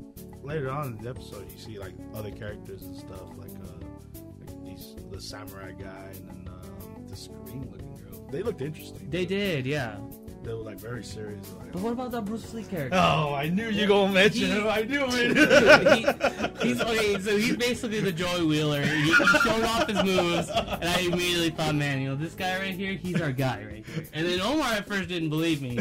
later 0.49 0.71
on 0.71 0.87
in 0.87 0.97
the 0.97 1.09
episode, 1.09 1.49
you 1.51 1.57
see 1.59 1.77
like 1.77 1.93
other 2.15 2.31
characters 2.31 2.81
and 2.81 2.97
stuff, 2.97 3.29
like 3.37 3.51
uh 3.63 4.21
like 4.39 4.63
these 4.65 4.95
the 5.11 5.21
samurai 5.21 5.71
guy 5.71 6.11
and 6.15 6.27
then 6.27 6.49
um, 6.49 7.05
this 7.07 7.29
green 7.45 7.69
looking 7.71 7.95
girl. 7.95 8.27
They 8.31 8.41
looked 8.41 8.61
interesting. 8.61 9.09
They 9.09 9.25
did, 9.25 9.65
yeah. 9.67 9.97
They 10.43 10.53
were 10.53 10.61
like 10.61 10.79
very 10.79 11.03
serious. 11.03 11.53
Like, 11.59 11.73
But 11.73 11.81
what 11.81 11.91
about 11.93 12.11
that 12.11 12.23
Bruce 12.25 12.53
Lee 12.53 12.63
character? 12.63 12.97
Oh, 12.97 13.33
I 13.33 13.49
knew 13.49 13.67
you 13.69 13.87
gonna 13.87 14.13
mention 14.13 14.47
He- 14.47 14.51
him. 14.53 14.67
I 14.67 14.81
knew 14.83 15.05
he, 15.07 15.33
it. 15.35 16.61
he's 16.61 16.81
okay, 16.81 17.19
so 17.19 17.37
he's 17.37 17.57
basically 17.57 17.99
the 17.99 18.11
Joey 18.11 18.45
Wheeler. 18.45 18.81
He, 18.81 19.01
he 19.03 19.13
showed 19.13 19.63
off 19.63 19.87
his 19.87 20.01
moves, 20.03 20.49
and 20.49 20.83
I 20.85 20.99
immediately 21.01 21.49
thought, 21.49 21.75
man, 21.75 22.01
you 22.01 22.09
know, 22.09 22.15
this 22.15 22.35
guy 22.35 22.57
right 22.57 22.73
here, 22.73 22.93
he's 22.93 23.19
our 23.21 23.31
guy 23.33 23.63
right 23.69 23.85
here. 23.85 24.05
And 24.13 24.25
then 24.25 24.39
Omar 24.41 24.73
at 24.73 24.87
first 24.87 25.09
didn't 25.09 25.29
believe 25.29 25.61
me, 25.61 25.79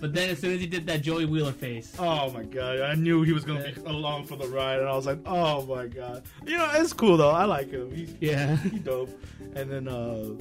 but 0.00 0.14
then 0.14 0.30
as 0.30 0.38
soon 0.38 0.52
as 0.54 0.60
he 0.60 0.66
did 0.66 0.86
that 0.86 1.02
Joey 1.02 1.24
Wheeler 1.24 1.52
face, 1.52 1.92
oh 1.98 2.30
my 2.30 2.44
god, 2.44 2.80
I 2.80 2.94
knew 2.94 3.22
he 3.24 3.32
was 3.32 3.44
gonna 3.44 3.64
be 3.72 3.80
along 3.86 4.26
for 4.26 4.36
the 4.36 4.46
ride, 4.48 4.78
and 4.78 4.88
I 4.88 4.94
was 4.94 5.06
like, 5.06 5.18
oh 5.26 5.66
my 5.66 5.86
god. 5.88 6.22
You 6.46 6.56
know, 6.56 6.70
it's 6.74 6.92
cool 6.92 7.16
though. 7.16 7.30
I 7.30 7.44
like 7.44 7.70
him. 7.72 7.92
He's 7.94 8.14
yeah, 8.20 8.56
he 8.56 8.78
dope. 8.78 9.10
And 9.54 9.70
then 9.70 9.88
uh, 9.88 10.34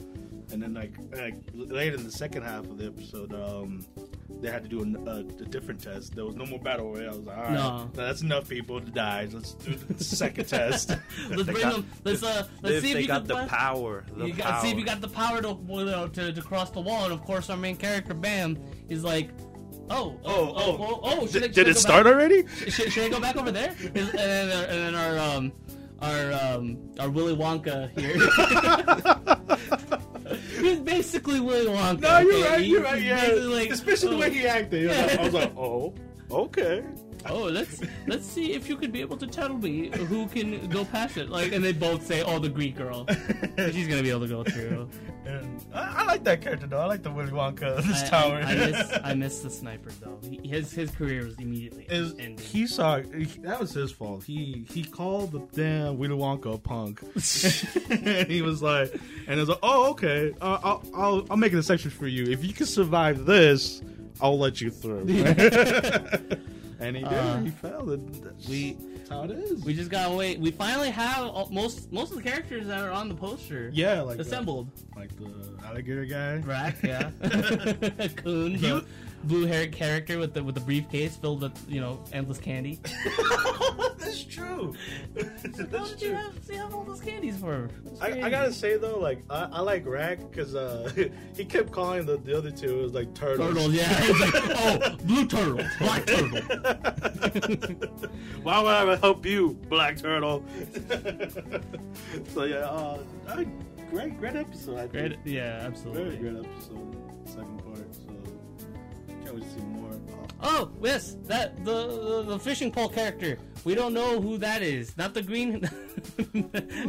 and 0.52 0.62
then 0.62 0.74
like 0.74 0.92
like 1.14 1.36
later 1.54 1.96
in 1.96 2.04
the 2.04 2.12
second 2.12 2.44
half 2.44 2.66
of 2.66 2.78
the 2.78 2.86
episode, 2.88 3.34
um. 3.34 3.86
They 4.40 4.52
had 4.52 4.62
to 4.62 4.70
do 4.70 4.82
a, 4.82 5.10
a, 5.10 5.20
a 5.22 5.24
different 5.24 5.82
test. 5.82 6.14
There 6.14 6.24
was 6.26 6.36
no 6.36 6.46
more 6.46 6.60
battle 6.60 6.94
royale. 6.94 7.14
I 7.14 7.18
was 7.18 7.26
like, 7.26 7.38
all 7.38 7.44
right, 7.46 7.54
No. 7.54 7.90
that's 7.96 8.22
enough 8.22 8.48
people 8.48 8.80
to 8.80 8.92
die. 8.92 9.28
Let's 9.32 9.54
do 9.54 9.74
the 9.74 10.04
second 10.04 10.46
test. 10.50 10.90
let's 11.30 11.44
bring 11.44 11.58
got- 11.62 11.76
him. 11.78 11.88
Let's 12.04 12.22
uh, 12.22 12.46
let's 12.62 12.76
If 12.76 12.84
see 12.84 12.88
if 12.90 12.94
they 12.98 13.02
you 13.02 13.08
got 13.08 13.20
can 13.22 13.28
the 13.30 13.34
find- 13.34 13.50
power. 13.50 14.06
The 14.16 14.26
You 14.28 14.34
power. 14.36 14.52
got 14.52 14.62
see 14.62 14.70
if 14.70 14.78
you 14.78 14.86
got 14.86 15.02
the 15.02 15.08
power 15.08 15.42
to 15.42 15.58
you 15.70 15.86
know, 15.86 16.08
to, 16.10 16.32
to 16.34 16.42
cross 16.44 16.70
the 16.70 16.82
wall, 16.82 17.06
and 17.06 17.14
of 17.14 17.24
course 17.24 17.50
our 17.50 17.58
main 17.58 17.78
character 17.78 18.14
Bam 18.14 18.60
is 18.90 19.04
like, 19.04 19.32
oh 19.90 20.20
oh 20.24 20.54
oh 20.56 20.78
oh, 20.80 21.00
oh, 21.04 21.26
should 21.26 21.42
Did, 21.42 21.42
should 21.42 21.44
I 21.44 21.48
did 21.64 21.68
it 21.70 21.78
start 21.78 22.04
back? 22.04 22.14
already? 22.14 22.46
Should, 22.70 22.92
should 22.92 23.06
I 23.06 23.10
go 23.10 23.20
back 23.20 23.38
over 23.38 23.52
there? 23.52 23.74
And 23.96 23.96
then, 23.96 24.70
and 24.70 24.70
then 24.70 24.96
our 24.96 25.18
um 25.18 25.52
our 26.00 26.32
um 26.34 26.78
our 27.00 27.10
Willy 27.10 27.36
Wonka 27.36 27.90
here. 27.98 28.18
He's 30.60 30.80
basically 30.80 31.40
Willy 31.40 31.68
Wonka. 31.68 32.02
No, 32.02 32.20
you're 32.20 32.36
okay? 32.36 32.50
right. 32.50 32.66
You're 32.66 32.84
right. 32.84 33.02
Yeah, 33.02 33.34
like, 33.42 33.70
especially 33.70 34.10
the 34.10 34.16
oh, 34.16 34.20
way 34.20 34.34
he 34.34 34.48
acted. 34.48 34.92
I 34.92 35.24
was 35.24 35.34
like, 35.34 35.58
oh, 35.58 35.94
okay. 36.32 36.84
Oh, 37.30 37.44
let's 37.46 37.82
let's 38.08 38.26
see 38.26 38.54
if 38.54 38.68
you 38.70 38.76
could 38.78 38.92
be 38.92 39.02
able 39.02 39.18
to 39.18 39.28
tell 39.28 39.50
me 39.54 39.90
who 40.08 40.28
can 40.28 40.68
go 40.70 40.86
past 40.86 41.18
it. 41.18 41.30
Like, 41.30 41.52
and 41.52 41.64
they 41.64 41.74
both 41.74 42.06
say, 42.06 42.24
"Oh, 42.24 42.40
the 42.40 42.50
Greek 42.50 42.76
girl. 42.76 43.06
She's 43.72 43.88
gonna 43.88 44.04
be 44.04 44.10
able 44.10 44.22
to 44.22 44.28
go 44.28 44.44
through." 44.44 44.90
And 45.26 45.66
I, 45.74 46.04
I 46.04 46.06
like 46.06 46.24
that 46.24 46.42
character 46.42 46.68
though. 46.68 46.80
I 46.80 46.86
like 46.86 47.04
the 47.04 47.12
Willy 47.12 47.32
Wonka, 47.32 47.78
this 47.88 48.04
I, 48.04 48.08
tower. 48.08 48.36
I, 48.36 48.52
I 48.52 48.56
miss 48.56 49.00
I 49.06 49.14
miss 49.14 49.40
the 49.42 49.50
sniper 49.50 49.90
though. 50.02 50.18
He, 50.30 50.48
his 50.48 50.72
his 50.72 50.92
career 50.92 51.26
was 51.26 51.36
immediately 51.36 51.86
Is 51.90 52.14
ended. 52.20 52.40
he 52.40 52.66
saw 52.68 53.02
that 53.42 53.60
was 53.60 53.72
his 53.74 53.92
fault. 53.92 54.24
He 54.24 54.66
he 54.70 54.84
called 54.84 55.32
the 55.34 55.40
damn 55.54 55.98
Willy 55.98 56.16
Wonka 56.16 56.54
a 56.56 56.58
punk, 56.58 57.02
and 57.90 58.28
he 58.32 58.42
was 58.42 58.62
like, 58.62 58.94
and 59.28 59.38
it 59.38 59.40
was 59.40 59.50
like, 59.50 59.60
oh 59.64 59.90
okay, 59.92 60.34
uh, 60.42 60.60
I'll 60.64 60.84
I'll 60.96 61.26
I'll 61.32 61.38
make 61.38 61.52
an 61.54 61.60
exception 61.60 61.92
for 61.92 62.08
you. 62.08 62.26
If 62.32 62.44
you 62.46 62.54
can 62.54 62.66
survive 62.66 63.26
this, 63.26 63.82
I'll 64.22 64.40
let 64.40 64.62
you 64.62 64.72
through. 64.72 65.06
And 66.80 66.96
he 66.96 67.04
did. 67.04 67.12
Uh, 67.14 67.40
he 67.40 67.50
failed. 67.50 68.24
That's, 68.24 68.48
we- 68.48 68.78
that's 68.96 69.10
how 69.10 69.24
it 69.24 69.32
is. 69.32 69.64
We 69.64 69.74
just 69.74 69.90
gotta 69.90 70.16
wait. 70.16 70.40
We 70.40 70.52
finally 70.52 70.90
have 70.92 71.26
all, 71.28 71.50
most 71.52 71.92
most 71.92 72.12
of 72.12 72.18
the 72.18 72.24
characters 72.24 72.68
that 72.68 72.84
are 72.84 72.92
on 72.92 73.10
the 73.10 73.16
poster 73.16 73.70
yeah, 73.74 74.02
like 74.02 74.18
the, 74.18 74.22
assembled. 74.24 74.70
like 74.96 75.16
the 75.18 75.32
alligator 75.66 76.06
guy. 76.06 76.38
Rak, 76.40 76.76
yeah. 76.84 77.10
Khun, 77.22 78.60
the 78.60 78.68
You- 78.68 78.86
blue-haired 79.24 79.72
character 79.72 80.18
with 80.20 80.34
the 80.34 80.44
with 80.44 80.56
the 80.56 80.62
briefcase 80.62 81.16
filled 81.16 81.42
with 81.42 81.66
you 81.70 81.82
know 81.82 82.00
endless 82.14 82.38
candy. 82.38 82.80
That's 83.98 84.24
true. 84.24 84.74
How 85.16 85.24
That's 85.66 85.92
did 85.92 86.02
you 86.02 86.08
true. 86.10 86.16
have, 86.18 86.34
you 86.50 86.56
have 86.58 86.74
all 86.74 86.84
those 86.84 87.02
candies 87.02 87.38
for? 87.38 87.70
That's 87.84 88.02
I, 88.02 88.22
I 88.28 88.30
gotta 88.30 88.54
say 88.54 88.78
though, 88.78 89.00
like 89.00 89.24
I, 89.30 89.50
I 89.52 89.60
like 89.62 89.86
Rak 89.86 90.20
because 90.30 90.56
uh, 90.56 90.92
he 91.36 91.46
kept 91.46 91.72
calling 91.72 92.06
the, 92.06 92.18
the 92.18 92.38
other 92.38 92.52
two 92.52 92.80
it 92.80 92.84
was 92.84 92.94
like 92.94 93.14
turtles. 93.14 93.50
Turtles, 93.50 93.74
yeah. 93.74 93.86
It's 93.90 94.20
like, 94.20 94.34
oh, 94.60 94.96
blue 95.04 95.26
turtle, 95.28 95.66
black 95.80 96.06
turtle. 96.06 96.42
Why 98.44 98.62
would 98.62 98.90
I 98.90 98.96
help 98.98 99.26
you, 99.26 99.54
Black 99.70 99.98
Turtle? 99.98 100.44
so 102.34 102.44
yeah, 102.44 102.58
uh, 102.60 103.00
I, 103.28 103.46
great, 103.90 104.18
great 104.20 104.36
episode. 104.36 104.78
I 104.80 104.88
Great, 104.88 105.12
think. 105.14 105.22
yeah, 105.26 105.58
very 105.60 105.66
absolutely. 105.66 106.18
great 106.18 106.46
episode. 106.46 106.96
Second 107.26 107.64
part, 107.66 107.94
so 107.96 108.07
can't 109.40 109.44
wait 109.44 109.56
to 109.56 109.60
see 109.60 109.66
more. 109.68 109.88
Oh, 110.40 110.70
yes, 110.84 111.18
that 111.24 111.64
the, 111.66 111.88
the 111.88 112.24
the 112.24 112.40
fishing 112.40 112.72
pole 112.72 112.90
character. 112.90 113.40
We 113.64 113.74
don't 113.74 113.94
know 113.94 114.22
who 114.22 114.38
that 114.38 114.62
is. 114.62 114.96
Not 114.96 115.14
the 115.14 115.24
green, 115.24 115.62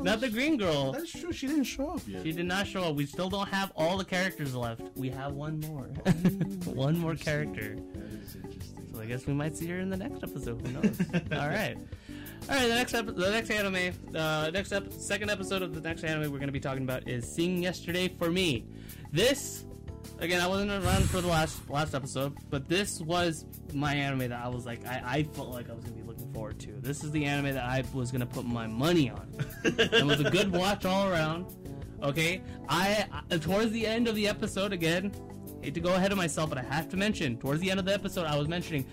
not 0.03 0.21
the 0.21 0.29
green 0.31 0.59
girl. 0.59 0.93
That's 0.93 1.11
true. 1.11 1.33
She 1.33 1.47
didn't 1.47 1.65
show 1.65 1.91
up 1.93 2.01
yet. 2.07 2.25
She 2.25 2.33
did 2.33 2.47
not 2.47 2.67
show 2.67 2.85
up. 2.85 2.97
We 2.97 3.07
still 3.07 3.31
don't 3.31 3.49
have 3.49 3.73
all 3.75 3.97
the 3.97 4.05
characters 4.05 4.55
left. 4.55 4.83
We 4.97 5.09
have 5.11 5.33
one 5.33 5.61
more. 5.61 5.85
one 6.75 6.99
more 6.99 7.15
character. 7.15 7.77
That 7.95 8.13
is 8.13 8.37
interesting. 8.37 8.89
So 8.93 9.01
I 9.01 9.07
guess 9.07 9.27
we 9.27 9.33
might 9.33 9.57
see 9.57 9.67
her 9.69 9.79
in 9.79 9.89
the 9.89 9.97
next 9.97 10.23
episode. 10.23 10.67
Who 10.67 10.73
knows? 10.73 11.01
all 11.33 11.49
right. 11.49 11.77
All 12.49 12.55
right, 12.55 12.69
the 12.69 12.75
next 12.75 12.95
epi- 12.95 13.13
the 13.13 13.31
next 13.31 13.51
anime, 13.51 13.95
uh, 14.15 14.51
next 14.53 14.73
ep- 14.73 14.93
second 14.93 15.31
episode 15.31 15.63
of 15.63 15.75
the 15.75 15.81
next 15.81 16.05
anime 16.05 16.31
we're 16.31 16.39
going 16.39 16.49
to 16.49 16.53
be 16.53 16.61
talking 16.61 16.83
about 16.83 17.09
is 17.09 17.31
"Sing 17.31 17.63
Yesterday 17.63 18.09
for 18.09 18.31
Me." 18.31 18.67
This, 19.11 19.65
again, 20.21 20.41
I 20.41 20.47
wasn't 20.47 20.71
around 20.71 21.09
for 21.09 21.21
the 21.21 21.29
last 21.29 21.69
last 21.71 21.95
episode, 21.95 22.37
but 22.51 22.69
this 22.69 23.01
was 23.01 23.45
my 23.73 23.95
anime 23.95 24.31
that 24.31 24.33
I 24.33 24.49
was 24.49 24.67
like, 24.67 24.87
I, 24.87 25.03
I 25.05 25.23
felt 25.23 25.51
like 25.51 25.71
I 25.71 25.75
was 25.75 25.85
going 25.85 25.97
to 25.97 26.03
be 26.03 26.07
looking 26.07 26.33
forward 26.33 26.59
to. 26.61 26.73
This 26.81 27.05
is 27.05 27.11
the 27.11 27.25
anime 27.25 27.55
that 27.55 27.65
I 27.65 27.85
was 27.93 28.11
going 28.11 28.21
to 28.21 28.27
put 28.27 28.45
my 28.45 28.67
money 28.67 29.11
on. 29.11 29.29
it 29.65 30.05
was 30.05 30.21
a 30.21 30.31
good 30.31 30.53
watch 30.53 30.85
all 30.85 31.09
around. 31.09 31.47
Okay, 32.03 32.43
I 32.69 33.07
towards 33.41 33.73
the 33.73 33.87
end 33.87 34.09
of 34.09 34.15
the 34.15 34.29
episode 34.29 34.73
again. 34.73 35.13
Hate 35.63 35.75
to 35.75 35.81
go 35.81 35.95
ahead 35.95 36.13
of 36.13 36.19
myself, 36.19 36.49
but 36.51 36.59
I 36.59 36.63
have 36.63 36.89
to 36.91 36.97
mention 36.97 37.37
towards 37.37 37.61
the 37.61 37.71
end 37.71 37.81
of 37.81 37.87
the 37.87 37.93
episode, 37.93 38.27
I 38.27 38.37
was 38.39 38.47
mentioning 38.47 38.87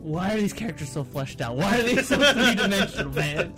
why 0.00 0.34
are 0.34 0.36
these 0.36 0.52
characters 0.52 0.90
so 0.90 1.02
fleshed 1.02 1.40
out? 1.40 1.56
Why 1.56 1.78
are 1.78 1.82
they 1.82 1.96
so 2.02 2.16
three 2.32 2.54
dimensional, 2.54 3.10
man? 3.14 3.54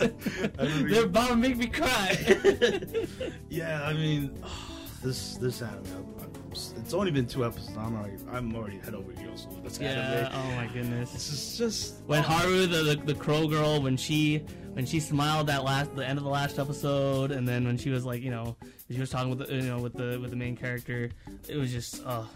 They're 0.87 1.03
about 1.05 1.29
to 1.29 1.35
make 1.35 1.57
me 1.57 1.67
cry. 1.67 2.15
yeah, 3.49 3.83
I 3.83 3.91
mean, 3.93 4.41
this 5.03 5.35
this 5.37 5.61
anime. 5.61 6.15
I- 6.19 6.46
I- 6.57 6.79
It's 6.81 6.93
only 6.93 7.11
been 7.11 7.27
two 7.27 7.45
episodes. 7.45 7.77
I'm 7.77 7.95
already 7.95 8.17
I'm 8.31 8.55
already 8.55 8.77
head 8.79 8.95
over 8.95 9.11
heels 9.11 9.47
with 9.49 9.63
this 9.63 9.79
yeah. 9.79 9.89
anime. 9.89 10.31
Oh 10.33 10.55
my 10.55 10.67
goodness. 10.73 11.11
This 11.11 11.31
is 11.31 11.57
just 11.57 11.95
When 12.07 12.19
oh, 12.19 12.23
Haru, 12.23 12.65
the, 12.67 12.83
the 12.83 12.95
the 12.95 13.15
crow 13.15 13.47
girl, 13.47 13.81
when 13.81 13.97
she 13.97 14.43
when 14.73 14.85
she 14.85 14.99
smiled 14.99 15.47
that 15.47 15.63
last 15.63 15.95
the 15.95 16.05
end 16.07 16.17
of 16.17 16.23
the 16.23 16.29
last 16.29 16.59
episode, 16.59 17.31
and 17.31 17.47
then 17.47 17.65
when 17.65 17.77
she 17.77 17.89
was 17.89 18.05
like, 18.05 18.21
you 18.21 18.31
know, 18.31 18.55
she 18.91 18.99
was 18.99 19.09
talking 19.09 19.29
with 19.29 19.47
the 19.47 19.53
you 19.53 19.61
know 19.63 19.79
with 19.79 19.93
the 19.93 20.19
with 20.21 20.29
the 20.29 20.35
main 20.35 20.55
character, 20.55 21.09
it 21.47 21.57
was 21.57 21.71
just 21.71 22.03
oh, 22.05 22.29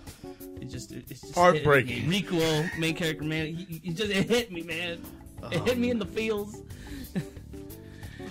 it 0.60 0.66
just 0.66 0.92
it, 0.92 1.06
it's 1.10 1.22
just 1.22 1.36
Heartbreaking. 1.36 2.02
Hit, 2.10 2.26
Rikuo, 2.26 2.80
main 2.80 2.96
character, 2.96 3.24
man, 3.24 3.54
he, 3.54 3.82
he 3.84 3.94
just 3.94 4.12
it 4.12 4.28
hit 4.30 4.52
me, 4.52 4.64
man. 4.64 5.02
It 5.52 5.62
oh, 5.62 5.64
hit 5.64 5.78
me 5.78 5.90
in 5.92 6.00
the 6.00 6.06
feels. 6.06 6.62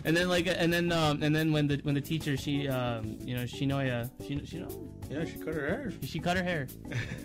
And 0.05 0.17
then 0.17 0.29
like 0.29 0.47
and 0.47 0.73
then 0.73 0.93
um 0.93 1.23
and 1.23 1.35
then 1.35 1.53
when 1.53 1.67
the 1.67 1.81
when 1.83 1.95
the 1.95 2.01
teacher 2.01 2.37
she 2.37 2.69
um 2.69 3.19
you 3.21 3.37
know 3.37 3.45
Shinako 3.45 4.11
she 4.27 4.45
she 4.45 4.59
know 4.59 4.69
yeah, 5.11 5.25
she 5.25 5.39
cut 5.39 5.55
her 5.55 5.67
hair. 5.67 5.93
she 6.05 6.21
cut 6.21 6.37
her 6.37 6.43
hair. 6.45 6.69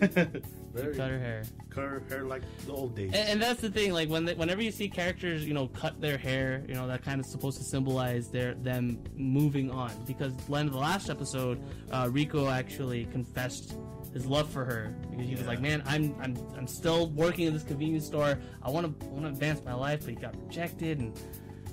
Very 0.74 0.94
cut 0.96 1.10
her 1.10 1.20
hair. 1.20 1.44
Cut 1.70 1.84
her 1.84 2.02
hair 2.08 2.24
like 2.24 2.42
the 2.66 2.72
old 2.72 2.96
days. 2.96 3.12
and, 3.14 3.28
and 3.28 3.42
that's 3.42 3.60
the 3.60 3.70
thing 3.70 3.92
like 3.92 4.08
when 4.08 4.24
they, 4.24 4.34
whenever 4.34 4.60
you 4.60 4.72
see 4.72 4.88
characters 4.88 5.46
you 5.46 5.54
know 5.54 5.68
cut 5.68 6.00
their 6.00 6.18
hair 6.18 6.64
you 6.68 6.74
know 6.74 6.88
that 6.88 7.04
kind 7.04 7.20
of 7.20 7.26
supposed 7.26 7.58
to 7.58 7.64
symbolize 7.64 8.28
their 8.28 8.54
them 8.54 8.98
moving 9.14 9.70
on. 9.70 9.92
Because 10.04 10.32
in 10.48 10.70
the 10.70 10.76
last 10.76 11.08
episode 11.08 11.62
uh, 11.92 12.06
Rikuo 12.06 12.52
actually 12.52 13.04
confessed 13.06 13.76
his 14.12 14.26
love 14.26 14.50
for 14.50 14.64
her. 14.64 14.92
Because 15.10 15.26
he 15.26 15.36
was 15.36 15.46
like 15.46 15.60
man 15.60 15.82
I'm 15.86 16.14
I'm 16.20 16.36
I'm 16.56 16.66
still 16.66 17.10
working 17.10 17.46
in 17.46 17.54
this 17.54 17.62
convenience 17.62 18.06
store. 18.06 18.36
I 18.62 18.70
want 18.70 19.00
to 19.00 19.06
want 19.06 19.26
to 19.26 19.28
advance 19.28 19.64
my 19.64 19.74
life 19.74 20.00
but 20.00 20.10
he 20.10 20.16
got 20.16 20.34
rejected 20.44 20.98
and 20.98 21.16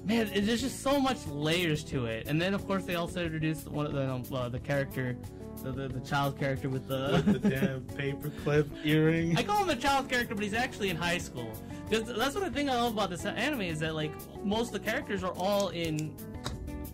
man 0.03 0.27
it- 0.33 0.45
there's 0.45 0.61
just 0.61 0.81
so 0.81 0.99
much 0.99 1.25
layers 1.27 1.83
to 1.83 2.05
it 2.05 2.27
and 2.27 2.41
then 2.41 2.53
of 2.53 2.65
course 2.67 2.83
they 2.85 2.95
also 2.95 3.23
introduced 3.23 3.67
one 3.69 3.85
of 3.85 3.93
the 3.93 4.09
um, 4.09 4.23
uh, 4.33 4.49
the 4.49 4.59
character 4.59 5.15
the, 5.63 5.71
the, 5.71 5.87
the 5.87 5.99
child 6.01 6.37
character 6.37 6.67
with 6.67 6.87
the, 6.87 7.23
with 7.25 7.41
the 7.41 7.49
damn 7.49 7.81
paperclip 7.81 8.67
earring. 8.83 9.37
I 9.37 9.43
call 9.43 9.63
him 9.63 9.69
a 9.69 9.75
child 9.77 10.09
character, 10.09 10.35
but 10.35 10.43
he's 10.43 10.53
actually 10.53 10.89
in 10.89 10.97
high 10.97 11.19
school. 11.19 11.49
That's 11.89 12.35
what 12.35 12.43
the 12.43 12.49
thing 12.51 12.69
I 12.69 12.73
love 12.75 12.93
about 12.93 13.09
this 13.11 13.25
anime 13.25 13.61
is 13.61 13.79
that 13.79 13.95
like 13.95 14.11
most 14.43 14.73
of 14.73 14.83
the 14.83 14.91
characters 14.91 15.23
are 15.23 15.31
all 15.37 15.69
in 15.69 16.17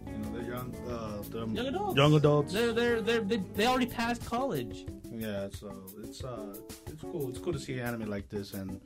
you 0.06 0.18
know, 0.18 0.38
the 0.38 0.44
young, 0.44 0.76
uh, 0.88 1.22
the 1.30 1.48
Young 1.48 1.68
adults. 1.68 1.96
Young 1.98 2.14
adults. 2.14 2.54
They're, 2.54 2.74
they're, 2.74 3.02
they're, 3.02 3.22
they 3.22 3.38
they 3.56 3.66
already 3.66 3.88
passed 3.88 4.24
college. 4.26 4.86
Yeah, 5.12 5.48
so 5.52 5.74
it's 6.04 6.24
uh, 6.24 6.54
it's 6.86 7.02
cool. 7.02 7.30
It's 7.30 7.40
cool 7.40 7.54
to 7.54 7.60
see 7.60 7.80
anime 7.80 8.08
like 8.10 8.30
this 8.30 8.54
and 8.54 8.80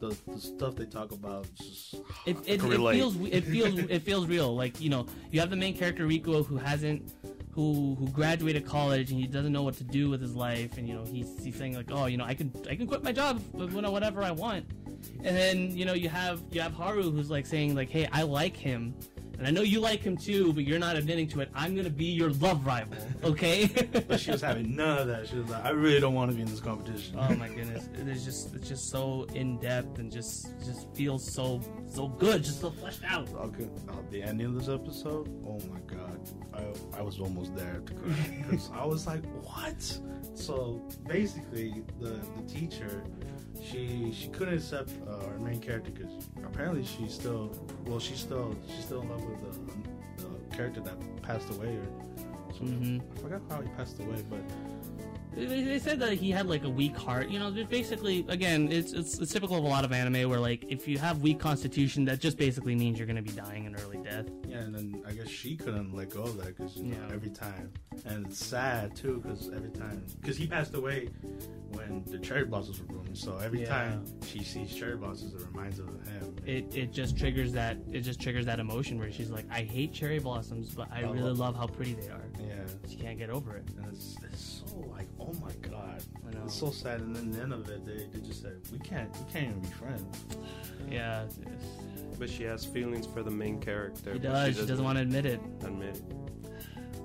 the, 0.00 0.16
the 0.26 0.38
stuff 0.38 0.76
they 0.76 0.86
talk 0.86 1.12
about. 1.12 1.46
is 1.60 1.66
Just, 1.90 1.94
It, 2.26 2.36
it, 2.46 2.54
it 2.54 2.60
feels 2.60 3.16
it 3.16 3.44
feels 3.44 3.78
it 3.78 4.02
feels 4.02 4.26
real. 4.26 4.54
Like 4.54 4.80
you 4.80 4.90
know, 4.90 5.06
you 5.30 5.40
have 5.40 5.50
the 5.50 5.56
main 5.56 5.76
character 5.76 6.06
Rikuo 6.06 6.44
who 6.44 6.56
hasn't 6.56 7.12
who 7.52 7.96
who 7.98 8.08
graduated 8.10 8.64
college 8.64 9.10
and 9.10 9.20
he 9.20 9.26
doesn't 9.26 9.52
know 9.52 9.62
what 9.62 9.74
to 9.74 9.84
do 9.84 10.08
with 10.10 10.20
his 10.20 10.34
life, 10.34 10.78
and 10.78 10.88
you 10.88 10.94
know 10.94 11.04
he's 11.04 11.42
he's 11.42 11.56
saying 11.56 11.74
like, 11.74 11.90
oh, 11.90 12.06
you 12.06 12.16
know, 12.16 12.24
I 12.24 12.34
can 12.34 12.52
I 12.70 12.76
can 12.76 12.86
quit 12.86 13.02
my 13.02 13.12
job 13.12 13.42
whatever 13.52 14.22
I 14.22 14.30
want, 14.30 14.66
and 15.24 15.36
then 15.36 15.76
you 15.76 15.84
know 15.84 15.94
you 15.94 16.08
have 16.08 16.42
you 16.50 16.60
have 16.60 16.72
Haru 16.72 17.10
who's 17.10 17.30
like 17.30 17.46
saying 17.46 17.74
like, 17.74 17.90
hey, 17.90 18.08
I 18.12 18.22
like 18.22 18.56
him. 18.56 18.94
And 19.38 19.46
I 19.46 19.50
know 19.50 19.62
you 19.62 19.78
like 19.78 20.00
him 20.02 20.16
too, 20.16 20.52
but 20.52 20.64
you're 20.64 20.80
not 20.80 20.96
admitting 20.96 21.28
to 21.28 21.40
it. 21.40 21.48
I'm 21.54 21.76
gonna 21.76 21.90
be 21.90 22.06
your 22.06 22.30
love 22.30 22.66
rival, 22.66 22.98
okay? 23.22 23.68
But 24.08 24.18
she 24.20 24.30
was 24.32 24.40
having 24.40 24.74
none 24.74 24.98
of 24.98 25.06
that. 25.08 25.28
She 25.28 25.36
was 25.36 25.48
like, 25.48 25.64
I 25.64 25.70
really 25.70 26.00
don't 26.00 26.14
want 26.14 26.30
to 26.30 26.34
be 26.36 26.42
in 26.42 26.48
this 26.48 26.60
competition. 26.60 27.16
oh 27.18 27.34
my 27.36 27.48
goodness, 27.48 27.88
it 28.00 28.08
is 28.08 28.24
just 28.24 28.54
it's 28.54 28.68
just 28.68 28.90
so 28.90 29.26
in 29.34 29.58
depth 29.58 29.98
and 29.98 30.10
just 30.10 30.48
just 30.64 30.92
feels 30.94 31.24
so 31.32 31.60
so 31.86 32.08
good, 32.08 32.42
just 32.42 32.60
so 32.60 32.70
fleshed 32.70 33.02
out. 33.06 33.28
Okay, 33.34 33.68
uh, 33.88 33.92
the 34.10 34.22
ending 34.22 34.46
of 34.48 34.54
this 34.54 34.68
episode. 34.68 35.28
Oh 35.46 35.60
my 35.72 35.80
god, 35.86 36.20
I, 36.54 36.98
I 36.98 37.02
was 37.02 37.20
almost 37.20 37.54
there 37.54 37.80
to 37.86 37.94
cry 37.94 38.44
because 38.50 38.70
I 38.74 38.84
was 38.84 39.06
like, 39.06 39.24
what? 39.44 40.00
So 40.34 40.82
basically, 41.06 41.84
the 42.00 42.18
the 42.36 42.42
teacher, 42.48 43.04
she 43.62 44.12
she 44.12 44.28
couldn't 44.28 44.54
accept 44.54 44.90
uh, 45.06 45.26
our 45.26 45.38
main 45.38 45.60
character 45.60 45.90
because 45.90 46.12
apparently 46.44 46.84
she's 46.84 47.12
still 47.14 47.50
well 47.86 47.98
she's 47.98 48.18
still 48.20 48.54
she's 48.74 48.84
still 48.84 49.02
in 49.02 49.08
love 49.08 49.22
with 49.24 49.40
the, 50.16 50.22
the 50.22 50.56
character 50.56 50.80
that 50.80 50.96
passed 51.22 51.50
away 51.50 51.76
or. 51.76 51.86
Mhm. 52.62 53.00
I 53.00 53.20
forgot 53.20 53.40
how 53.50 53.60
he 53.60 53.68
passed 53.76 54.00
away, 54.00 54.22
but 54.28 54.40
They, 55.34 55.78
said 55.78 56.00
that 56.00 56.14
he 56.14 56.30
had 56.30 56.46
like 56.46 56.64
a 56.64 56.68
weak 56.68 56.96
heart. 56.96 57.28
You 57.28 57.38
know, 57.38 57.50
basically, 57.70 58.24
again, 58.28 58.70
it's, 58.72 58.92
it's 58.92 59.18
it's 59.18 59.32
typical 59.32 59.56
of 59.56 59.64
a 59.64 59.66
lot 59.68 59.84
of 59.84 59.92
anime 59.92 60.28
where 60.28 60.40
like 60.40 60.64
if 60.68 60.88
you 60.88 60.98
have 60.98 61.22
weak 61.22 61.38
constitution, 61.38 62.04
that 62.06 62.18
just 62.20 62.36
basically 62.36 62.74
means 62.74 62.98
you're 62.98 63.06
gonna 63.06 63.22
be 63.22 63.30
dying 63.32 63.66
an 63.66 63.76
early 63.76 63.98
death. 63.98 64.26
yeah, 64.48 64.58
and 64.58 64.74
then 64.74 65.02
I 65.06 65.12
guess 65.12 65.28
she 65.28 65.56
couldn't 65.56 65.94
let 65.94 66.10
go 66.10 66.22
of 66.22 66.36
that 66.38 66.56
because 66.56 66.76
you 66.76 66.92
know, 66.94 66.96
Yeah. 67.08 67.14
every 67.14 67.30
time, 67.30 67.72
and 68.06 68.26
it's 68.26 68.44
sad 68.44 68.96
too 68.96 69.20
because 69.22 69.50
every 69.54 69.70
time 69.70 70.04
because 70.20 70.36
he 70.36 70.46
passed 70.46 70.74
away 70.74 71.08
when 71.72 72.02
the 72.06 72.18
cherry 72.18 72.44
blossoms 72.44 72.80
were 72.80 72.86
blooming. 72.86 73.14
So 73.14 73.36
every 73.38 73.60
Yeah. 73.62 73.68
time 73.68 74.04
she 74.26 74.42
sees 74.42 74.74
cherry 74.74 74.96
blossoms, 74.96 75.34
it 75.34 75.46
reminds 75.46 75.78
her 75.78 75.84
of 75.84 76.08
him. 76.08 76.36
It 76.46 76.74
it 76.76 76.92
just 76.92 77.16
triggers 77.16 77.52
that 77.52 77.76
it 77.92 78.00
just 78.00 78.20
triggers 78.20 78.46
that 78.46 78.58
emotion 78.60 78.98
where 78.98 79.12
she's 79.12 79.30
like, 79.30 79.44
I 79.50 79.60
hate 79.62 79.92
cherry 79.92 80.18
blossoms, 80.18 80.74
but 80.74 80.88
I 80.90 80.98
I 80.98 81.00
really 81.02 81.20
love- 81.20 81.38
love 81.38 81.56
how 81.56 81.66
pretty 81.66 81.94
they 81.94 82.08
are. 82.08 82.24
Yeah, 82.40 82.64
She 82.88 82.96
can't 82.96 83.18
get 83.18 83.30
over 83.30 83.54
it. 83.56 83.64
And 84.82 84.90
it's, 84.90 85.00
it's 85.00 85.18
so 85.18 85.20
like, 85.20 85.30
oh 85.30 85.32
my 85.44 85.68
god, 85.68 86.02
I 86.26 86.34
know. 86.34 86.44
it's 86.44 86.54
so 86.54 86.70
sad. 86.70 87.00
And 87.00 87.14
then 87.14 87.30
the 87.30 87.42
end 87.42 87.52
of 87.52 87.68
it, 87.68 87.84
they, 87.86 88.06
they 88.18 88.26
just 88.26 88.42
said 88.42 88.56
we 88.72 88.78
can't 88.78 89.10
we 89.16 89.32
can't 89.32 89.48
even 89.48 89.60
be 89.60 89.68
friends. 89.68 90.24
Yeah, 90.90 91.24
it's- 91.24 91.38
it's- 91.38 92.18
But 92.18 92.28
she 92.30 92.44
has 92.44 92.64
feelings 92.64 93.06
for 93.06 93.22
the 93.22 93.30
main 93.30 93.60
character. 93.60 94.12
she 94.14 94.18
but 94.18 94.22
does. 94.22 94.56
She 94.56 94.66
doesn't 94.66 94.84
want 94.84 94.96
to 94.98 95.02
admit 95.02 95.26
it. 95.26 95.40
admit 95.62 95.96
it. 95.96 96.02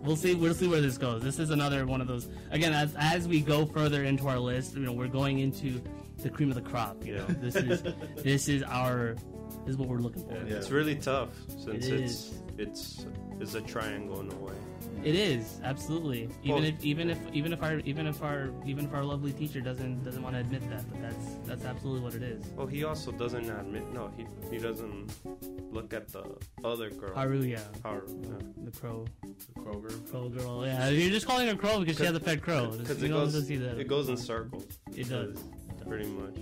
We'll 0.01 0.15
see. 0.17 0.36
We'll 0.36 0.53
see 0.53 0.67
where 0.67 0.82
this 0.82 0.97
goes. 0.97 1.21
This 1.21 1.39
is 1.39 1.49
another 1.51 1.86
one 1.86 2.01
of 2.01 2.07
those. 2.07 2.28
Again, 2.51 2.74
as 2.74 2.93
as 2.97 3.28
we 3.28 3.39
go 3.41 3.65
further 3.65 4.03
into 4.03 4.28
our 4.28 4.39
list, 4.39 4.76
you 4.76 4.82
know, 4.82 4.91
we're 4.91 5.07
going 5.07 5.39
into 5.39 5.82
the 6.17 6.30
cream 6.30 6.49
of 6.49 6.55
the 6.55 6.61
crop. 6.61 7.05
You 7.05 7.15
know, 7.17 7.26
this 7.28 7.55
is 7.55 7.84
this 8.17 8.49
is 8.49 8.63
our 8.63 9.15
this 9.65 9.69
is 9.76 9.78
what 9.78 9.88
we're 9.88 9.99
looking 9.99 10.24
for. 10.28 10.34
Yeah. 10.45 10.55
It's 10.55 10.71
really 10.71 10.95
tough 10.95 11.30
since 11.47 11.86
It 11.88 12.01
it's 12.01 12.34
it's 12.57 13.05
it's 13.39 13.53
a 13.55 13.61
triangle 13.61 14.19
in 14.19 14.30
a 14.32 14.36
way. 14.36 14.53
It 15.04 15.16
is 15.16 15.60
absolutely. 15.64 16.30
Even 16.43 16.56
Well- 16.56 16.64
if 16.64 16.84
even 16.84 17.10
if 17.10 17.20
even 17.34 17.51
if 17.54 17.62
our 17.62 17.80
even 17.80 18.08
if 18.08 18.22
our 18.24 18.51
even 18.66 18.86
if 18.86 18.93
our 18.93 19.04
lovely 19.04 19.34
teacher 19.34 19.60
doesn't 19.60 20.04
doesn't 20.04 20.24
want 20.24 20.36
to 20.36 20.39
admit 20.41 20.68
that, 20.70 20.84
but 20.89 21.01
that's 21.01 21.26
that's 21.45 21.66
absolutely 21.66 22.01
what 22.01 22.14
it 22.16 22.24
is. 22.24 22.45
Well, 22.56 22.68
he 22.68 22.84
also 22.84 23.12
doesn't 23.12 23.49
admit. 23.49 23.91
No, 23.93 24.10
he 24.16 24.26
he 24.49 24.58
doesn't 24.60 25.14
look 25.74 25.93
at 25.93 26.08
the 26.10 26.24
other 26.64 26.89
girl. 26.89 27.14
Haru, 27.16 27.41
yeah, 27.41 27.60
Haru, 27.84 28.08
yeah. 28.22 28.30
the 28.64 28.72
crow, 28.72 29.06
the 29.22 29.60
Kroger. 29.62 30.10
crow 30.10 30.30
girl. 30.30 30.66
Yeah, 30.66 30.89
you're 30.89 31.10
just 31.12 31.28
calling 31.28 31.47
her 31.47 31.56
crow 31.56 31.80
because 31.80 31.97
she 31.97 32.06
has 32.06 32.16
a 32.16 32.20
pet 32.20 32.41
crow. 32.41 32.72
Because 32.72 33.01
it 33.04 33.10
goes 33.10 33.47
see 33.47 33.58
that. 33.58 33.78
it 33.80 33.88
goes 33.88 34.10
in 34.10 34.18
circles. 34.18 34.68
It 34.95 35.10
does. 35.10 35.43
pretty 35.88 36.08
much. 36.08 36.38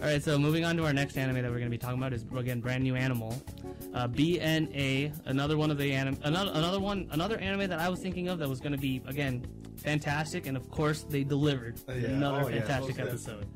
All 0.00 0.06
right, 0.06 0.22
so 0.22 0.38
moving 0.38 0.64
on 0.64 0.76
to 0.78 0.84
our 0.86 0.94
next 0.94 1.18
anime 1.18 1.34
that 1.42 1.44
we're 1.50 1.58
going 1.58 1.64
to 1.64 1.68
be 1.70 1.76
talking 1.76 1.98
about 1.98 2.14
is 2.14 2.24
again 2.34 2.60
brand 2.60 2.82
new 2.82 2.96
animal, 2.96 3.34
uh, 3.92 4.08
BNA. 4.08 5.12
Another 5.26 5.58
one 5.58 5.70
of 5.70 5.76
the 5.76 5.92
anime, 5.92 6.16
another 6.24 6.50
another 6.54 6.80
one 6.80 7.06
another 7.10 7.36
anime 7.38 7.68
that 7.68 7.78
I 7.80 7.90
was 7.90 8.00
thinking 8.00 8.28
of 8.28 8.38
that 8.38 8.48
was 8.48 8.60
going 8.60 8.72
to 8.72 8.78
be 8.78 9.02
again 9.06 9.44
fantastic, 9.76 10.46
and 10.46 10.56
of 10.56 10.70
course 10.70 11.02
they 11.02 11.22
delivered 11.22 11.80
Uh, 11.86 11.92
yeah. 11.92 12.08
another 12.08 12.40
Oh, 12.40 12.48
fantastic 12.48 12.96
Most 12.96 13.08
episode. 13.08 13.46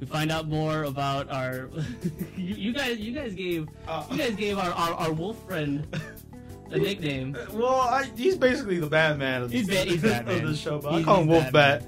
We 0.00 0.06
find 0.06 0.32
out 0.32 0.48
more 0.48 0.82
about 0.82 1.30
our. 1.30 1.70
you, 2.36 2.54
you 2.54 2.72
guys, 2.72 2.98
you 2.98 3.12
guys 3.12 3.34
gave 3.34 3.68
Uh, 3.86 4.04
you 4.10 4.18
guys 4.18 4.34
gave 4.34 4.58
our, 4.58 4.70
our, 4.72 4.94
our 4.94 5.12
wolf 5.12 5.40
friend 5.46 5.86
a 6.70 6.78
nickname. 6.78 7.36
Uh, 7.38 7.46
well, 7.54 7.80
I, 7.80 8.08
he's 8.16 8.36
basically 8.36 8.78
the 8.78 8.86
Batman 8.88 9.42
of, 9.42 9.50
He's 9.50 9.66
the, 9.66 9.74
ba- 9.76 9.84
he's 9.90 10.02
Batman. 10.02 10.40
of 10.44 10.48
the 10.50 10.56
show, 10.56 10.78
but 10.78 10.88
I 10.88 10.92
He's- 10.96 11.04
call 11.04 11.16
him 11.22 11.28
he's 11.28 11.40
Wolf 11.42 11.52
Bat. 11.52 11.82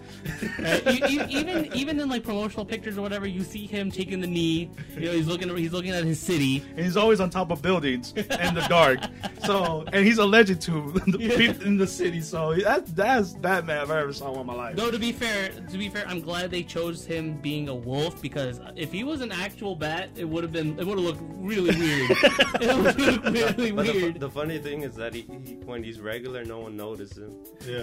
Right? 0.58 1.00
You- 1.10 1.18
you- 1.20 1.26
even 1.28 1.72
even 1.74 2.00
in 2.00 2.08
like 2.08 2.24
promotional 2.24 2.64
pictures 2.64 2.98
or 2.98 3.02
whatever, 3.02 3.26
you 3.26 3.42
see 3.42 3.66
him 3.66 3.90
taking 3.90 4.20
the 4.20 4.26
knee. 4.26 4.70
You 4.94 5.00
know, 5.06 5.12
he's 5.12 5.26
looking 5.26 5.54
he's 5.56 5.72
looking 5.72 5.90
at 5.92 6.04
his 6.04 6.18
city. 6.20 6.62
and 6.76 6.84
he's 6.84 6.96
always 6.96 7.20
on 7.20 7.30
top 7.30 7.50
of 7.50 7.62
buildings 7.62 8.12
in 8.16 8.54
the 8.54 8.64
dark. 8.68 8.98
So, 9.44 9.84
and 9.92 10.04
he's 10.06 10.18
a 10.18 10.26
legend 10.26 10.60
to 10.62 10.92
the 11.06 11.18
people 11.36 11.62
in 11.66 11.76
the 11.76 11.86
city. 11.86 12.20
So 12.20 12.54
that 12.54 12.86
that's 12.94 13.32
Batman 13.34 13.82
if 13.84 13.90
I 13.90 14.00
ever 14.00 14.12
saw 14.12 14.38
in 14.40 14.46
my 14.46 14.54
life. 14.54 14.76
Though 14.76 14.90
to 14.90 14.98
be 14.98 15.12
fair, 15.12 15.50
to 15.50 15.78
be 15.78 15.88
fair, 15.88 16.04
I'm 16.06 16.20
glad 16.20 16.50
they 16.50 16.62
chose 16.62 17.04
him 17.04 17.34
being 17.40 17.68
a 17.68 17.74
wolf 17.74 18.20
because 18.20 18.60
if 18.76 18.92
he 18.92 19.04
was 19.04 19.20
an 19.20 19.32
actual 19.32 19.74
bat, 19.76 20.10
it 20.16 20.24
would 20.28 20.42
have 20.44 20.52
been 20.52 20.78
it 20.78 20.86
would 20.86 20.98
have 20.98 21.06
looked 21.06 21.20
really 21.38 21.74
weird. 21.76 22.10
it 22.60 22.76
would 22.76 22.98
look 22.98 23.24
really 23.24 23.70
But 23.72 23.86
the, 23.86 23.92
fu- 23.92 23.98
weird. 24.00 24.20
the 24.20 24.30
funny 24.30 24.58
thing 24.58 24.69
is 24.82 24.94
that 24.96 25.14
he, 25.14 25.22
he 25.22 25.54
when 25.64 25.82
he's 25.82 26.00
regular, 26.00 26.44
no 26.44 26.60
one 26.60 26.76
notices 26.76 27.18
him. 27.18 27.34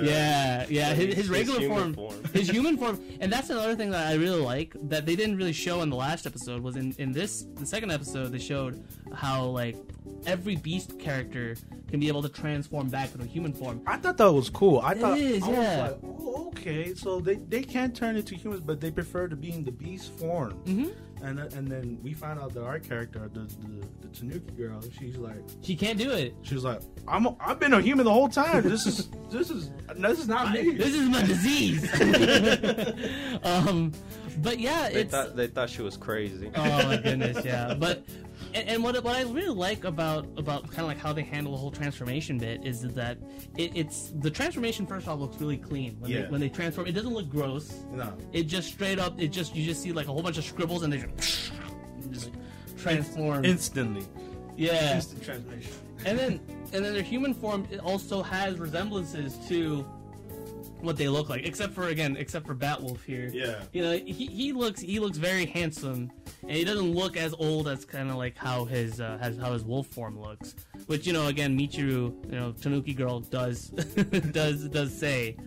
Yeah, 0.05 0.65
yeah. 0.69 0.87
Like, 0.89 0.97
His, 0.97 1.05
his 1.07 1.15
his 1.15 1.29
regular 1.29 1.59
human 1.59 1.93
form, 1.93 2.11
form. 2.21 2.23
his 2.33 2.49
human 2.57 2.77
form, 2.77 2.99
and 3.21 3.31
that's 3.31 3.49
another 3.49 3.75
thing 3.75 3.91
that 3.91 4.07
I 4.07 4.13
really 4.15 4.41
like 4.41 4.75
that 4.89 5.05
they 5.05 5.15
didn't 5.15 5.37
really 5.37 5.53
show 5.53 5.81
in 5.81 5.89
the 5.89 5.95
last 5.95 6.25
episode. 6.25 6.61
Was 6.63 6.75
in 6.75 6.93
in 6.97 7.11
this 7.11 7.45
the 7.55 7.65
second 7.65 7.91
episode 7.91 8.31
they 8.31 8.39
showed 8.39 8.83
how 9.13 9.45
like 9.45 9.75
every 10.25 10.55
beast 10.55 10.97
character 10.99 11.55
can 11.89 11.99
be 11.99 12.07
able 12.07 12.21
to 12.21 12.29
transform 12.29 12.87
back 12.89 13.11
into 13.13 13.23
a 13.25 13.27
human 13.27 13.53
form. 13.53 13.81
I 13.85 13.97
thought 13.97 14.17
that 14.17 14.31
was 14.31 14.49
cool. 14.49 14.79
I 14.79 14.91
It 14.93 14.97
thought 14.99 15.17
is, 15.17 15.43
I 15.43 15.47
was 15.47 15.57
yeah. 15.57 15.81
like, 15.83 15.99
oh, 16.03 16.47
okay. 16.49 16.93
So 16.95 17.19
they, 17.19 17.35
they 17.35 17.61
can 17.63 17.91
turn 17.93 18.15
into 18.17 18.35
humans, 18.35 18.61
but 18.61 18.81
they 18.81 18.91
prefer 18.91 19.27
to 19.27 19.35
be 19.35 19.51
in 19.51 19.63
the 19.63 19.71
beast 19.71 20.11
form. 20.19 20.51
hmm 20.65 20.87
And 21.23 21.39
and 21.39 21.67
then 21.67 21.97
we 22.03 22.13
find 22.13 22.39
out 22.39 22.53
that 22.53 22.63
our 22.63 22.79
character, 22.79 23.29
the 23.33 23.39
the, 23.41 23.87
the 24.01 24.07
Tanuki 24.15 24.51
girl, 24.51 24.81
she's 24.99 25.17
like 25.17 25.37
She 25.61 25.75
can't 25.75 25.97
do 25.97 26.11
it. 26.11 26.35
she's 26.43 26.63
like 26.63 26.81
I'm 27.07 27.25
a, 27.25 27.35
I've 27.39 27.59
been 27.59 27.73
a 27.73 27.81
human 27.81 28.05
the 28.05 28.11
whole 28.13 28.29
time. 28.29 28.63
This 28.69 28.85
is 28.85 29.09
this 29.31 29.49
is 29.49 29.71
this 29.95 30.19
is 30.19 30.27
not 30.27 30.51
me. 30.53 30.71
This 30.77 30.93
is 30.93 31.09
my 31.09 31.23
disease. 31.23 31.83
um, 33.43 33.91
but 34.41 34.59
yeah, 34.59 34.89
They 34.89 35.01
it's 35.01 35.11
thought 35.11 35.35
they 35.35 35.47
thought 35.47 35.69
she 35.69 35.81
was 35.81 35.97
crazy. 35.97 36.51
oh 36.55 36.83
my 36.87 36.97
goodness, 36.97 37.43
yeah. 37.43 37.73
But 37.73 38.03
and, 38.57 38.69
and 38.69 38.83
what 38.83 39.01
what 39.03 39.15
I 39.15 39.21
really 39.23 39.47
like 39.53 39.83
about 39.83 40.25
about 40.37 40.63
kind 40.67 40.81
of 40.81 40.87
like 40.87 40.97
how 40.99 41.13
they 41.13 41.23
handle 41.23 41.51
the 41.53 41.57
whole 41.57 41.71
transformation 41.71 42.37
bit 42.37 42.65
is 42.65 42.81
that 42.81 43.17
it, 43.57 43.71
it's 43.75 44.11
the 44.19 44.31
transformation 44.31 44.85
first 44.85 45.07
off 45.07 45.19
looks 45.19 45.39
really 45.39 45.57
clean 45.57 45.95
when 45.99 46.11
they 46.11 46.27
when 46.29 46.41
they 46.41 46.49
transform. 46.49 46.87
It 46.87 46.93
doesn't 46.93 47.13
look 47.13 47.29
gross. 47.29 47.83
no. 47.91 48.13
It 48.33 48.43
just 48.43 48.69
straight 48.73 48.99
up. 48.99 49.19
It 49.19 49.29
just 49.29 49.55
you 49.55 49.65
just 49.65 49.81
see 49.81 49.91
like 49.91 50.07
a 50.07 50.11
whole 50.11 50.23
bunch 50.23 50.37
of 50.37 50.43
scribbles 50.43 50.83
and 50.83 50.91
they 50.93 50.97
just, 51.17 51.51
just 52.11 52.31
transform. 52.77 53.45
Instantly. 53.45 54.05
yeah, 54.55 54.95
Instant 54.95 55.23
transformation. 55.23 55.73
and 56.05 56.17
then 56.17 56.39
and 56.73 56.83
then 56.83 56.93
their 56.93 57.03
human 57.03 57.33
form 57.33 57.67
it 57.71 57.79
also 57.79 58.21
has 58.21 58.59
resemblances 58.59 59.37
to 59.47 59.85
what 60.81 60.97
they 60.97 61.07
look 61.07 61.29
like, 61.29 61.45
except 61.45 61.73
for 61.73 61.87
again, 61.87 62.15
except 62.17 62.45
for 62.45 62.55
Batwolf 62.55 63.03
here. 63.03 63.29
Yeah. 63.33 63.61
You 63.73 63.81
know, 63.83 63.91
he, 63.93 64.27
he 64.27 64.53
looks 64.53 64.81
he 64.81 64.99
looks 64.99 65.17
very 65.17 65.45
handsome, 65.45 66.11
and 66.43 66.51
he 66.51 66.63
doesn't 66.63 66.93
look 66.93 67.17
as 67.17 67.33
old 67.37 67.67
as 67.67 67.85
kind 67.85 68.09
of 68.09 68.15
like 68.15 68.37
how 68.37 68.65
his 68.65 69.01
uh, 69.01 69.17
has 69.19 69.37
how 69.37 69.53
his 69.53 69.63
wolf 69.63 69.87
form 69.87 70.19
looks. 70.19 70.55
Which 70.87 71.07
you 71.07 71.13
know, 71.13 71.27
again, 71.27 71.57
Michiru, 71.57 72.13
you 72.25 72.39
know, 72.39 72.51
Tanuki 72.51 72.93
girl 72.93 73.19
does 73.19 73.69
does 74.31 74.67
does 74.69 74.97
say. 74.97 75.37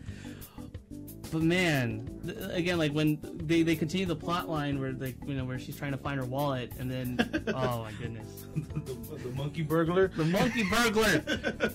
But 1.30 1.42
man, 1.42 2.08
th- 2.24 2.36
again, 2.52 2.78
like 2.78 2.92
when 2.92 3.18
they, 3.44 3.62
they 3.62 3.76
continue 3.76 4.06
the 4.06 4.16
plot 4.16 4.48
line 4.48 4.80
where 4.80 4.92
they 4.92 5.14
you 5.26 5.34
know 5.34 5.44
where 5.44 5.58
she's 5.58 5.76
trying 5.76 5.92
to 5.92 5.98
find 5.98 6.18
her 6.18 6.26
wallet, 6.26 6.72
and 6.78 6.90
then 6.90 7.44
oh 7.54 7.82
my 7.82 7.92
goodness, 7.92 8.46
the, 8.56 9.16
the 9.16 9.30
monkey 9.30 9.62
burglar. 9.62 10.08
the 10.08 10.24
monkey 10.24 10.64
burglar. 10.64 11.22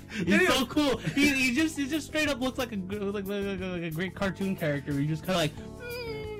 He's 0.26 0.48
so 0.48 0.66
cool. 0.66 0.98
He, 0.98 1.34
he 1.34 1.56
just 1.56 1.78
he 1.78 1.88
just 1.88 2.08
straight 2.08 2.28
up 2.28 2.42
looks 2.42 2.58
like 2.58 2.72
a 2.74 2.76
like, 2.76 3.26
like, 3.26 3.44
like, 3.44 3.60
like 3.60 3.84
a 3.84 3.92
great 3.92 4.16
cartoon 4.16 4.56
character. 4.56 4.92
He 4.94 5.08
just 5.08 5.24
kind 5.24 5.32
of 5.32 5.42
like 5.42 5.54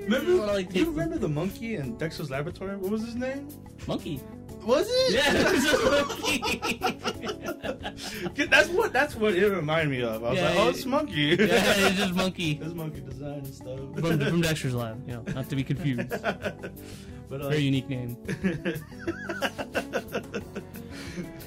Remember, 0.06 0.36
wanna, 0.38 0.52
like, 0.52 0.74
you 0.74 0.86
remember 0.86 1.18
the 1.18 1.28
monkey 1.28 1.76
in 1.76 1.96
Dexter's 1.96 2.30
Laboratory? 2.30 2.76
What 2.76 2.90
was 2.90 3.04
his 3.04 3.14
name? 3.16 3.48
monkey. 3.86 4.20
Was 4.64 4.86
it? 4.88 5.14
Yeah, 5.14 5.32
it's 5.36 5.72
a 5.72 5.78
monkey. 8.36 8.46
that's 8.50 8.68
what 8.70 8.92
that's 8.92 9.14
what 9.14 9.34
it 9.34 9.48
reminded 9.48 9.90
me 9.90 10.02
of. 10.02 10.24
I 10.24 10.30
was 10.30 10.38
Yeah, 10.38 10.48
like, 10.50 10.58
oh, 10.58 10.68
it's 10.70 10.84
monkey. 10.86 11.36
yeah, 11.38 11.40
it's 11.40 11.96
just 11.98 12.14
monkey 12.14 12.52
It's 12.62 12.74
monkey 12.74 13.00
design 13.00 13.38
and 13.44 13.54
stuff. 13.54 13.78
from, 13.98 14.18
from 14.20 14.40
Dexter's 14.40 14.74
Lab. 14.74 15.06
You 15.08 15.14
know, 15.16 15.22
not 15.34 15.48
to 15.50 15.56
be 15.56 15.62
confused. 15.64 16.08
but 16.08 17.40
uh, 17.40 17.48
Very 17.48 17.62
unique 17.62 17.88
name. 17.88 18.16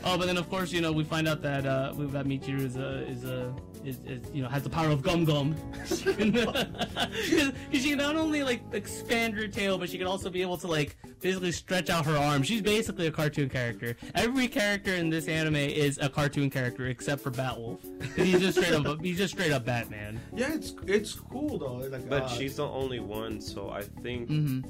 Oh, 0.04 0.18
but 0.18 0.26
then 0.26 0.38
of 0.38 0.50
course 0.50 0.72
you 0.72 0.82
know 0.82 0.92
we 0.92 1.04
find 1.04 1.28
out 1.28 1.42
that 1.42 1.66
uh, 1.66 1.94
we 1.96 2.06
that 2.08 2.26
Michiru 2.26 2.62
is 2.62 2.76
a 2.78 3.08
is 3.08 3.24
a 3.26 3.54
is, 3.84 4.00
is 4.06 4.22
you 4.34 4.42
know 4.44 4.50
has 4.50 4.64
the 4.64 4.70
power 4.70 4.90
of 4.90 5.02
gum 5.02 5.26
gum. 5.26 5.56
she 5.86 6.14
can, 6.14 6.34
she 7.72 7.90
can 7.90 7.98
not 7.98 8.16
only 8.16 8.44
like 8.44 8.62
expand 8.74 9.34
her 9.36 9.48
tail, 9.48 9.78
but 9.78 9.90
she 9.90 9.98
can 9.98 10.08
also 10.08 10.30
be 10.30 10.42
able 10.42 10.58
to 10.58 10.68
like 10.68 10.98
basically 11.22 11.52
stretch 11.52 11.90
out 11.90 12.06
her 12.06 12.16
arms. 12.18 12.48
She's 12.48 12.62
basically 12.62 13.08
a 13.08 13.12
cartoon 13.12 13.50
character. 13.50 13.96
Every 14.16 14.48
character 14.48 14.94
in 14.96 15.10
this 15.10 15.28
anime 15.28 15.56
is 15.56 15.98
a 16.02 16.10
cartoon 16.10 16.50
character 16.50 16.88
except 16.88 17.22
for 17.22 17.32
Batwolf. 17.32 17.80
He's 18.16 18.40
just 18.40 18.58
straight 18.60 18.74
up 18.74 19.02
he's 19.02 19.18
just 19.18 19.34
straight 19.34 19.52
up 19.52 19.66
Batman. 19.66 20.20
yeah, 20.36 20.54
it's 20.54 20.74
it's 20.88 21.14
cool 21.14 21.58
though. 21.58 21.76
Like, 21.88 22.10
But 22.10 22.24
uh, 22.24 22.28
she's 22.30 22.56
the 22.58 22.68
only 22.68 23.00
one, 23.00 23.40
so 23.42 23.70
I 23.70 23.82
think 23.82 24.28
hmm 24.28 24.62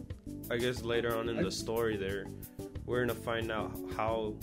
I 0.51 0.57
guess 0.57 0.81
later 0.83 1.15
on 1.15 1.29
in 1.29 1.43
the 1.43 1.51
story 1.51 1.95
there, 1.95 2.25
we're 2.85 3.01
gonna 3.05 3.13
find 3.19 3.51
out 3.51 3.71
how 3.95 4.33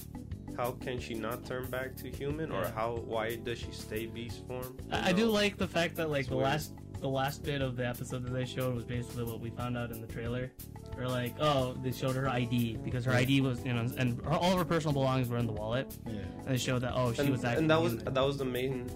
how 0.56 0.72
can 0.72 0.98
she 0.98 1.14
not 1.14 1.44
turn 1.44 1.66
back 1.70 1.94
to 1.96 2.10
human, 2.10 2.50
or 2.50 2.62
Yeah. 2.62 2.72
how 2.72 2.96
why 3.06 3.36
does 3.36 3.58
she 3.58 3.70
stay 3.72 4.06
beast 4.06 4.46
form? 4.46 4.76
I, 4.90 5.10
I 5.10 5.12
do 5.12 5.26
like 5.26 5.56
the 5.56 5.68
fact 5.68 5.96
that 5.96 6.10
like 6.10 6.20
It's 6.20 6.28
the 6.30 6.36
weird. 6.36 6.48
last 6.48 6.72
the 7.00 7.08
last 7.08 7.42
bit 7.44 7.60
of 7.60 7.76
the 7.76 7.86
episode 7.86 8.24
that 8.24 8.32
they 8.32 8.46
showed 8.46 8.74
was 8.74 8.84
basically 8.84 9.24
what 9.24 9.38
we 9.40 9.50
found 9.50 9.76
out 9.76 9.90
in 9.90 10.00
the 10.00 10.06
trailer. 10.06 10.50
Or 10.98 11.06
like, 11.08 11.34
oh, 11.40 11.74
they 11.82 11.92
showed 11.92 12.16
her 12.16 12.26
ID 12.28 12.78
because 12.82 13.04
her 13.04 13.12
ID 13.12 13.42
was, 13.42 13.62
you 13.64 13.74
know, 13.74 13.86
and 13.98 14.20
her, 14.22 14.30
all 14.32 14.52
of 14.52 14.58
her 14.58 14.64
personal 14.64 14.94
belongings 14.94 15.28
were 15.28 15.36
in 15.36 15.46
the 15.46 15.52
wallet. 15.52 15.94
yeah. 16.06 16.12
And 16.20 16.46
they 16.46 16.56
showed 16.56 16.80
that, 16.82 16.92
oh, 16.94 17.12
she 17.12 17.20
and, 17.20 17.30
was 17.30 17.44
actually. 17.44 17.58
and 17.62 17.70
that 17.70 17.82
was 17.82 17.92
human. 17.92 18.14
that 18.14 18.24
was 18.26 18.38
the 18.38 18.44
main 18.46 18.88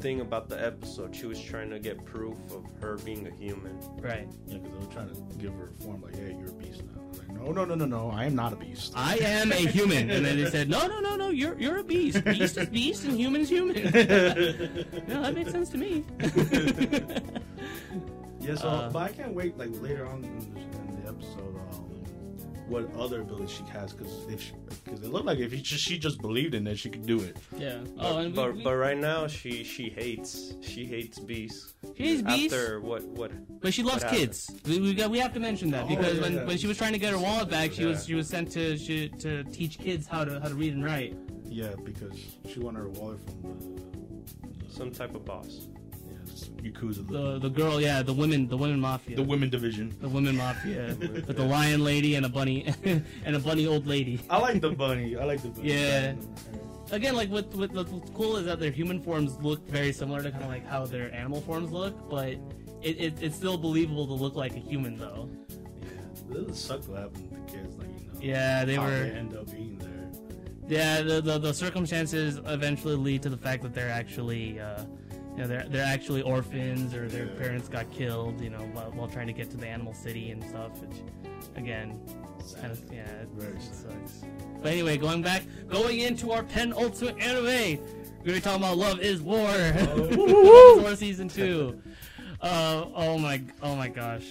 thing 0.00 0.20
about 0.20 0.48
the 0.48 0.64
episode. 0.64 1.16
She 1.16 1.26
was 1.26 1.40
trying 1.42 1.70
to 1.70 1.80
get 1.80 2.04
proof 2.04 2.36
of 2.52 2.64
her 2.80 2.96
being 2.98 3.26
a 3.26 3.32
human. 3.34 3.76
right. 4.00 4.28
Yeah, 4.46 4.58
because 4.58 4.72
they 4.72 4.78
were 4.86 4.92
trying 4.92 5.08
to 5.12 5.20
give 5.36 5.52
her 5.54 5.72
a 5.76 5.82
form 5.82 6.00
like, 6.02 6.14
"Hey, 6.14 6.36
you're 6.38 6.50
a 6.50 6.52
beast 6.52 6.84
now." 6.84 7.02
I 7.02 7.08
was 7.08 7.18
like, 7.18 7.28
no, 7.30 7.50
no, 7.50 7.64
no, 7.64 7.74
no, 7.74 7.86
no, 7.86 8.10
I 8.10 8.24
am 8.26 8.36
not 8.36 8.52
a 8.52 8.56
beast. 8.56 8.92
I 8.94 9.16
am 9.16 9.50
a 9.50 9.56
human, 9.56 10.08
and 10.10 10.24
then 10.24 10.36
they 10.36 10.48
said, 10.50 10.68
no, 10.68 10.86
no, 10.86 11.00
no, 11.00 11.16
no, 11.16 11.30
you're 11.30 11.58
you're 11.58 11.78
a 11.78 11.84
beast. 11.84 12.22
Beast 12.24 12.56
is 12.56 12.68
beast, 12.68 13.04
and 13.04 13.16
human 13.18 13.40
is 13.40 13.48
human. 13.48 13.82
no, 15.08 15.22
that 15.22 15.32
makes 15.34 15.50
sense 15.50 15.70
to 15.70 15.78
me. 15.78 16.04
yeah, 18.40 18.54
so 18.54 18.68
Uh, 18.68 18.90
but 18.90 19.02
I 19.02 19.08
can't 19.08 19.34
wait 19.34 19.56
like 19.58 19.70
later 19.80 20.06
on 20.06 20.22
in 21.20 21.26
the, 21.26 21.42
in 21.42 21.54
the 21.54 21.60
episode, 21.60 21.74
um, 21.74 21.84
what 22.68 22.94
other 22.96 23.22
abilities 23.22 23.50
she 23.50 23.62
has 23.72 23.94
because 23.94 24.12
if 24.28 24.52
because 24.84 25.00
it 25.02 25.08
looked 25.10 25.24
like 25.24 25.38
if 25.38 25.50
he 25.52 25.60
just, 25.62 25.82
she 25.82 25.98
just 25.98 26.20
believed 26.20 26.54
in 26.54 26.66
it, 26.66 26.78
she 26.78 26.90
could 26.90 27.06
do 27.06 27.18
it. 27.20 27.36
yeah. 27.56 27.78
But, 27.96 28.04
Oh, 28.04 28.18
and 28.18 28.26
we, 28.28 28.32
but, 28.36 28.54
we, 28.56 28.62
but 28.62 28.76
right 28.76 28.98
now 28.98 29.26
she 29.26 29.64
she 29.64 29.88
hates 29.88 30.52
she 30.60 30.84
hates 30.84 31.18
beast. 31.18 31.74
she's 31.96 32.20
beast. 32.22 32.52
After 32.54 32.80
what 32.82 33.02
what 33.04 33.30
But 33.62 33.72
she 33.72 33.82
loves 33.82 34.04
kids. 34.04 34.50
We, 34.66 34.80
we 34.80 34.92
got 34.94 35.10
we 35.10 35.18
have 35.18 35.32
to 35.32 35.40
mention 35.40 35.70
that 35.70 35.84
Oh, 35.84 35.88
because 35.88 36.16
yeah, 36.16 36.22
when, 36.22 36.34
yeah. 36.34 36.44
when 36.44 36.58
she 36.58 36.66
was 36.66 36.76
trying 36.76 36.92
to 36.92 36.98
get 36.98 37.12
her 37.12 37.18
wallet 37.18 37.48
back, 37.48 37.72
she 37.72 37.86
was 37.86 38.04
she 38.04 38.14
was 38.14 38.28
sent 38.28 38.50
to 38.52 38.76
she, 38.76 39.08
to 39.20 39.44
teach 39.44 39.78
kids 39.78 40.06
how 40.06 40.24
to 40.26 40.38
how 40.38 40.48
to 40.48 40.54
read 40.54 40.74
and 40.74 40.84
write. 40.84 41.16
Yeah, 41.46 41.72
because 41.82 42.12
she 42.52 42.60
wanted 42.60 42.80
her 42.80 42.88
wallet 42.90 43.18
from 43.24 43.40
the, 43.42 44.66
the 44.66 44.70
some 44.70 44.90
type 44.90 45.14
of 45.14 45.24
boss. 45.24 45.68
Yakuza, 46.62 47.06
the, 47.06 47.38
The 47.38 47.48
girl, 47.48 47.80
yeah, 47.80 48.02
the 48.02 48.12
women 48.12 48.48
the 48.48 48.56
women 48.56 48.80
mafia. 48.80 49.16
the 49.16 49.22
women 49.22 49.48
division. 49.48 49.94
the 50.00 50.08
women 50.08 50.36
mafia 50.36 50.96
with 51.00 51.36
the 51.36 51.44
lion 51.44 51.84
lady 51.84 52.14
and 52.16 52.26
a 52.26 52.28
bunny 52.28 52.72
and 52.84 53.36
a 53.36 53.38
bunny 53.38 53.66
old 53.66 53.86
lady. 53.86 54.20
I 54.28 54.38
like 54.38 54.60
the 54.60 54.70
bunny. 54.70 55.16
I 55.16 55.24
like 55.24 55.42
the 55.42 55.48
bunny. 55.48 55.72
Yeah. 55.72 56.14
Again, 56.90 57.14
like 57.14 57.30
with 57.30 57.54
what's 57.54 57.92
cool 58.14 58.36
is 58.36 58.46
that 58.46 58.58
their 58.60 58.70
human 58.70 59.00
forms 59.02 59.36
look 59.42 59.66
very 59.68 59.92
similar 59.92 60.22
to 60.22 60.30
kind 60.30 60.44
of 60.44 60.48
like 60.50 60.66
how 60.66 60.84
their 60.86 61.12
animal 61.14 61.40
forms 61.42 61.70
look, 61.70 62.08
but 62.08 62.28
it, 62.28 62.40
it, 62.82 63.14
it's 63.22 63.36
still 63.36 63.58
believable 63.58 64.06
to 64.06 64.14
look 64.14 64.34
like 64.34 64.52
a 64.56 64.58
human 64.58 64.96
though. 64.96 65.28
Yeah, 65.82 65.88
this 66.30 66.46
would 66.46 66.56
suck 66.56 66.88
what 66.88 66.98
happened 67.00 67.30
to 67.30 67.36
the 67.36 67.58
kids. 67.58 67.76
Like 67.76 67.88
you 68.00 68.06
know, 68.06 68.18
Yeah, 68.20 68.64
they 68.64 68.76
how 68.76 68.84
were. 68.86 68.90
they 69.02 69.10
end 69.10 69.36
up 69.36 69.50
being 69.52 69.76
there. 69.78 69.88
Yeah, 70.66 71.02
the, 71.02 71.20
the 71.20 71.38
the 71.38 71.52
circumstances 71.54 72.40
eventually 72.46 72.96
lead 72.96 73.22
to 73.22 73.28
the 73.28 73.36
fact 73.38 73.62
that 73.64 73.74
they're 73.74 73.90
actually, 73.90 74.58
uh, 74.60 74.84
you 75.38 75.44
know, 75.44 75.48
they're 75.48 75.66
they're 75.68 75.86
actually 75.86 76.22
orphans 76.22 76.92
or 76.94 77.06
their 77.08 77.26
Yeah. 77.26 77.38
parents 77.40 77.68
got 77.68 77.88
killed, 77.92 78.40
you 78.40 78.50
know, 78.50 78.58
while, 78.72 78.90
while 78.90 79.06
trying 79.08 79.28
to 79.28 79.32
get 79.32 79.50
to 79.50 79.56
the 79.56 79.68
animal 79.68 79.94
city 79.94 80.32
and 80.32 80.42
stuff. 80.42 80.72
Which, 80.80 80.96
again, 81.54 82.00
kind 82.60 82.72
of 82.72 82.82
yeah, 82.92 83.02
it, 83.22 83.28
it 83.40 83.62
sucks. 83.62 84.24
But 84.60 84.72
anyway, 84.72 84.96
going 84.96 85.22
back, 85.22 85.44
going 85.68 86.00
into 86.00 86.32
our 86.32 86.42
penultimate 86.42 87.22
anime, 87.22 87.44
we're 87.44 88.24
gonna 88.24 88.32
be 88.34 88.40
talking 88.40 88.62
about 88.64 88.76
Love 88.78 88.98
Is 89.00 89.22
War, 89.22 89.38
Love 89.46 90.10
is 90.10 90.82
War 90.82 90.96
season 90.96 91.28
two. 91.28 91.80
Uh, 92.40 92.86
oh 92.94 93.18
my, 93.18 93.42
oh 93.62 93.74
my 93.74 93.88
gosh. 93.88 94.24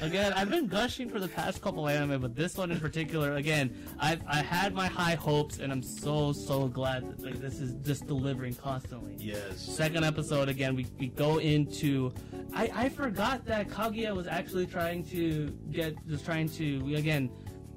Again, 0.00 0.32
I've 0.32 0.48
been 0.48 0.66
gushing 0.66 1.10
for 1.10 1.20
the 1.20 1.28
past 1.28 1.60
couple 1.60 1.88
anime, 1.88 2.20
but 2.20 2.34
this 2.34 2.56
one 2.56 2.70
in 2.70 2.80
particular, 2.80 3.34
again, 3.34 3.76
I've 3.98 4.22
I 4.26 4.36
had 4.36 4.72
my 4.72 4.86
high 4.86 5.14
hopes, 5.14 5.58
and 5.58 5.70
I'm 5.70 5.82
so 5.82 6.32
so 6.32 6.68
glad 6.68 7.06
that 7.06 7.22
like 7.22 7.38
this 7.38 7.60
is 7.60 7.74
just 7.84 8.06
delivering 8.06 8.54
constantly. 8.54 9.16
Yes. 9.18 9.60
Second 9.60 10.04
episode 10.04 10.48
again, 10.48 10.74
we, 10.74 10.86
we 10.98 11.08
go 11.08 11.38
into. 11.38 12.12
I, 12.54 12.70
I 12.74 12.88
forgot 12.88 13.44
that 13.44 13.68
Kaguya 13.68 14.14
was 14.16 14.26
actually 14.26 14.66
trying 14.66 15.04
to 15.10 15.54
get 15.70 15.94
just 16.08 16.24
trying 16.24 16.48
to 16.50 16.94
again 16.96 17.30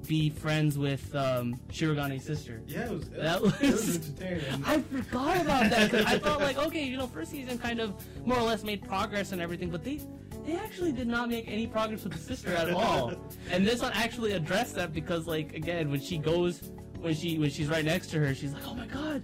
be 0.06 0.30
friends 0.30 0.78
with 0.78 1.14
um, 1.14 1.58
Shirogane's 1.70 2.24
sister. 2.24 2.60
Yeah, 2.66 2.86
it 2.86 2.90
was, 2.92 3.08
That 3.10 3.40
was, 3.42 3.60
it 3.60 3.72
was 3.72 3.96
entertaining. 4.18 4.64
I 4.66 4.80
forgot 4.80 5.40
about 5.40 5.70
that 5.70 5.90
'cause 5.90 6.04
I 6.06 6.18
thought 6.18 6.40
like 6.40 6.58
okay, 6.58 6.84
you 6.84 6.96
know, 6.96 7.06
first 7.06 7.30
season 7.30 7.58
kind 7.58 7.80
of 7.80 7.94
more 8.26 8.38
or 8.38 8.42
less 8.42 8.62
made 8.64 8.82
progress 8.86 9.32
and 9.32 9.40
everything, 9.40 9.70
but 9.70 9.84
they 9.84 10.00
they 10.46 10.56
actually 10.56 10.92
did 10.92 11.06
not 11.08 11.30
make 11.30 11.48
any 11.48 11.66
progress 11.66 12.04
with 12.04 12.12
the 12.12 12.18
sister 12.18 12.54
at 12.54 12.70
all. 12.70 13.12
and 13.50 13.66
this 13.66 13.80
one 13.82 13.92
actually 13.94 14.32
addressed 14.32 14.74
that 14.76 14.92
because 14.92 15.26
like 15.26 15.54
again, 15.54 15.90
when 15.90 16.00
she 16.00 16.18
goes 16.18 16.60
when 17.00 17.14
she 17.14 17.38
when 17.38 17.50
she's 17.50 17.68
right 17.68 17.84
next 17.84 18.08
to 18.08 18.18
her, 18.18 18.34
she's 18.34 18.52
like, 18.52 18.66
oh 18.66 18.74
my 18.74 18.86
god, 18.86 19.22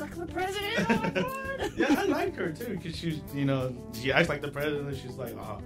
like 0.00 0.14
the 0.14 0.26
president. 0.26 0.86
Oh 0.90 0.96
my 1.02 1.10
god. 1.10 1.72
yeah, 1.76 1.94
I 1.98 2.04
like 2.04 2.34
her 2.36 2.52
too 2.52 2.76
because 2.76 2.96
she's, 2.96 3.20
you 3.34 3.44
know, 3.44 3.74
she 3.92 4.12
acts 4.12 4.28
like 4.28 4.42
the 4.42 4.50
president. 4.50 4.96
She's 4.96 5.16
like, 5.16 5.34
oh, 5.36 5.58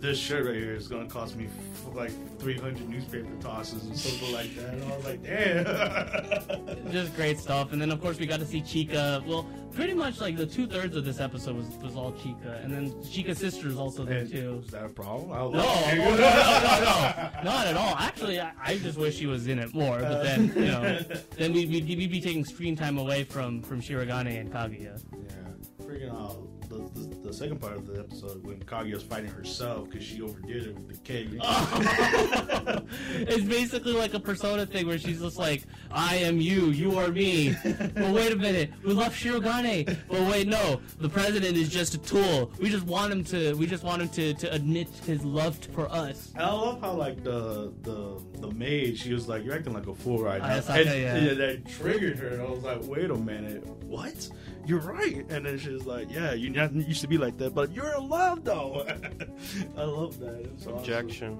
this 0.00 0.18
shirt 0.18 0.46
right 0.46 0.54
here 0.54 0.74
is 0.74 0.88
gonna 0.88 1.08
cost 1.08 1.36
me 1.36 1.46
f- 1.46 1.94
like 1.94 2.10
300 2.38 2.88
newspaper 2.88 3.28
tosses 3.40 3.84
and 3.84 3.96
something 3.96 4.32
like 4.32 4.54
that. 4.56 4.72
And 4.74 4.84
I 4.84 4.96
was 4.96 5.04
like, 5.04 5.22
damn. 5.22 6.90
just 6.92 7.14
great 7.16 7.38
stuff. 7.38 7.72
And 7.72 7.80
then 7.80 7.90
of 7.90 8.00
course 8.00 8.18
we 8.18 8.26
got 8.26 8.40
to 8.40 8.46
see 8.46 8.62
Chika. 8.62 9.24
Well, 9.26 9.46
pretty 9.72 9.92
much 9.94 10.20
like 10.20 10.36
the 10.36 10.46
two 10.46 10.66
thirds 10.66 10.96
of 10.96 11.04
this 11.04 11.20
episode 11.20 11.56
was, 11.56 11.68
was 11.82 11.96
all 11.96 12.12
Chika, 12.12 12.64
and 12.64 12.72
then 12.72 12.90
Chika's 13.02 13.38
sister 13.38 13.68
is 13.68 13.76
also 13.76 14.04
there 14.04 14.20
And 14.20 14.30
too. 14.30 14.62
Is 14.64 14.70
that 14.72 14.84
a 14.86 14.88
problem? 14.88 15.32
I 15.32 15.36
No, 15.38 15.50
no, 15.50 15.60
no, 15.60 16.16
no, 16.16 16.16
no, 16.16 17.42
not 17.44 17.66
at 17.66 17.76
all. 17.76 17.94
Actually, 17.96 18.40
I, 18.40 18.52
I 18.64 18.78
just 18.78 18.98
wish 18.98 19.16
she 19.16 19.26
was 19.26 19.46
in 19.48 19.58
it 19.58 19.74
more. 19.74 19.98
But 19.98 20.22
then, 20.22 20.46
you 20.56 20.64
know, 20.66 20.98
then 21.36 21.52
we, 21.52 21.66
we'd, 21.66 21.86
we'd 21.86 22.10
be 22.10 22.20
taking 22.20 22.44
screen 22.44 22.74
time 22.74 22.96
away 22.98 23.24
from 23.24 23.62
from 23.62 23.80
Shirogane 23.82 24.40
and 24.40 24.50
Kaguya. 24.52 25.02
Yeah, 25.12 25.84
freaking 25.84 26.10
uh, 26.12 26.36
the, 26.70 26.88
the, 26.94 27.16
the 27.26 27.32
second 27.32 27.60
part 27.60 27.76
of 27.76 27.86
the 27.86 27.98
episode 27.98 28.44
when 28.44 28.60
Kaguya's 28.60 29.02
fighting 29.02 29.30
herself 29.30 29.90
because 29.90 30.06
she 30.06 30.22
overdid 30.22 30.68
it 30.68 30.74
with 30.74 30.88
the 30.88 30.96
cake. 30.98 31.28
it's 33.28 33.44
basically 33.44 33.92
like 33.92 34.14
a 34.14 34.20
persona 34.20 34.64
thing 34.64 34.86
where 34.86 34.98
she's 34.98 35.20
just 35.20 35.36
like, 35.36 35.64
I 35.90 36.16
am 36.16 36.40
you, 36.40 36.66
you 36.66 36.96
are 36.98 37.08
me. 37.08 37.56
But 38.00 38.12
wait 38.12 38.32
a 38.32 38.36
minute, 38.36 38.70
we 38.84 38.92
love 38.92 39.12
Shirogane. 39.12 39.96
But 40.08 40.20
wait, 40.30 40.46
no, 40.46 40.80
the 40.98 41.08
president 41.08 41.56
is 41.56 41.68
just 41.68 41.94
a 41.94 41.98
tool. 41.98 42.52
We 42.60 42.70
just 42.70 42.86
want 42.86 43.12
him 43.12 43.24
to, 43.24 43.54
we 43.54 43.66
just 43.66 43.82
want 43.82 44.02
him 44.02 44.08
to, 44.10 44.34
to 44.34 44.52
admit 44.52 44.88
his 45.06 45.24
love 45.24 45.58
for 45.74 45.90
us. 45.90 46.32
I 46.36 46.44
love 46.50 46.80
how 46.80 46.92
like 46.92 47.24
the 47.24 47.72
the 47.82 48.22
the 48.40 48.50
maid, 48.52 48.98
she 48.98 49.12
was 49.12 49.28
like, 49.28 49.44
"You're 49.44 49.54
acting 49.54 49.72
like 49.72 49.86
a 49.86 49.94
fool 49.94 50.22
right 50.22 50.40
now," 50.40 50.48
Hayasaka, 50.48 50.80
and 50.80 50.88
oh, 50.88 50.94
yeah. 50.94 51.34
that 51.34 51.68
triggered 51.68 52.18
her. 52.18 52.28
And 52.28 52.42
I 52.42 52.50
was 52.50 52.62
like, 52.62 52.84
"Wait 52.84 53.10
a 53.10 53.16
minute, 53.16 53.66
what? 53.84 54.28
You're 54.66 54.80
right." 54.80 55.24
And 55.30 55.46
then 55.46 55.58
she's 55.58 55.84
like, 55.86 56.10
"Yeah, 56.12 56.32
you 56.32 56.50
not 56.50 56.72
used 56.74 57.00
to 57.02 57.08
be 57.08 57.18
like 57.18 57.36
that, 57.38 57.54
but 57.54 57.72
you're 57.72 57.94
in 57.96 58.08
love 58.08 58.44
though." 58.44 58.86
I 59.76 59.82
love 59.84 60.18
that. 60.20 60.34
It's 60.40 60.66
awesome. 60.66 60.78
Objection. 60.78 61.38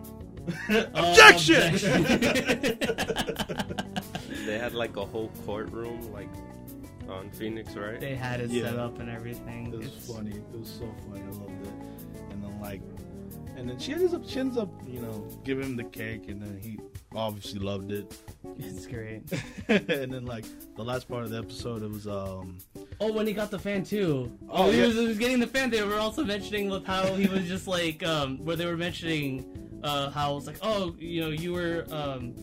Objection! 0.94 1.76
They 4.46 4.58
had 4.58 4.74
like 4.74 4.96
a 4.96 5.04
whole 5.04 5.30
courtroom 5.46 6.10
like 6.12 6.28
on 7.08 7.30
Phoenix, 7.30 7.74
right? 7.74 8.00
they 8.00 8.14
had 8.16 8.40
it 8.40 8.50
Yeah. 8.50 8.64
set 8.70 8.78
up 8.78 8.98
and 8.98 9.08
everything. 9.10 9.72
It 9.72 9.76
was 9.78 9.86
It's- 9.86 10.10
funny. 10.12 10.30
It 10.32 10.58
was 10.58 10.68
so 10.68 10.92
funny. 11.08 11.22
I 11.22 11.26
loved 11.26 11.66
it. 11.66 11.72
And 12.30 12.42
then 12.42 12.60
like, 12.60 12.80
and 13.56 13.68
then 13.68 13.78
she 13.78 13.92
ends 13.92 14.14
up, 14.14 14.22
she 14.28 14.40
ends 14.40 14.56
up, 14.56 14.68
you 14.86 15.00
know, 15.00 15.26
giving 15.44 15.64
him 15.64 15.76
the 15.76 15.84
cake, 15.84 16.28
and 16.28 16.40
then 16.40 16.58
he 16.60 16.78
obviously 17.14 17.58
loved 17.58 17.90
it. 17.92 18.16
It's 18.58 18.86
great. 18.86 19.22
and 19.68 20.12
then 20.12 20.24
like 20.26 20.44
the 20.76 20.82
last 20.84 21.08
part 21.08 21.24
of 21.24 21.30
the 21.30 21.38
episode, 21.38 21.82
it 21.82 21.90
was 21.90 22.06
um, 22.06 22.58
Oh, 23.00 23.12
when 23.12 23.26
he 23.26 23.32
got 23.32 23.50
the 23.50 23.58
fan 23.58 23.84
too. 23.84 24.30
Oh, 24.48 24.66
Oh, 24.66 24.70
he, 24.70 24.78
yeah. 24.80 24.86
was, 24.86 24.96
he 24.96 25.06
was 25.06 25.18
getting 25.18 25.40
the 25.40 25.46
fan. 25.46 25.70
They 25.70 25.82
were 25.82 25.98
also 25.98 26.24
mentioning 26.24 26.68
with 26.70 26.84
how 26.86 27.14
he 27.14 27.26
was 27.26 27.46
just 27.48 27.66
like, 27.66 28.02
um, 28.04 28.38
where 28.44 28.56
they 28.56 28.66
were 28.66 28.76
mentioning 28.76 29.80
uh, 29.82 30.10
how 30.10 30.36
it's 30.36 30.46
like, 30.46 30.58
oh, 30.62 30.94
you 30.98 31.20
know, 31.22 31.30
you 31.30 31.52
were, 31.52 31.86
um, 31.90 32.34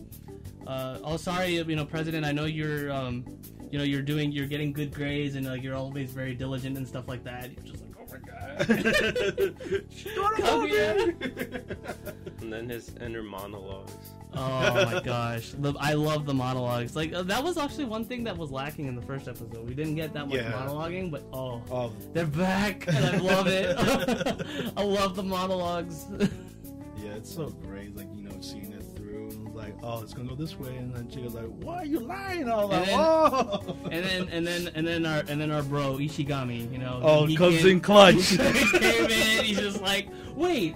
uh, 0.66 0.98
oh, 1.02 1.16
sorry, 1.16 1.54
you 1.56 1.76
know, 1.76 1.86
President, 1.86 2.24
I 2.26 2.32
know 2.32 2.44
you're, 2.44 2.92
um, 2.92 3.24
you 3.70 3.78
know 3.78 3.84
you're 3.84 4.02
doing 4.02 4.32
you're 4.32 4.46
getting 4.46 4.72
good 4.72 4.92
grades 4.94 5.34
and 5.34 5.46
like 5.46 5.62
you're 5.62 5.74
always 5.76 6.10
very 6.10 6.34
diligent 6.34 6.76
and 6.78 6.88
stuff 6.88 7.06
like 7.06 7.22
that. 7.24 7.50
You're 7.52 7.64
just 7.64 7.84
like, 7.84 7.87
my 8.26 8.30
god. 8.30 8.66
Kaguya. 10.36 12.42
And 12.42 12.52
then 12.52 12.68
his 12.68 12.94
inner 13.00 13.22
monologues. 13.22 13.92
Oh 14.34 14.84
my 14.84 15.00
gosh, 15.04 15.50
the, 15.58 15.74
I 15.80 15.94
love 15.94 16.26
the 16.26 16.34
monologues. 16.34 16.94
Like 16.94 17.12
uh, 17.12 17.22
that 17.24 17.42
was 17.42 17.56
actually 17.58 17.86
one 17.86 18.04
thing 18.04 18.24
that 18.24 18.36
was 18.36 18.50
lacking 18.50 18.86
in 18.86 18.94
the 18.94 19.02
first 19.02 19.26
episode. 19.28 19.66
We 19.66 19.74
didn't 19.74 19.94
get 19.96 20.12
that 20.14 20.28
much 20.28 20.36
Yeah. 20.36 20.52
monologuing, 20.52 21.10
but 21.10 21.24
oh, 21.32 21.62
Oh, 21.70 21.92
they're 22.12 22.26
back, 22.26 22.86
and 22.88 22.98
I 23.04 23.16
love 23.18 23.46
it. 23.46 23.76
I 24.76 24.82
love 24.82 25.16
the 25.16 25.22
monologues. 25.22 26.06
yeah, 27.02 27.14
it's 27.16 27.34
so 27.34 27.46
great. 27.48 27.96
Like 27.96 28.08
you 28.14 28.22
know, 28.22 28.36
seeing 28.40 28.72
it 28.72 28.74
through, 28.74 28.74
and 28.74 28.77
like, 29.72 29.82
oh, 29.82 30.02
it's 30.02 30.14
gonna 30.14 30.28
go 30.28 30.34
this 30.34 30.58
way, 30.58 30.76
and 30.76 30.94
then 30.94 31.04
Chika's 31.08 31.34
like, 31.34 31.46
why 31.62 31.76
are 31.78 31.84
you 31.84 32.00
lying? 32.00 32.48
All 32.48 32.68
like, 32.68 32.88
And 32.88 34.04
then- 34.04 34.28
and 34.28 34.28
then 34.28 34.28
and 34.32 34.46
then 34.46 34.70
and 34.74 34.86
then 34.86 35.06
our 35.06 35.20
and 35.28 35.40
then 35.40 35.50
our 35.50 35.62
bro 35.62 35.94
Ishigami, 35.94 36.70
you 36.72 36.78
know, 36.78 37.00
oh, 37.02 37.26
he 37.26 37.36
comes 37.36 37.58
came- 37.58 37.66
in 37.68 37.80
clutch. 37.80 38.14
he 38.30 38.36
came 38.78 39.04
in. 39.06 39.44
He's 39.44 39.58
just 39.58 39.80
like, 39.80 40.08
wait, 40.34 40.74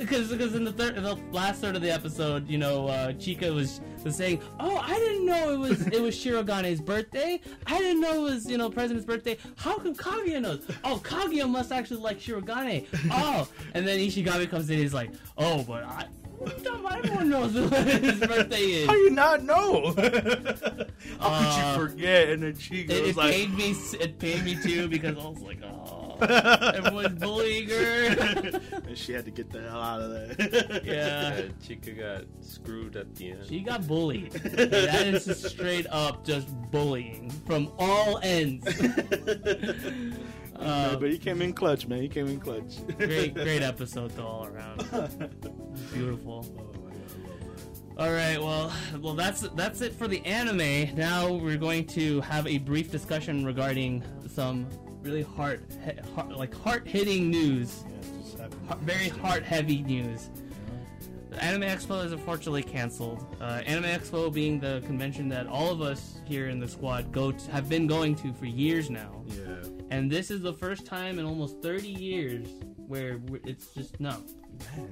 because 0.00 0.28
because 0.30 0.54
in 0.54 0.64
the 0.64 0.72
third, 0.72 0.96
in 0.96 1.02
the 1.02 1.16
last 1.32 1.60
third 1.60 1.76
of 1.76 1.82
the 1.82 1.90
episode, 1.90 2.48
you 2.48 2.58
know, 2.58 2.88
uh, 2.88 3.12
Chika 3.12 3.54
was 3.54 3.80
was 4.04 4.16
saying, 4.16 4.40
oh, 4.60 4.76
I 4.78 4.94
didn't 4.98 5.24
know 5.26 5.52
it 5.54 5.58
was 5.58 5.86
it 5.88 6.00
was 6.02 6.14
Shirogane's 6.14 6.80
birthday. 6.80 7.40
I 7.66 7.78
didn't 7.78 8.00
know 8.00 8.26
it 8.26 8.30
was 8.30 8.50
you 8.50 8.58
know 8.58 8.68
President's 8.70 9.06
birthday. 9.06 9.36
How 9.56 9.78
come 9.78 9.94
Kaguya 9.94 10.40
knows? 10.42 10.66
Oh, 10.84 11.00
Kaguya 11.02 11.48
must 11.48 11.72
actually 11.72 12.00
like 12.00 12.18
Shirogane. 12.20 12.86
Oh, 13.10 13.48
and 13.74 13.86
then 13.86 13.98
Ishigami 13.98 14.48
comes 14.50 14.68
in. 14.70 14.78
He's 14.78 14.94
like, 14.94 15.10
oh, 15.38 15.62
but 15.62 15.84
I. 15.84 16.06
Everyone 16.48 17.28
knows 17.30 17.54
what 17.54 17.86
his 17.86 18.18
birthday 18.20 18.56
is. 18.62 18.86
How 18.86 18.94
you 18.94 19.10
not 19.10 19.42
know? 19.42 19.86
How 19.86 19.92
could 19.94 20.90
Uh, 21.20 21.74
you 21.78 21.86
forget? 21.88 22.28
And 22.30 22.42
then 22.42 22.52
Chika 22.54 22.90
It, 22.90 23.00
was 23.02 23.10
it 23.10 23.16
like, 23.16 23.32
pained 23.34 23.56
me. 23.56 23.74
It 24.00 24.18
pained 24.18 24.44
me 24.44 24.56
too 24.62 24.88
because 24.88 25.16
I 25.18 25.28
was 25.28 25.40
like, 25.40 25.58
oh, 25.62 26.16
everyone's 26.74 27.18
bullying 27.18 27.68
her. 27.68 28.60
and 28.86 28.96
she 28.96 29.12
had 29.12 29.24
to 29.24 29.30
get 29.30 29.50
the 29.50 29.62
hell 29.62 29.80
out 29.82 30.02
of 30.02 30.10
there. 30.10 30.80
yeah, 30.84 31.36
Yeah, 31.36 31.42
Chika 31.66 31.98
got 31.98 32.24
screwed 32.40 32.96
at 32.96 33.14
the 33.14 33.32
end. 33.32 33.40
she 33.48 33.60
got 33.60 33.86
bullied. 33.86 34.32
that 34.32 35.06
is 35.08 35.24
just 35.26 35.44
straight 35.44 35.86
up 35.90 36.24
just 36.24 36.48
bullying 36.70 37.30
from 37.46 37.70
all 37.78 38.18
ends. 38.22 38.64
Uh, 40.64 40.96
but 40.96 41.10
he 41.10 41.18
came 41.18 41.42
in 41.42 41.52
clutch, 41.52 41.86
man. 41.86 42.00
He 42.02 42.08
came 42.08 42.26
in 42.26 42.40
clutch. 42.40 42.86
great, 42.96 43.34
great 43.34 43.62
episode 43.62 44.10
though 44.12 44.26
all 44.26 44.46
around. 44.46 44.78
Beautiful. 45.92 46.46
All 47.96 48.12
right, 48.12 48.40
well, 48.42 48.72
well, 49.00 49.14
that's 49.14 49.42
that's 49.50 49.80
it 49.80 49.94
for 49.94 50.08
the 50.08 50.24
anime. 50.26 50.96
Now 50.96 51.32
we're 51.32 51.56
going 51.56 51.86
to 51.88 52.20
have 52.22 52.46
a 52.46 52.58
brief 52.58 52.90
discussion 52.90 53.44
regarding 53.44 54.02
some 54.28 54.66
really 55.02 55.22
he, 55.22 55.26
heart 55.36 55.62
like 56.36 56.54
heart 56.54 56.88
hitting 56.88 57.30
news. 57.30 57.84
Heart- 58.66 58.80
very 58.80 59.08
heart 59.10 59.44
heavy 59.44 59.82
news. 59.82 60.30
The 61.30 61.42
Anime 61.42 61.62
Expo 61.62 62.04
is 62.04 62.12
unfortunately 62.12 62.62
canceled. 62.62 63.26
Uh, 63.40 63.60
Anime 63.66 63.84
Expo 63.84 64.32
being 64.32 64.58
the 64.60 64.82
convention 64.86 65.28
that 65.30 65.46
all 65.46 65.70
of 65.70 65.80
us 65.80 66.20
here 66.24 66.48
in 66.48 66.58
the 66.60 66.68
squad 66.68 67.10
go 67.12 67.32
to, 67.32 67.50
have 67.50 67.68
been 67.68 67.86
going 67.86 68.14
to 68.16 68.32
for 68.32 68.46
years 68.46 68.88
now, 68.88 69.22
Yeah. 69.26 69.56
And 69.98 70.10
this 70.10 70.30
is 70.30 70.40
the 70.42 70.52
first 70.52 70.86
time 70.86 71.18
in 71.18 71.24
almost 71.24 71.62
30 71.62 71.88
years 71.88 72.46
where 72.76 73.18
it's 73.44 73.68
just 73.68 73.98
no, 74.00 74.16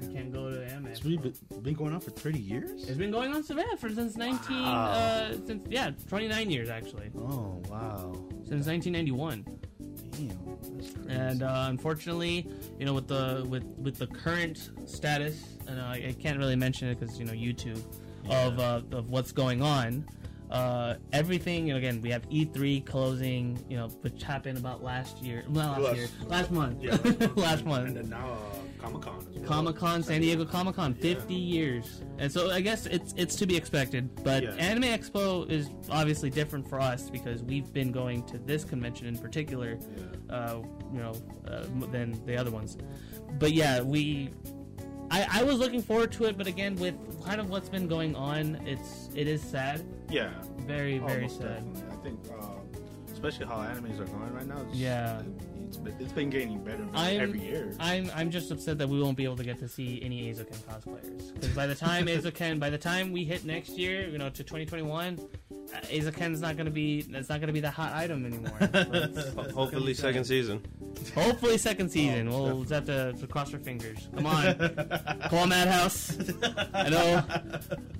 you 0.01 0.09
can't 0.15 0.33
go 0.33 0.51
to 0.51 0.65
Anime. 0.67 0.87
It's 0.87 1.05
really 1.05 1.17
been, 1.19 1.35
been 1.63 1.75
going 1.75 1.93
on 1.93 2.01
for 2.01 2.11
30 2.11 2.39
years? 2.39 2.85
It's 2.89 2.97
been 2.99 3.11
going 3.11 3.33
on 3.35 3.43
so 3.45 3.55
bad 3.55 3.79
for 3.79 3.91
since 3.91 4.17
19 4.17 4.63
Wow. 4.63 4.85
uh, 4.91 5.33
since 5.47 5.67
yeah 5.69 5.91
29 6.09 6.51
years 6.51 6.69
actually 6.69 7.11
Oh, 7.17 7.63
wow. 7.69 8.13
since 8.49 8.67
1991. 8.67 9.45
Damn. 10.13 10.29
That's 10.77 10.93
crazy. 10.93 11.09
and 11.11 11.43
uh, 11.43 11.67
unfortunately, 11.69 12.47
you 12.79 12.85
know, 12.87 12.93
with 12.95 13.09
the 13.09 13.45
with 13.49 13.65
with 13.79 13.97
the 13.99 14.07
current 14.07 14.71
status, 14.87 15.57
and 15.67 15.81
uh, 15.81 15.85
I 15.85 16.15
can't 16.21 16.39
really 16.39 16.57
mention 16.57 16.89
it 16.89 17.01
because 17.01 17.19
you 17.19 17.25
know 17.25 17.33
YouTube 17.33 17.83
of 18.29 18.59
uh, 18.61 18.83
of 18.97 19.11
what's 19.11 19.33
going 19.33 19.63
on. 19.63 20.05
Uh, 20.53 20.97
everything 21.15 21.69
know, 21.69 21.77
again, 21.79 21.99
we 22.03 22.11
have 22.11 22.29
E3 22.29 22.85
closing, 22.85 23.59
you 23.71 23.77
know, 23.79 23.89
which 24.03 24.23
happened 24.23 24.59
about 24.59 24.85
last 24.85 25.17
year, 25.23 25.43
not 25.49 25.81
last 25.81 25.83
Last- 25.83 25.97
year, 25.97 26.09
last 26.29 26.51
month, 26.51 26.83
Yeah, 26.83 26.91
last 27.37 27.65
month. 27.65 27.67
last 27.67 27.67
and 27.89 27.97
then 27.97 28.11
now 28.11 28.33
uh, 28.33 28.83
Comic 28.83 29.01
Con 29.01 29.27
well. 29.35 29.45
Comic 29.47 29.77
Con, 29.77 30.03
San 30.03 30.21
Diego 30.21 30.45
Comic 30.45 30.75
Con, 30.77 30.95
Yeah. 31.01 31.15
50 31.15 31.35
years, 31.35 32.03
and 32.19 32.31
so 32.31 32.51
I 32.51 32.61
guess 32.61 32.85
it's 32.85 33.15
it's 33.17 33.35
to 33.37 33.47
be 33.47 33.57
expected. 33.57 34.11
But 34.23 34.43
Yeah. 34.43 34.51
Anime 34.57 34.83
Expo 34.85 35.51
is 35.51 35.71
obviously 35.89 36.29
different 36.29 36.69
for 36.69 36.79
us 36.79 37.09
because 37.09 37.43
we've 37.43 37.73
been 37.73 37.91
going 37.91 38.23
to 38.25 38.37
this 38.37 38.63
convention 38.63 39.07
in 39.07 39.17
particular 39.17 39.79
uh, 40.29 40.57
you 40.93 40.99
know, 41.01 41.13
uh, 41.49 41.65
than 41.91 42.21
the 42.27 42.37
other 42.37 42.51
ones. 42.51 42.77
But 43.39 43.53
yeah, 43.53 43.81
we. 43.81 44.31
I, 45.13 45.27
I 45.41 45.43
was 45.43 45.59
looking 45.59 45.83
forward 45.83 46.11
to 46.13 46.25
it, 46.25 46.39
but 46.39 46.47
again, 46.47 46.75
with 46.77 46.95
kind 47.25 47.39
of 47.39 47.51
what's 47.51 47.69
been 47.69 47.87
going 47.87 48.17
on, 48.17 48.57
it's 48.67 49.11
it 49.15 49.29
is 49.29 49.43
sad, 49.43 49.85
Yeah. 50.11 50.31
very 50.67 50.99
very 50.99 51.23
most 51.23 51.39
sad. 51.39 51.63
definitely. 51.75 51.83
I 51.93 52.03
think, 52.03 52.19
um, 52.43 52.61
especially 53.13 53.45
how 53.47 53.57
animes 53.57 54.01
are 54.01 54.07
going 54.07 54.33
right 54.33 54.47
now. 54.47 54.65
Yeah. 54.73 55.21
It's 55.73 55.79
been, 55.79 55.97
it's 56.01 56.13
been 56.13 56.29
getting 56.29 56.59
better 56.63 56.85
I'm- 56.93 57.21
every 57.23 57.41
year. 57.41 57.73
I'm 57.81 58.11
I'm 58.15 58.31
just 58.31 58.51
upset 58.51 58.77
that 58.77 58.89
we 58.91 59.01
won't 59.03 59.17
be 59.17 59.25
able 59.25 59.37
to 59.39 59.43
get 59.45 59.59
to 59.61 59.69
see 59.69 60.03
any 60.03 60.31
Eizouken 60.31 60.59
cosplayers 60.69 61.33
because 61.33 61.49
by 61.57 61.67
the 61.67 61.75
time 61.75 62.07
Eizouken, 62.13 62.61
by 62.61 62.69
the 62.69 62.77
time 62.77 63.11
we 63.11 63.25
hit 63.25 63.47
next 63.47 63.71
year, 63.71 64.07
you 64.07 64.19
know, 64.19 64.29
to 64.29 64.45
2021, 64.45 65.19
uh, 65.75 65.79
Eizouken's 65.87 66.43
not 66.43 66.59
gonna 66.59 66.71
be 66.71 67.07
it's 67.09 67.31
not 67.31 67.41
gonna 67.41 67.55
be 67.55 67.61
the 67.61 67.71
hot 67.71 67.95
item 67.95 68.27
anymore. 68.27 68.59
It's- 68.61 69.33
Ho- 69.35 69.51
Hopefully, 69.55 69.95
second 69.95 70.25
season. 70.25 70.61
hopefully, 71.15 71.57
second 71.57 71.89
season. 71.89 72.29
Oh, 72.29 72.43
we'll 72.57 72.61
just 72.65 72.73
have 72.73 72.87
to, 72.87 73.15
to 73.15 73.27
cross 73.27 73.53
our 73.55 73.59
fingers. 73.59 74.09
Come 74.15 74.27
on, 74.27 74.55
come 75.31 75.39
on, 75.39 75.49
Madhouse. 75.49 76.17
I 76.75 76.89
know. 76.91 77.25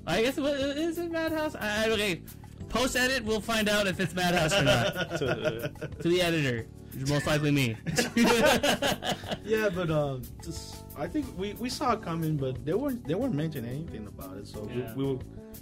I 0.05 0.21
guess 0.21 0.37
what 0.37 0.53
is 0.59 0.99
it 0.99 1.11
Madhouse? 1.11 1.55
I, 1.55 1.85
I- 1.87 1.89
okay. 1.89 2.21
Post 2.69 2.95
edit, 2.95 3.23
we'll 3.23 3.41
find 3.41 3.67
out 3.69 3.85
if 3.87 3.99
it's 3.99 4.15
Madhouse 4.15 4.53
or 4.53 4.63
not. 4.63 4.93
To, 5.19 5.71
To 6.01 6.07
the 6.09 6.21
editor, 6.23 6.65
which 6.95 7.09
most 7.09 7.27
likely 7.27 7.51
me. 7.51 7.75
yeah, 9.43 9.69
but 9.73 9.89
um, 9.89 10.21
just 10.43 10.83
I 10.97 11.07
think 11.07 11.25
we, 11.37 11.53
we 11.53 11.69
saw 11.69 11.93
it 11.93 12.01
coming, 12.01 12.37
but 12.37 12.65
they 12.65 12.73
weren't 12.73 13.05
they 13.07 13.15
weren't 13.15 13.33
mentioning 13.35 13.69
anything 13.71 14.07
about 14.07 14.37
it. 14.37 14.47
So 14.47 14.67
Yeah. 14.73 14.93
we, 14.95 15.03
we 15.05 15.13
were 15.13 15.19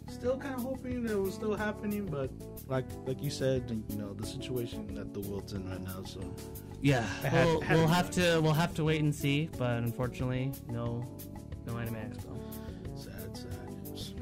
still 0.10 0.38
kind 0.38 0.56
of 0.56 0.62
hoping 0.62 1.04
that 1.04 1.14
it 1.14 1.20
was 1.22 1.34
still 1.34 1.56
happening, 1.56 2.06
but 2.06 2.30
like 2.68 2.86
like 3.06 3.22
you 3.24 3.30
said, 3.30 3.84
you 3.90 3.98
know 3.98 4.14
the 4.14 4.26
situation 4.26 4.94
that 4.96 5.14
the 5.14 5.22
world's 5.22 5.54
in 5.54 5.70
right 5.70 5.82
now. 5.82 6.04
So 6.06 6.20
yeah, 6.82 7.02
had- 7.24 7.46
we'll, 7.46 7.62
had 7.62 7.78
we'll 7.78 7.88
have 7.88 8.12
to 8.12 8.40
we'll 8.42 8.54
have 8.54 8.74
to 8.76 8.84
wait 8.84 9.02
and 9.02 9.14
see. 9.14 9.50
But 9.58 9.78
unfortunately, 9.78 10.52
no, 10.70 11.06
no 11.66 11.78
anime 11.78 11.96
expo. 11.96 12.38
sad, 12.96 13.38
sad 13.38 13.84
news. 13.86 14.14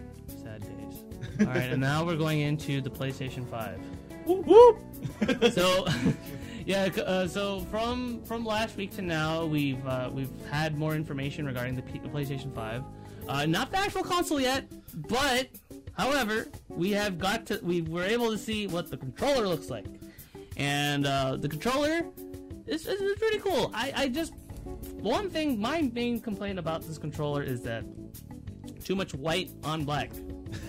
Sad 0.44 0.62
days. 0.62 1.04
All 1.42 1.48
right, 1.54 1.72
and 1.72 1.82
now 1.82 2.06
we're 2.06 2.18
going 2.18 2.42
into 2.42 2.82
the 2.82 2.90
PlayStation 2.90 3.50
Five. 3.50 3.80
Whoop, 4.26 4.46
whoop. 4.46 5.54
so 5.54 5.88
yeah 6.66 6.90
uh, 7.06 7.28
so 7.28 7.62
from 7.72 8.24
from 8.26 8.46
last 8.46 8.76
week 8.78 8.92
to 8.92 9.02
now 9.02 9.46
we've 9.46 9.86
uh, 9.88 10.10
we've 10.14 10.32
had 10.50 10.78
more 10.78 10.96
information 10.96 11.46
regarding 11.46 11.76
the, 11.76 11.82
P- 11.82 12.00
PlayStation 12.00 12.54
5 12.54 12.84
uh, 13.28 13.46
not 13.46 13.72
the 13.72 13.78
actual 13.78 14.04
console 14.04 14.40
yet 14.40 14.66
but 14.96 15.50
however 15.94 16.48
we 16.70 16.92
have 16.92 17.18
got 17.18 17.46
to 17.46 17.60
we 17.62 17.82
were 17.82 18.04
able 18.04 18.32
to 18.32 18.38
see 18.38 18.68
what 18.68 18.90
the 18.90 18.98
controller 18.98 19.48
looks 19.48 19.70
like. 19.70 19.86
And 20.56 21.06
uh, 21.06 21.38
the 21.38 21.48
controller 21.48 22.06
is, 22.68 22.86
is 22.86 23.20
pretty 23.20 23.40
cool. 23.40 23.72
I, 23.74 23.94
I 23.96 24.08
just 24.08 24.34
one 25.00 25.30
thing 25.30 25.60
my 25.60 25.90
main 25.94 26.20
complaint 26.20 26.60
about 26.60 26.86
this 26.88 26.98
controller 26.98 27.44
is 27.44 27.62
that 27.64 27.84
too 28.84 28.96
much 28.96 29.14
white 29.14 29.52
on 29.64 29.84
black 29.84 30.12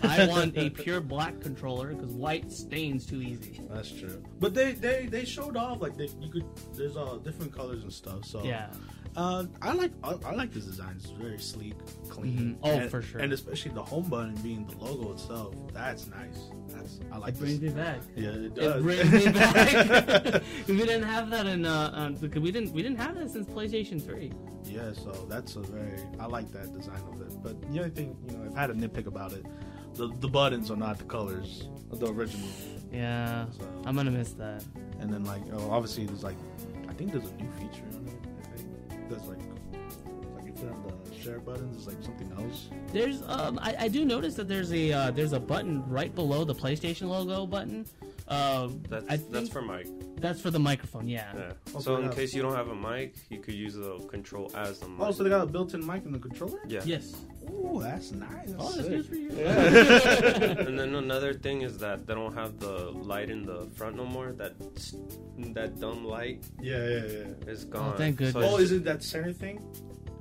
I 0.03 0.26
want 0.26 0.57
a 0.57 0.70
pure 0.70 1.01
black 1.01 1.41
controller 1.41 1.95
because 1.95 2.12
white 2.12 2.51
stains 2.51 3.07
too 3.07 3.22
easy 3.22 3.61
That's 3.70 3.91
true. 3.91 4.22
But 4.39 4.55
they 4.55 4.72
they 4.72 5.07
they 5.07 5.24
showed 5.24 5.57
off 5.57 5.81
like 5.81 5.97
they 5.97 6.09
you 6.20 6.31
could 6.31 6.45
there's 6.74 6.97
uh 6.97 7.18
different 7.24 7.53
colors 7.55 7.83
and 7.83 7.93
stuff. 7.93 8.24
So 8.24 8.43
yeah 8.45 8.68
Uh, 9.16 9.45
I 9.61 9.72
like 9.72 9.91
I, 10.05 10.14
I 10.24 10.35
like 10.35 10.53
this 10.55 10.66
design. 10.66 10.95
It's 10.97 11.11
very 11.11 11.39
sleek, 11.41 11.74
clean. 12.09 12.39
Mhm. 12.39 12.57
Oh, 12.62 12.70
and, 12.70 12.91
for 12.91 13.03
sure. 13.03 13.20
And 13.20 13.33
especially 13.33 13.72
the 13.74 13.83
home 13.83 14.09
button 14.09 14.37
being 14.37 14.64
the 14.70 14.76
logo 14.85 15.12
itself. 15.14 15.53
That's 15.72 16.07
nice. 16.07 16.39
That's 16.68 17.01
I 17.11 17.16
like 17.18 17.35
It 17.35 17.41
brings 17.41 17.59
this. 17.59 17.74
me 17.74 17.81
back. 17.83 17.99
Yeah, 18.14 18.28
it 18.28 18.45
It 18.45 18.55
does. 18.55 18.83
brings 18.85 19.11
me 19.26 19.33
back. 19.43 20.43
we 20.68 20.76
didn't 20.76 21.03
have 21.14 21.28
that 21.31 21.47
in 21.47 21.66
uh, 21.66 21.91
um, 21.93 22.14
because 22.22 22.41
we 22.41 22.53
didn't 22.53 22.72
we 22.72 22.83
didn't 22.85 22.99
have 23.01 23.16
that 23.18 23.31
since 23.31 23.47
PlayStation 23.49 23.99
Three. 24.01 24.31
yeah, 24.64 24.93
so 24.93 25.11
that's 25.28 25.57
a 25.57 25.61
very 25.76 25.99
I 26.20 26.26
like 26.26 26.49
that 26.53 26.72
design 26.78 27.03
of 27.12 27.20
it. 27.26 27.33
But 27.43 27.55
the 27.72 27.78
only 27.83 27.91
thing 27.91 28.16
you 28.28 28.37
know, 28.37 28.45
if 28.49 28.55
I 28.57 28.61
had 28.61 28.70
a 28.70 28.74
nitpick 28.74 29.07
about 29.09 29.33
it, 29.33 29.45
the 30.01 30.09
the 30.20 30.28
buttons 30.28 30.70
are 30.70 30.76
not 30.86 30.96
the 30.98 31.05
colors 31.05 31.68
of 31.92 32.01
the 32.01 32.07
original. 32.07 32.48
Yeah, 32.92 33.44
So 33.57 33.64
I'm 33.86 33.94
gonna 33.96 34.11
miss 34.11 34.32
that. 34.44 34.64
and 35.01 35.12
then 35.12 35.24
like 35.24 35.42
oh, 35.53 35.70
obviously 35.70 36.07
there's 36.07 36.24
like 36.24 36.36
I 36.88 36.92
think 36.94 37.12
there's 37.12 37.28
a 37.30 37.34
new 37.42 37.51
feature 37.61 37.84
on 37.98 38.07
it. 38.09 38.20
I 38.53 38.57
think 38.57 39.09
there's 39.11 39.26
like 39.32 39.38
like 40.36 40.46
if 40.53 40.59
you 40.61 40.68
have 40.68 40.82
the 41.11 41.14
share 41.22 41.38
buttons, 41.38 41.76
it's 41.76 41.86
like 41.86 42.03
something 42.03 42.30
else. 42.40 42.68
There's 42.92 43.22
um 43.28 43.59
I, 43.62 43.70
I 43.84 43.88
do 43.88 44.05
notice 44.05 44.34
that 44.36 44.48
there's 44.48 44.72
a 44.72 44.84
uh, 44.92 45.11
there's 45.11 45.34
a 45.34 45.40
button 45.40 45.86
right 45.88 46.14
below 46.14 46.44
the 46.44 46.55
PlayStation 46.55 47.09
logo 47.09 47.46
button. 47.46 47.84
Uh, 48.28 48.68
That's 48.88 49.05
I 49.11 49.16
that's 49.34 49.48
for 49.48 49.61
mic. 49.61 49.86
that's 50.24 50.40
for 50.40 50.51
the 50.53 50.59
microphone. 50.70 51.09
Yeah. 51.09 51.32
Yeah. 51.34 51.53
Also, 51.74 51.80
So 51.86 51.96
in 51.96 52.05
yeah. 52.05 52.11
case 52.18 52.32
you 52.32 52.42
don't 52.42 52.55
have 52.55 52.68
a 52.68 52.74
mic, 52.76 53.16
you 53.28 53.38
could 53.40 53.55
use 53.55 53.74
the 53.74 53.98
control 54.14 54.53
as 54.55 54.78
the 54.78 54.88
mic. 54.88 55.01
Oh, 55.01 55.11
so 55.11 55.24
they 55.24 55.30
got 55.30 55.42
a 55.42 55.46
built-in 55.46 55.84
mic 55.84 56.05
in 56.05 56.12
the 56.12 56.18
controller? 56.28 56.61
yeah. 56.68 56.82
Yes. 56.84 57.07
Ooh, 57.51 57.80
that's 57.82 58.12
nice. 58.12 58.51
That's 58.53 58.55
Oh, 58.59 58.72
that's 58.72 58.76
sick. 58.76 58.88
good 58.88 59.07
for 59.07 59.14
you. 59.16 59.30
and 60.66 60.78
then 60.78 60.94
another 60.94 61.34
thing 61.34 61.62
is 61.62 61.78
that 61.78 62.07
they 62.07 62.14
don't 62.14 62.34
have 62.34 62.59
the 62.59 62.90
light 62.90 63.30
in 63.30 63.44
the 63.44 63.68
front 63.74 63.96
no 63.96 64.05
more. 64.05 64.32
That 64.32 64.55
that 65.55 65.80
dumb 65.80 66.05
light 66.05 66.44
Yeah, 66.61 66.76
yeah, 66.76 66.94
yeah. 67.07 67.51
It's 67.51 67.64
oh, 67.64 67.68
gone. 67.68 67.96
thank 67.96 68.20
So. 68.20 68.40
Oh, 68.40 68.57
is 68.59 68.72
it 68.72 68.84
that 68.84 69.03
center 69.03 69.32
thing? 69.32 69.61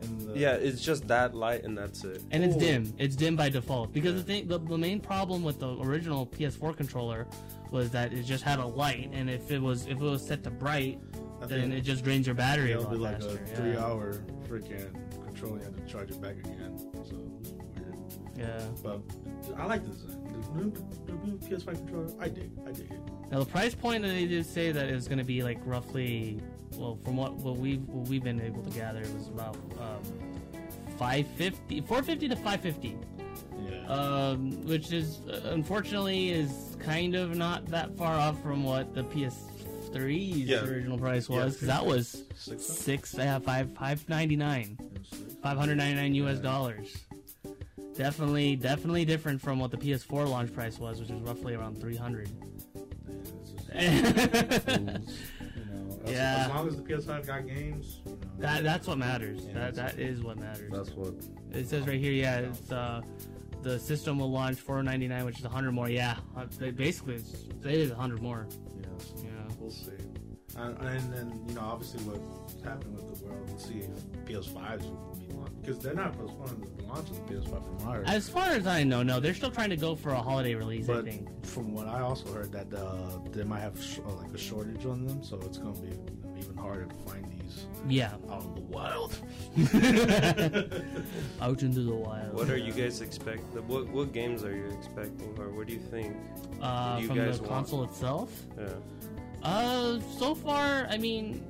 The... 0.02 0.34
yeah, 0.38 0.54
it's 0.54 0.82
just 0.82 1.08
that 1.10 1.36
light 1.36 1.64
and 1.64 1.78
that's 1.78 2.04
it. 2.04 2.24
and 2.32 2.44
it's 2.44 2.56
Ooh. 2.56 2.60
dim. 2.60 2.94
It's 2.98 3.16
dim 3.16 3.36
by 3.36 3.50
default 3.50 3.94
because 3.94 4.16
the 4.16 4.24
thing, 4.24 4.48
the, 4.48 4.58
the 4.58 4.78
main 4.78 5.00
problem 5.00 5.44
with 5.44 5.60
the 5.60 5.78
original 5.82 6.26
PS4 6.28 6.76
controller 6.76 7.28
was 7.72 7.92
that 7.92 8.14
it 8.14 8.24
just 8.24 8.44
had 8.44 8.60
a 8.60 8.66
light, 8.66 9.10
and 9.14 9.30
if 9.30 9.52
it 9.52 9.62
was 9.62 9.86
if 9.86 9.98
it 9.98 10.02
was 10.02 10.26
set 10.26 10.44
to 10.46 10.50
bright, 10.50 11.00
I 11.42 11.46
then 11.46 11.72
it 11.72 11.82
just 11.82 12.04
drains 12.04 12.26
your 12.26 12.36
battery 12.36 12.72
a 12.72 12.80
it'll 12.80 12.86
lot 12.86 12.94
be 12.94 12.98
like 12.98 13.22
faster. 13.22 13.44
a 13.44 13.48
yeah. 13.48 13.56
three-hour 13.56 14.24
freaking 14.48 14.94
control. 15.26 15.58
You 15.58 15.64
have 15.66 15.76
to 15.76 15.86
charge 15.92 16.10
it 16.12 16.22
back 16.22 16.38
again. 16.38 16.89
So 18.40 18.46
it's 18.74 18.84
weird. 18.84 19.02
Yeah. 19.04 19.50
But 19.54 19.60
I 19.60 19.66
like 19.66 19.84
the 19.84 19.90
design. 19.90 20.16
The 20.56 20.64
new, 20.64 20.72
the 21.06 21.14
new 21.28 21.38
PS5 21.38 21.66
controller, 21.78 22.08
I 22.20 22.30
dig. 22.30 22.52
I 22.66 22.72
dig 22.72 22.92
it. 22.92 23.00
Now 23.32 23.40
the 23.40 23.46
price 23.46 23.76
point 23.76 24.02
that 24.04 24.10
they 24.10 24.26
did 24.26 24.46
say 24.46 24.72
that 24.72 24.90
it 24.90 24.96
was 24.96 25.08
going 25.08 25.18
to 25.20 25.24
be 25.24 25.44
like 25.44 25.60
roughly, 25.66 26.40
well, 26.76 26.98
from 27.04 27.18
what 27.18 27.34
what 27.36 27.58
we've 27.58 27.82
what 27.90 28.08
we've 28.08 28.24
been 28.24 28.42
able 28.42 28.64
to 28.64 28.70
gather, 28.72 29.02
it 29.02 29.14
was 29.14 29.28
about 29.28 29.56
um, 29.80 30.02
550, 30.98 31.82
450 31.82 32.30
to 32.30 32.36
550. 32.36 32.98
Yeah. 33.70 33.86
um, 33.88 34.66
which 34.66 34.92
is 34.94 35.20
uh, 35.28 35.42
unfortunately 35.52 36.30
is 36.32 36.78
kind 36.80 37.14
of 37.16 37.36
not 37.36 37.66
that 37.68 37.96
far 37.98 38.16
off 38.16 38.42
from 38.42 38.64
what 38.64 38.96
the 38.96 39.04
PS3's 39.04 40.38
Yeah. 40.38 40.64
original 40.64 40.98
price 40.98 41.30
Yeah, 41.30 41.44
was. 41.44 41.58
'cause 41.58 41.68
that 41.68 41.86
was 41.86 42.24
Six. 42.36 42.64
six, 42.66 43.14
yeah, 43.16 43.38
five, 43.40 43.72
five 43.74 44.08
ninety 44.10 44.36
nine, 44.38 44.78
five 45.44 45.58
hundred 45.58 45.76
ninety 45.76 45.96
nine 45.96 46.16
U.S. 46.16 46.38
Yeah. 46.38 46.44
dollars. 46.44 46.96
Definitely, 48.00 48.56
definitely 48.56 49.04
different 49.04 49.42
from 49.42 49.60
what 49.60 49.72
the 49.72 49.78
PS4 49.78 50.26
launch 50.30 50.54
price 50.54 50.80
was, 50.80 51.02
which 51.02 51.10
was 51.10 51.20
roughly 51.20 51.54
around 51.54 51.82
three 51.82 51.98
hundred. 51.98 52.30
You 53.76 55.66
know, 55.66 56.00
as, 56.06 56.12
Yeah. 56.12 56.44
as 56.46 56.50
long 56.50 56.68
as 56.70 56.76
the 56.78 56.82
PS5 56.82 57.28
got 57.28 57.46
games, 57.46 58.00
you 58.06 58.12
know, 58.14 58.18
That 58.40 58.64
that's 58.64 58.88
what 58.88 58.98
matters. 58.98 59.42
Yeah, 59.46 59.54
that 59.72 59.76
that's- 59.76 60.20
what 60.24 60.38
matters. 60.40 60.72
that's 60.72 60.92
what. 60.92 61.14
It 61.52 61.68
says 61.68 61.86
right 61.86 62.00
here, 62.00 62.14
yeah, 62.14 62.38
it's 62.40 62.72
uh, 62.72 63.02
the 63.64 63.78
system 63.78 64.18
will 64.20 64.32
launch 64.32 64.60
four 64.60 64.82
ninety 64.82 65.08
nine, 65.10 65.26
which 65.26 65.40
is 65.40 65.46
hundred 65.46 65.74
more. 65.74 65.90
Yeah, 65.90 66.16
uh, 66.38 66.46
basically 66.76 67.16
it's, 67.16 67.34
it 67.66 67.66
is 67.66 67.92
hundred 67.92 68.22
more. 68.22 68.48
You 68.78 68.82
know, 68.84 68.98
so 68.98 69.14
Yeah. 69.26 69.30
we'll 69.60 69.72
see. 69.72 69.92
And, 70.58 70.78
and 70.80 71.14
then 71.14 71.44
you 71.50 71.54
know, 71.56 71.62
obviously, 71.62 72.02
what's 72.06 72.64
happening 72.64 72.96
with 72.96 73.20
the 73.20 73.26
world. 73.26 73.44
We'll 73.50 73.60
see 73.60 73.80
if 73.80 73.90
PS5s 74.26 74.84
will 74.84 74.90
be 74.90 74.96
launched 75.02 75.19
because 75.62 75.80
they're 75.80 75.94
not 75.94 76.18
postponing 76.18 76.68
the 76.78 76.84
launch 76.86 77.10
of 77.10 77.28
the 77.28 77.34
PS5 77.34 77.80
from 77.80 77.88
our. 77.88 78.04
As 78.06 78.30
far 78.30 78.50
as 78.50 78.66
I 78.68 78.84
know, 78.84 79.04
no, 79.04 79.20
they're 79.20 79.34
still 79.34 79.52
trying 79.52 79.70
to 79.70 79.78
go 79.78 79.96
for 79.96 80.12
a 80.12 80.22
holiday 80.22 80.56
release. 80.56 80.88
I 80.90 81.02
think. 81.02 81.46
from 81.46 81.74
what 81.74 81.88
I 81.88 82.02
also 82.02 82.32
heard, 82.34 82.52
that 82.52 82.74
uh, 82.74 83.20
they 83.32 83.44
might 83.44 83.60
have 83.62 83.82
sh- 83.84 84.00
uh, 84.06 84.12
like 84.14 84.34
a 84.34 84.38
shortage 84.38 84.86
on 84.86 85.06
them, 85.08 85.24
so 85.24 85.40
it's 85.46 85.58
gonna 85.58 85.74
be 85.80 85.88
you 85.88 85.94
know, 86.24 86.36
even 86.40 86.56
harder 86.58 86.86
to 86.86 86.96
find 87.10 87.26
these 87.26 87.66
Yeah, 87.88 88.14
out 88.30 88.44
in 88.44 88.56
the 88.56 88.62
wild. 88.62 89.16
out 91.42 91.62
into 91.64 91.82
the 91.82 91.94
wild. 91.96 92.34
What 92.34 92.50
are 92.50 92.58
you 92.58 92.72
guys 92.72 93.02
expect? 93.02 93.42
What 93.68 93.88
what 93.90 94.14
games 94.14 94.44
are 94.44 94.56
you 94.56 94.66
expecting, 94.78 95.36
or 95.38 95.50
what 95.50 95.68
do 95.68 95.74
you 95.74 95.80
think? 95.80 96.16
uh, 96.62 96.98
you 97.02 97.08
from 97.08 97.18
guys 97.18 97.38
the 97.38 97.44
want? 97.44 97.54
console 97.68 97.84
itself? 97.84 98.32
Yeah. 98.58 98.70
Uh, 99.44 100.00
so 100.18 100.36
far, 100.36 100.86
I 100.90 100.98
mean, 100.98 101.42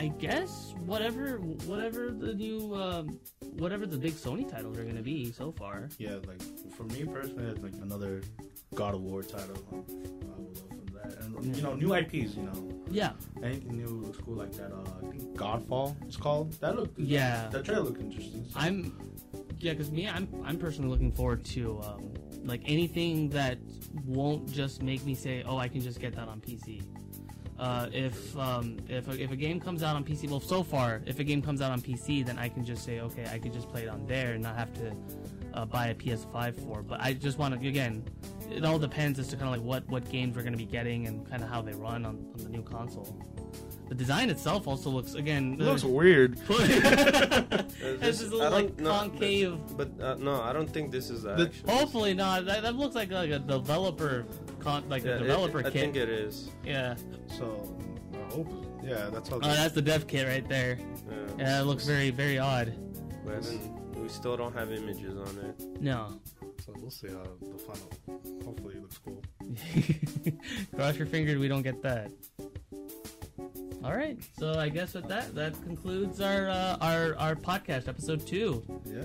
I 0.00 0.08
guess 0.18 0.74
whatever, 0.86 1.36
whatever 1.66 2.10
the 2.10 2.32
new, 2.32 2.74
um, 2.74 3.20
whatever 3.58 3.84
the 3.84 3.98
big 3.98 4.14
Sony 4.14 4.50
titles 4.50 4.78
are 4.78 4.84
gonna 4.84 5.02
be 5.02 5.30
so 5.30 5.52
far. 5.52 5.90
Yeah, 5.98 6.16
like 6.26 6.40
for 6.72 6.84
me 6.84 7.04
personally, 7.04 7.50
it's 7.50 7.60
like 7.60 7.74
another 7.82 8.22
God 8.74 8.94
of 8.94 9.02
War 9.02 9.22
title. 9.22 9.62
I 9.70 9.76
would 9.76 10.56
love 10.56 10.68
from 10.70 10.86
that, 10.94 11.22
and 11.22 11.54
you 11.54 11.60
know, 11.62 11.74
new 11.74 11.94
IPs. 11.94 12.34
You 12.34 12.44
know, 12.44 12.68
Yeah, 12.90 13.12
anything 13.42 13.76
new 13.76 13.88
looks 13.88 14.16
cool 14.24 14.36
like 14.36 14.52
that. 14.52 14.72
Uh, 14.72 15.06
I 15.06 15.10
think 15.10 15.36
Godfall 15.36 15.94
it's 16.06 16.16
called. 16.16 16.52
That 16.60 16.76
looked 16.76 16.98
Yeah. 16.98 17.48
That 17.48 17.66
trailer 17.66 17.82
looked 17.82 18.00
interesting. 18.00 18.46
I'm, 18.56 18.98
yeah, 19.58 19.72
because 19.72 19.90
me, 19.90 20.08
I'm, 20.08 20.28
I'm 20.46 20.56
personally 20.56 20.88
looking 20.88 21.12
forward 21.12 21.44
to, 21.44 21.78
um, 21.82 22.14
like 22.42 22.62
anything 22.64 23.28
that 23.30 23.58
won't 24.06 24.50
just 24.50 24.82
make 24.82 25.04
me 25.04 25.14
say, 25.14 25.44
oh, 25.46 25.58
I 25.58 25.68
can 25.68 25.82
just 25.82 26.00
get 26.00 26.16
that 26.16 26.26
on 26.26 26.40
PC. 26.40 26.82
Uh, 27.60 27.90
if 27.92 28.34
um, 28.38 28.78
if 28.88 29.06
a, 29.06 29.22
if 29.22 29.30
a 29.30 29.36
game 29.36 29.60
comes 29.60 29.82
out 29.82 29.94
on 29.94 30.02
PC, 30.02 30.30
well, 30.30 30.40
so 30.40 30.62
far, 30.62 31.02
if 31.04 31.18
a 31.18 31.24
game 31.24 31.42
comes 31.42 31.60
out 31.60 31.70
on 31.70 31.78
PC, 31.82 32.24
then 32.24 32.38
I 32.38 32.48
can 32.48 32.64
just 32.64 32.82
say, 32.86 33.00
okay, 33.00 33.26
I 33.30 33.38
can 33.38 33.52
just 33.52 33.68
play 33.68 33.82
it 33.82 33.88
on 33.88 34.06
there 34.06 34.32
and 34.32 34.42
not 34.42 34.56
have 34.56 34.72
to 34.74 34.96
uh, 35.52 35.66
buy 35.66 35.88
a 35.88 35.94
PS5 35.94 36.58
for. 36.64 36.82
But 36.82 37.02
I 37.02 37.12
just 37.12 37.36
want 37.36 37.60
to 37.60 37.68
again, 37.68 38.02
it 38.50 38.64
all 38.64 38.78
depends 38.78 39.18
as 39.18 39.28
to 39.28 39.36
kind 39.36 39.54
of 39.54 39.60
like 39.60 39.66
what 39.66 39.86
what 39.90 40.10
games 40.10 40.36
we're 40.36 40.42
going 40.42 40.54
to 40.54 40.58
be 40.58 40.64
getting 40.64 41.06
and 41.06 41.28
kind 41.28 41.42
of 41.42 41.50
how 41.50 41.60
they 41.60 41.74
run 41.74 42.06
on, 42.06 42.26
on 42.32 42.38
the 42.38 42.48
new 42.48 42.62
console. 42.62 43.14
The 43.90 43.94
design 43.94 44.30
itself 44.30 44.66
also 44.66 44.88
looks 44.88 45.14
again. 45.14 45.58
It 45.60 45.64
looks 45.64 45.84
weird. 45.84 46.38
this 46.38 48.20
is 48.22 48.30
a 48.30 48.36
little 48.36 48.52
like 48.52 48.78
no, 48.78 48.90
concave. 48.90 49.58
But 49.76 49.90
uh, 50.00 50.14
no, 50.14 50.40
I 50.40 50.54
don't 50.54 50.70
think 50.70 50.92
this 50.92 51.10
is 51.10 51.24
that. 51.24 51.36
The- 51.36 51.52
Hopefully 51.70 52.14
not. 52.14 52.46
That, 52.46 52.62
that 52.62 52.76
looks 52.76 52.94
like 52.94 53.10
like 53.10 53.30
a 53.30 53.40
developer, 53.40 54.24
con- 54.60 54.88
like 54.88 55.04
Yeah, 55.04 55.12
a 55.12 55.14
it- 55.16 55.18
developer 55.20 55.58
I 55.58 55.62
kit. 55.64 55.74
I 55.76 55.80
think 55.80 55.96
it 55.96 56.08
is. 56.08 56.50
yeah. 56.64 56.94
So 57.38 57.76
I 58.14 58.32
hope. 58.34 58.48
Yeah, 58.82 59.10
that's 59.12 59.30
all. 59.30 59.38
Oh, 59.42 59.48
that's 59.48 59.74
the 59.74 59.82
dev 59.82 60.06
kit 60.06 60.26
right 60.26 60.48
there. 60.48 60.78
Yeah. 61.10 61.16
Yeah, 61.38 61.60
it 61.60 61.64
looks 61.64 61.84
very 61.86 62.10
very 62.10 62.38
odd. 62.38 62.74
We, 63.24 63.32
we 64.00 64.08
still 64.08 64.36
don't 64.36 64.54
have 64.54 64.72
images 64.72 65.16
on 65.16 65.38
it. 65.44 65.80
No. 65.80 66.20
So 66.64 66.74
we'll 66.78 66.90
see 66.90 67.08
how 67.08 67.22
the 67.40 67.58
final. 67.58 67.90
Hopefully, 68.44 68.74
it 68.76 68.82
looks 68.82 68.98
cool. 68.98 69.22
Cross 70.76 70.96
your 70.96 71.06
fingers 71.06 71.38
we 71.38 71.48
don't 71.48 71.62
get 71.62 71.82
that. 71.82 72.10
All 73.82 73.96
right. 73.96 74.18
So 74.38 74.54
I 74.54 74.68
guess 74.68 74.92
with 74.92 75.08
that, 75.08 75.34
that 75.34 75.54
concludes 75.62 76.20
our 76.20 76.48
uh, 76.50 76.76
our 76.82 77.16
our 77.16 77.34
podcast 77.34 77.88
episode 77.88 78.26
two. 78.26 78.62
Yeah. 78.84 79.02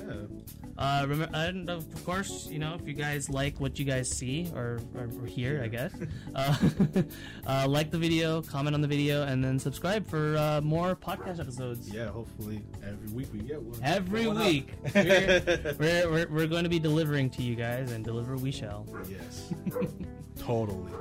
Uh, 0.78 1.06
remember, 1.08 1.34
and 1.38 1.70
of 1.70 2.04
course, 2.04 2.48
you 2.52 2.60
know, 2.60 2.76
if 2.76 2.86
you 2.86 2.94
guys 2.94 3.30
like 3.30 3.62
what 3.62 3.80
you 3.80 3.86
guys 3.86 4.10
see 4.10 4.52
or, 4.54 4.82
or, 4.94 5.10
or 5.22 5.26
hear, 5.26 5.62
I 5.64 5.70
guess, 5.70 5.94
uh, 6.36 6.58
uh, 7.48 7.66
like 7.70 7.92
the 7.92 7.98
video, 7.98 8.42
comment 8.42 8.74
on 8.74 8.82
the 8.82 8.88
video, 8.88 9.24
and 9.24 9.42
then 9.42 9.58
subscribe 9.58 10.06
for 10.06 10.36
uh, 10.36 10.60
more 10.60 10.94
podcast 10.94 11.40
episodes. 11.40 11.90
Yeah. 11.90 12.08
Hopefully, 12.08 12.62
every 12.84 13.10
week 13.14 13.28
we 13.32 13.40
get 13.40 13.62
one. 13.62 13.80
Every 13.82 14.28
One 14.28 14.40
week, 14.40 14.74
we're, 14.94 15.42
we're, 15.80 16.12
we're, 16.12 16.28
we're 16.28 16.48
going 16.48 16.64
to 16.64 16.70
be 16.70 16.80
delivering 16.80 17.30
to 17.32 17.42
you 17.42 17.56
guys, 17.56 17.94
and 17.94 18.04
deliver 18.04 18.36
we 18.36 18.52
shall. 18.52 18.86
Yes. 19.10 19.54
totally. 20.38 20.92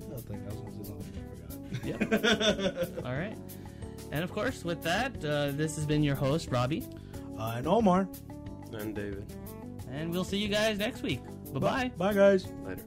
Yeah, 0.00 0.06
that's 0.10 0.22
about. 0.22 0.38
I 0.38 0.44
was 0.46 0.60
gonna 0.60 0.74
say 0.74 0.84
something. 0.84 1.12
I 2.10 2.16
forgot. 2.86 3.04
All 3.06 3.14
right. 3.14 3.36
And 4.12 4.24
of 4.24 4.32
course, 4.32 4.64
with 4.64 4.82
that, 4.82 5.12
uh, 5.24 5.50
this 5.52 5.76
has 5.76 5.84
been 5.86 6.02
your 6.02 6.14
host, 6.16 6.48
Robbie, 6.50 6.84
Uh, 7.38 7.54
and 7.56 7.66
Omar. 7.66 8.08
And 8.72 8.94
David. 8.94 9.24
and 9.90 10.10
we'll 10.10 10.24
see 10.24 10.38
you 10.38 10.48
guys 10.48 10.78
next 10.78 11.02
week. 11.02 11.20
Bye 11.52 11.60
bye. 11.60 11.92
Bye, 11.96 12.14
guys. 12.14 12.46
Later. 12.66 12.82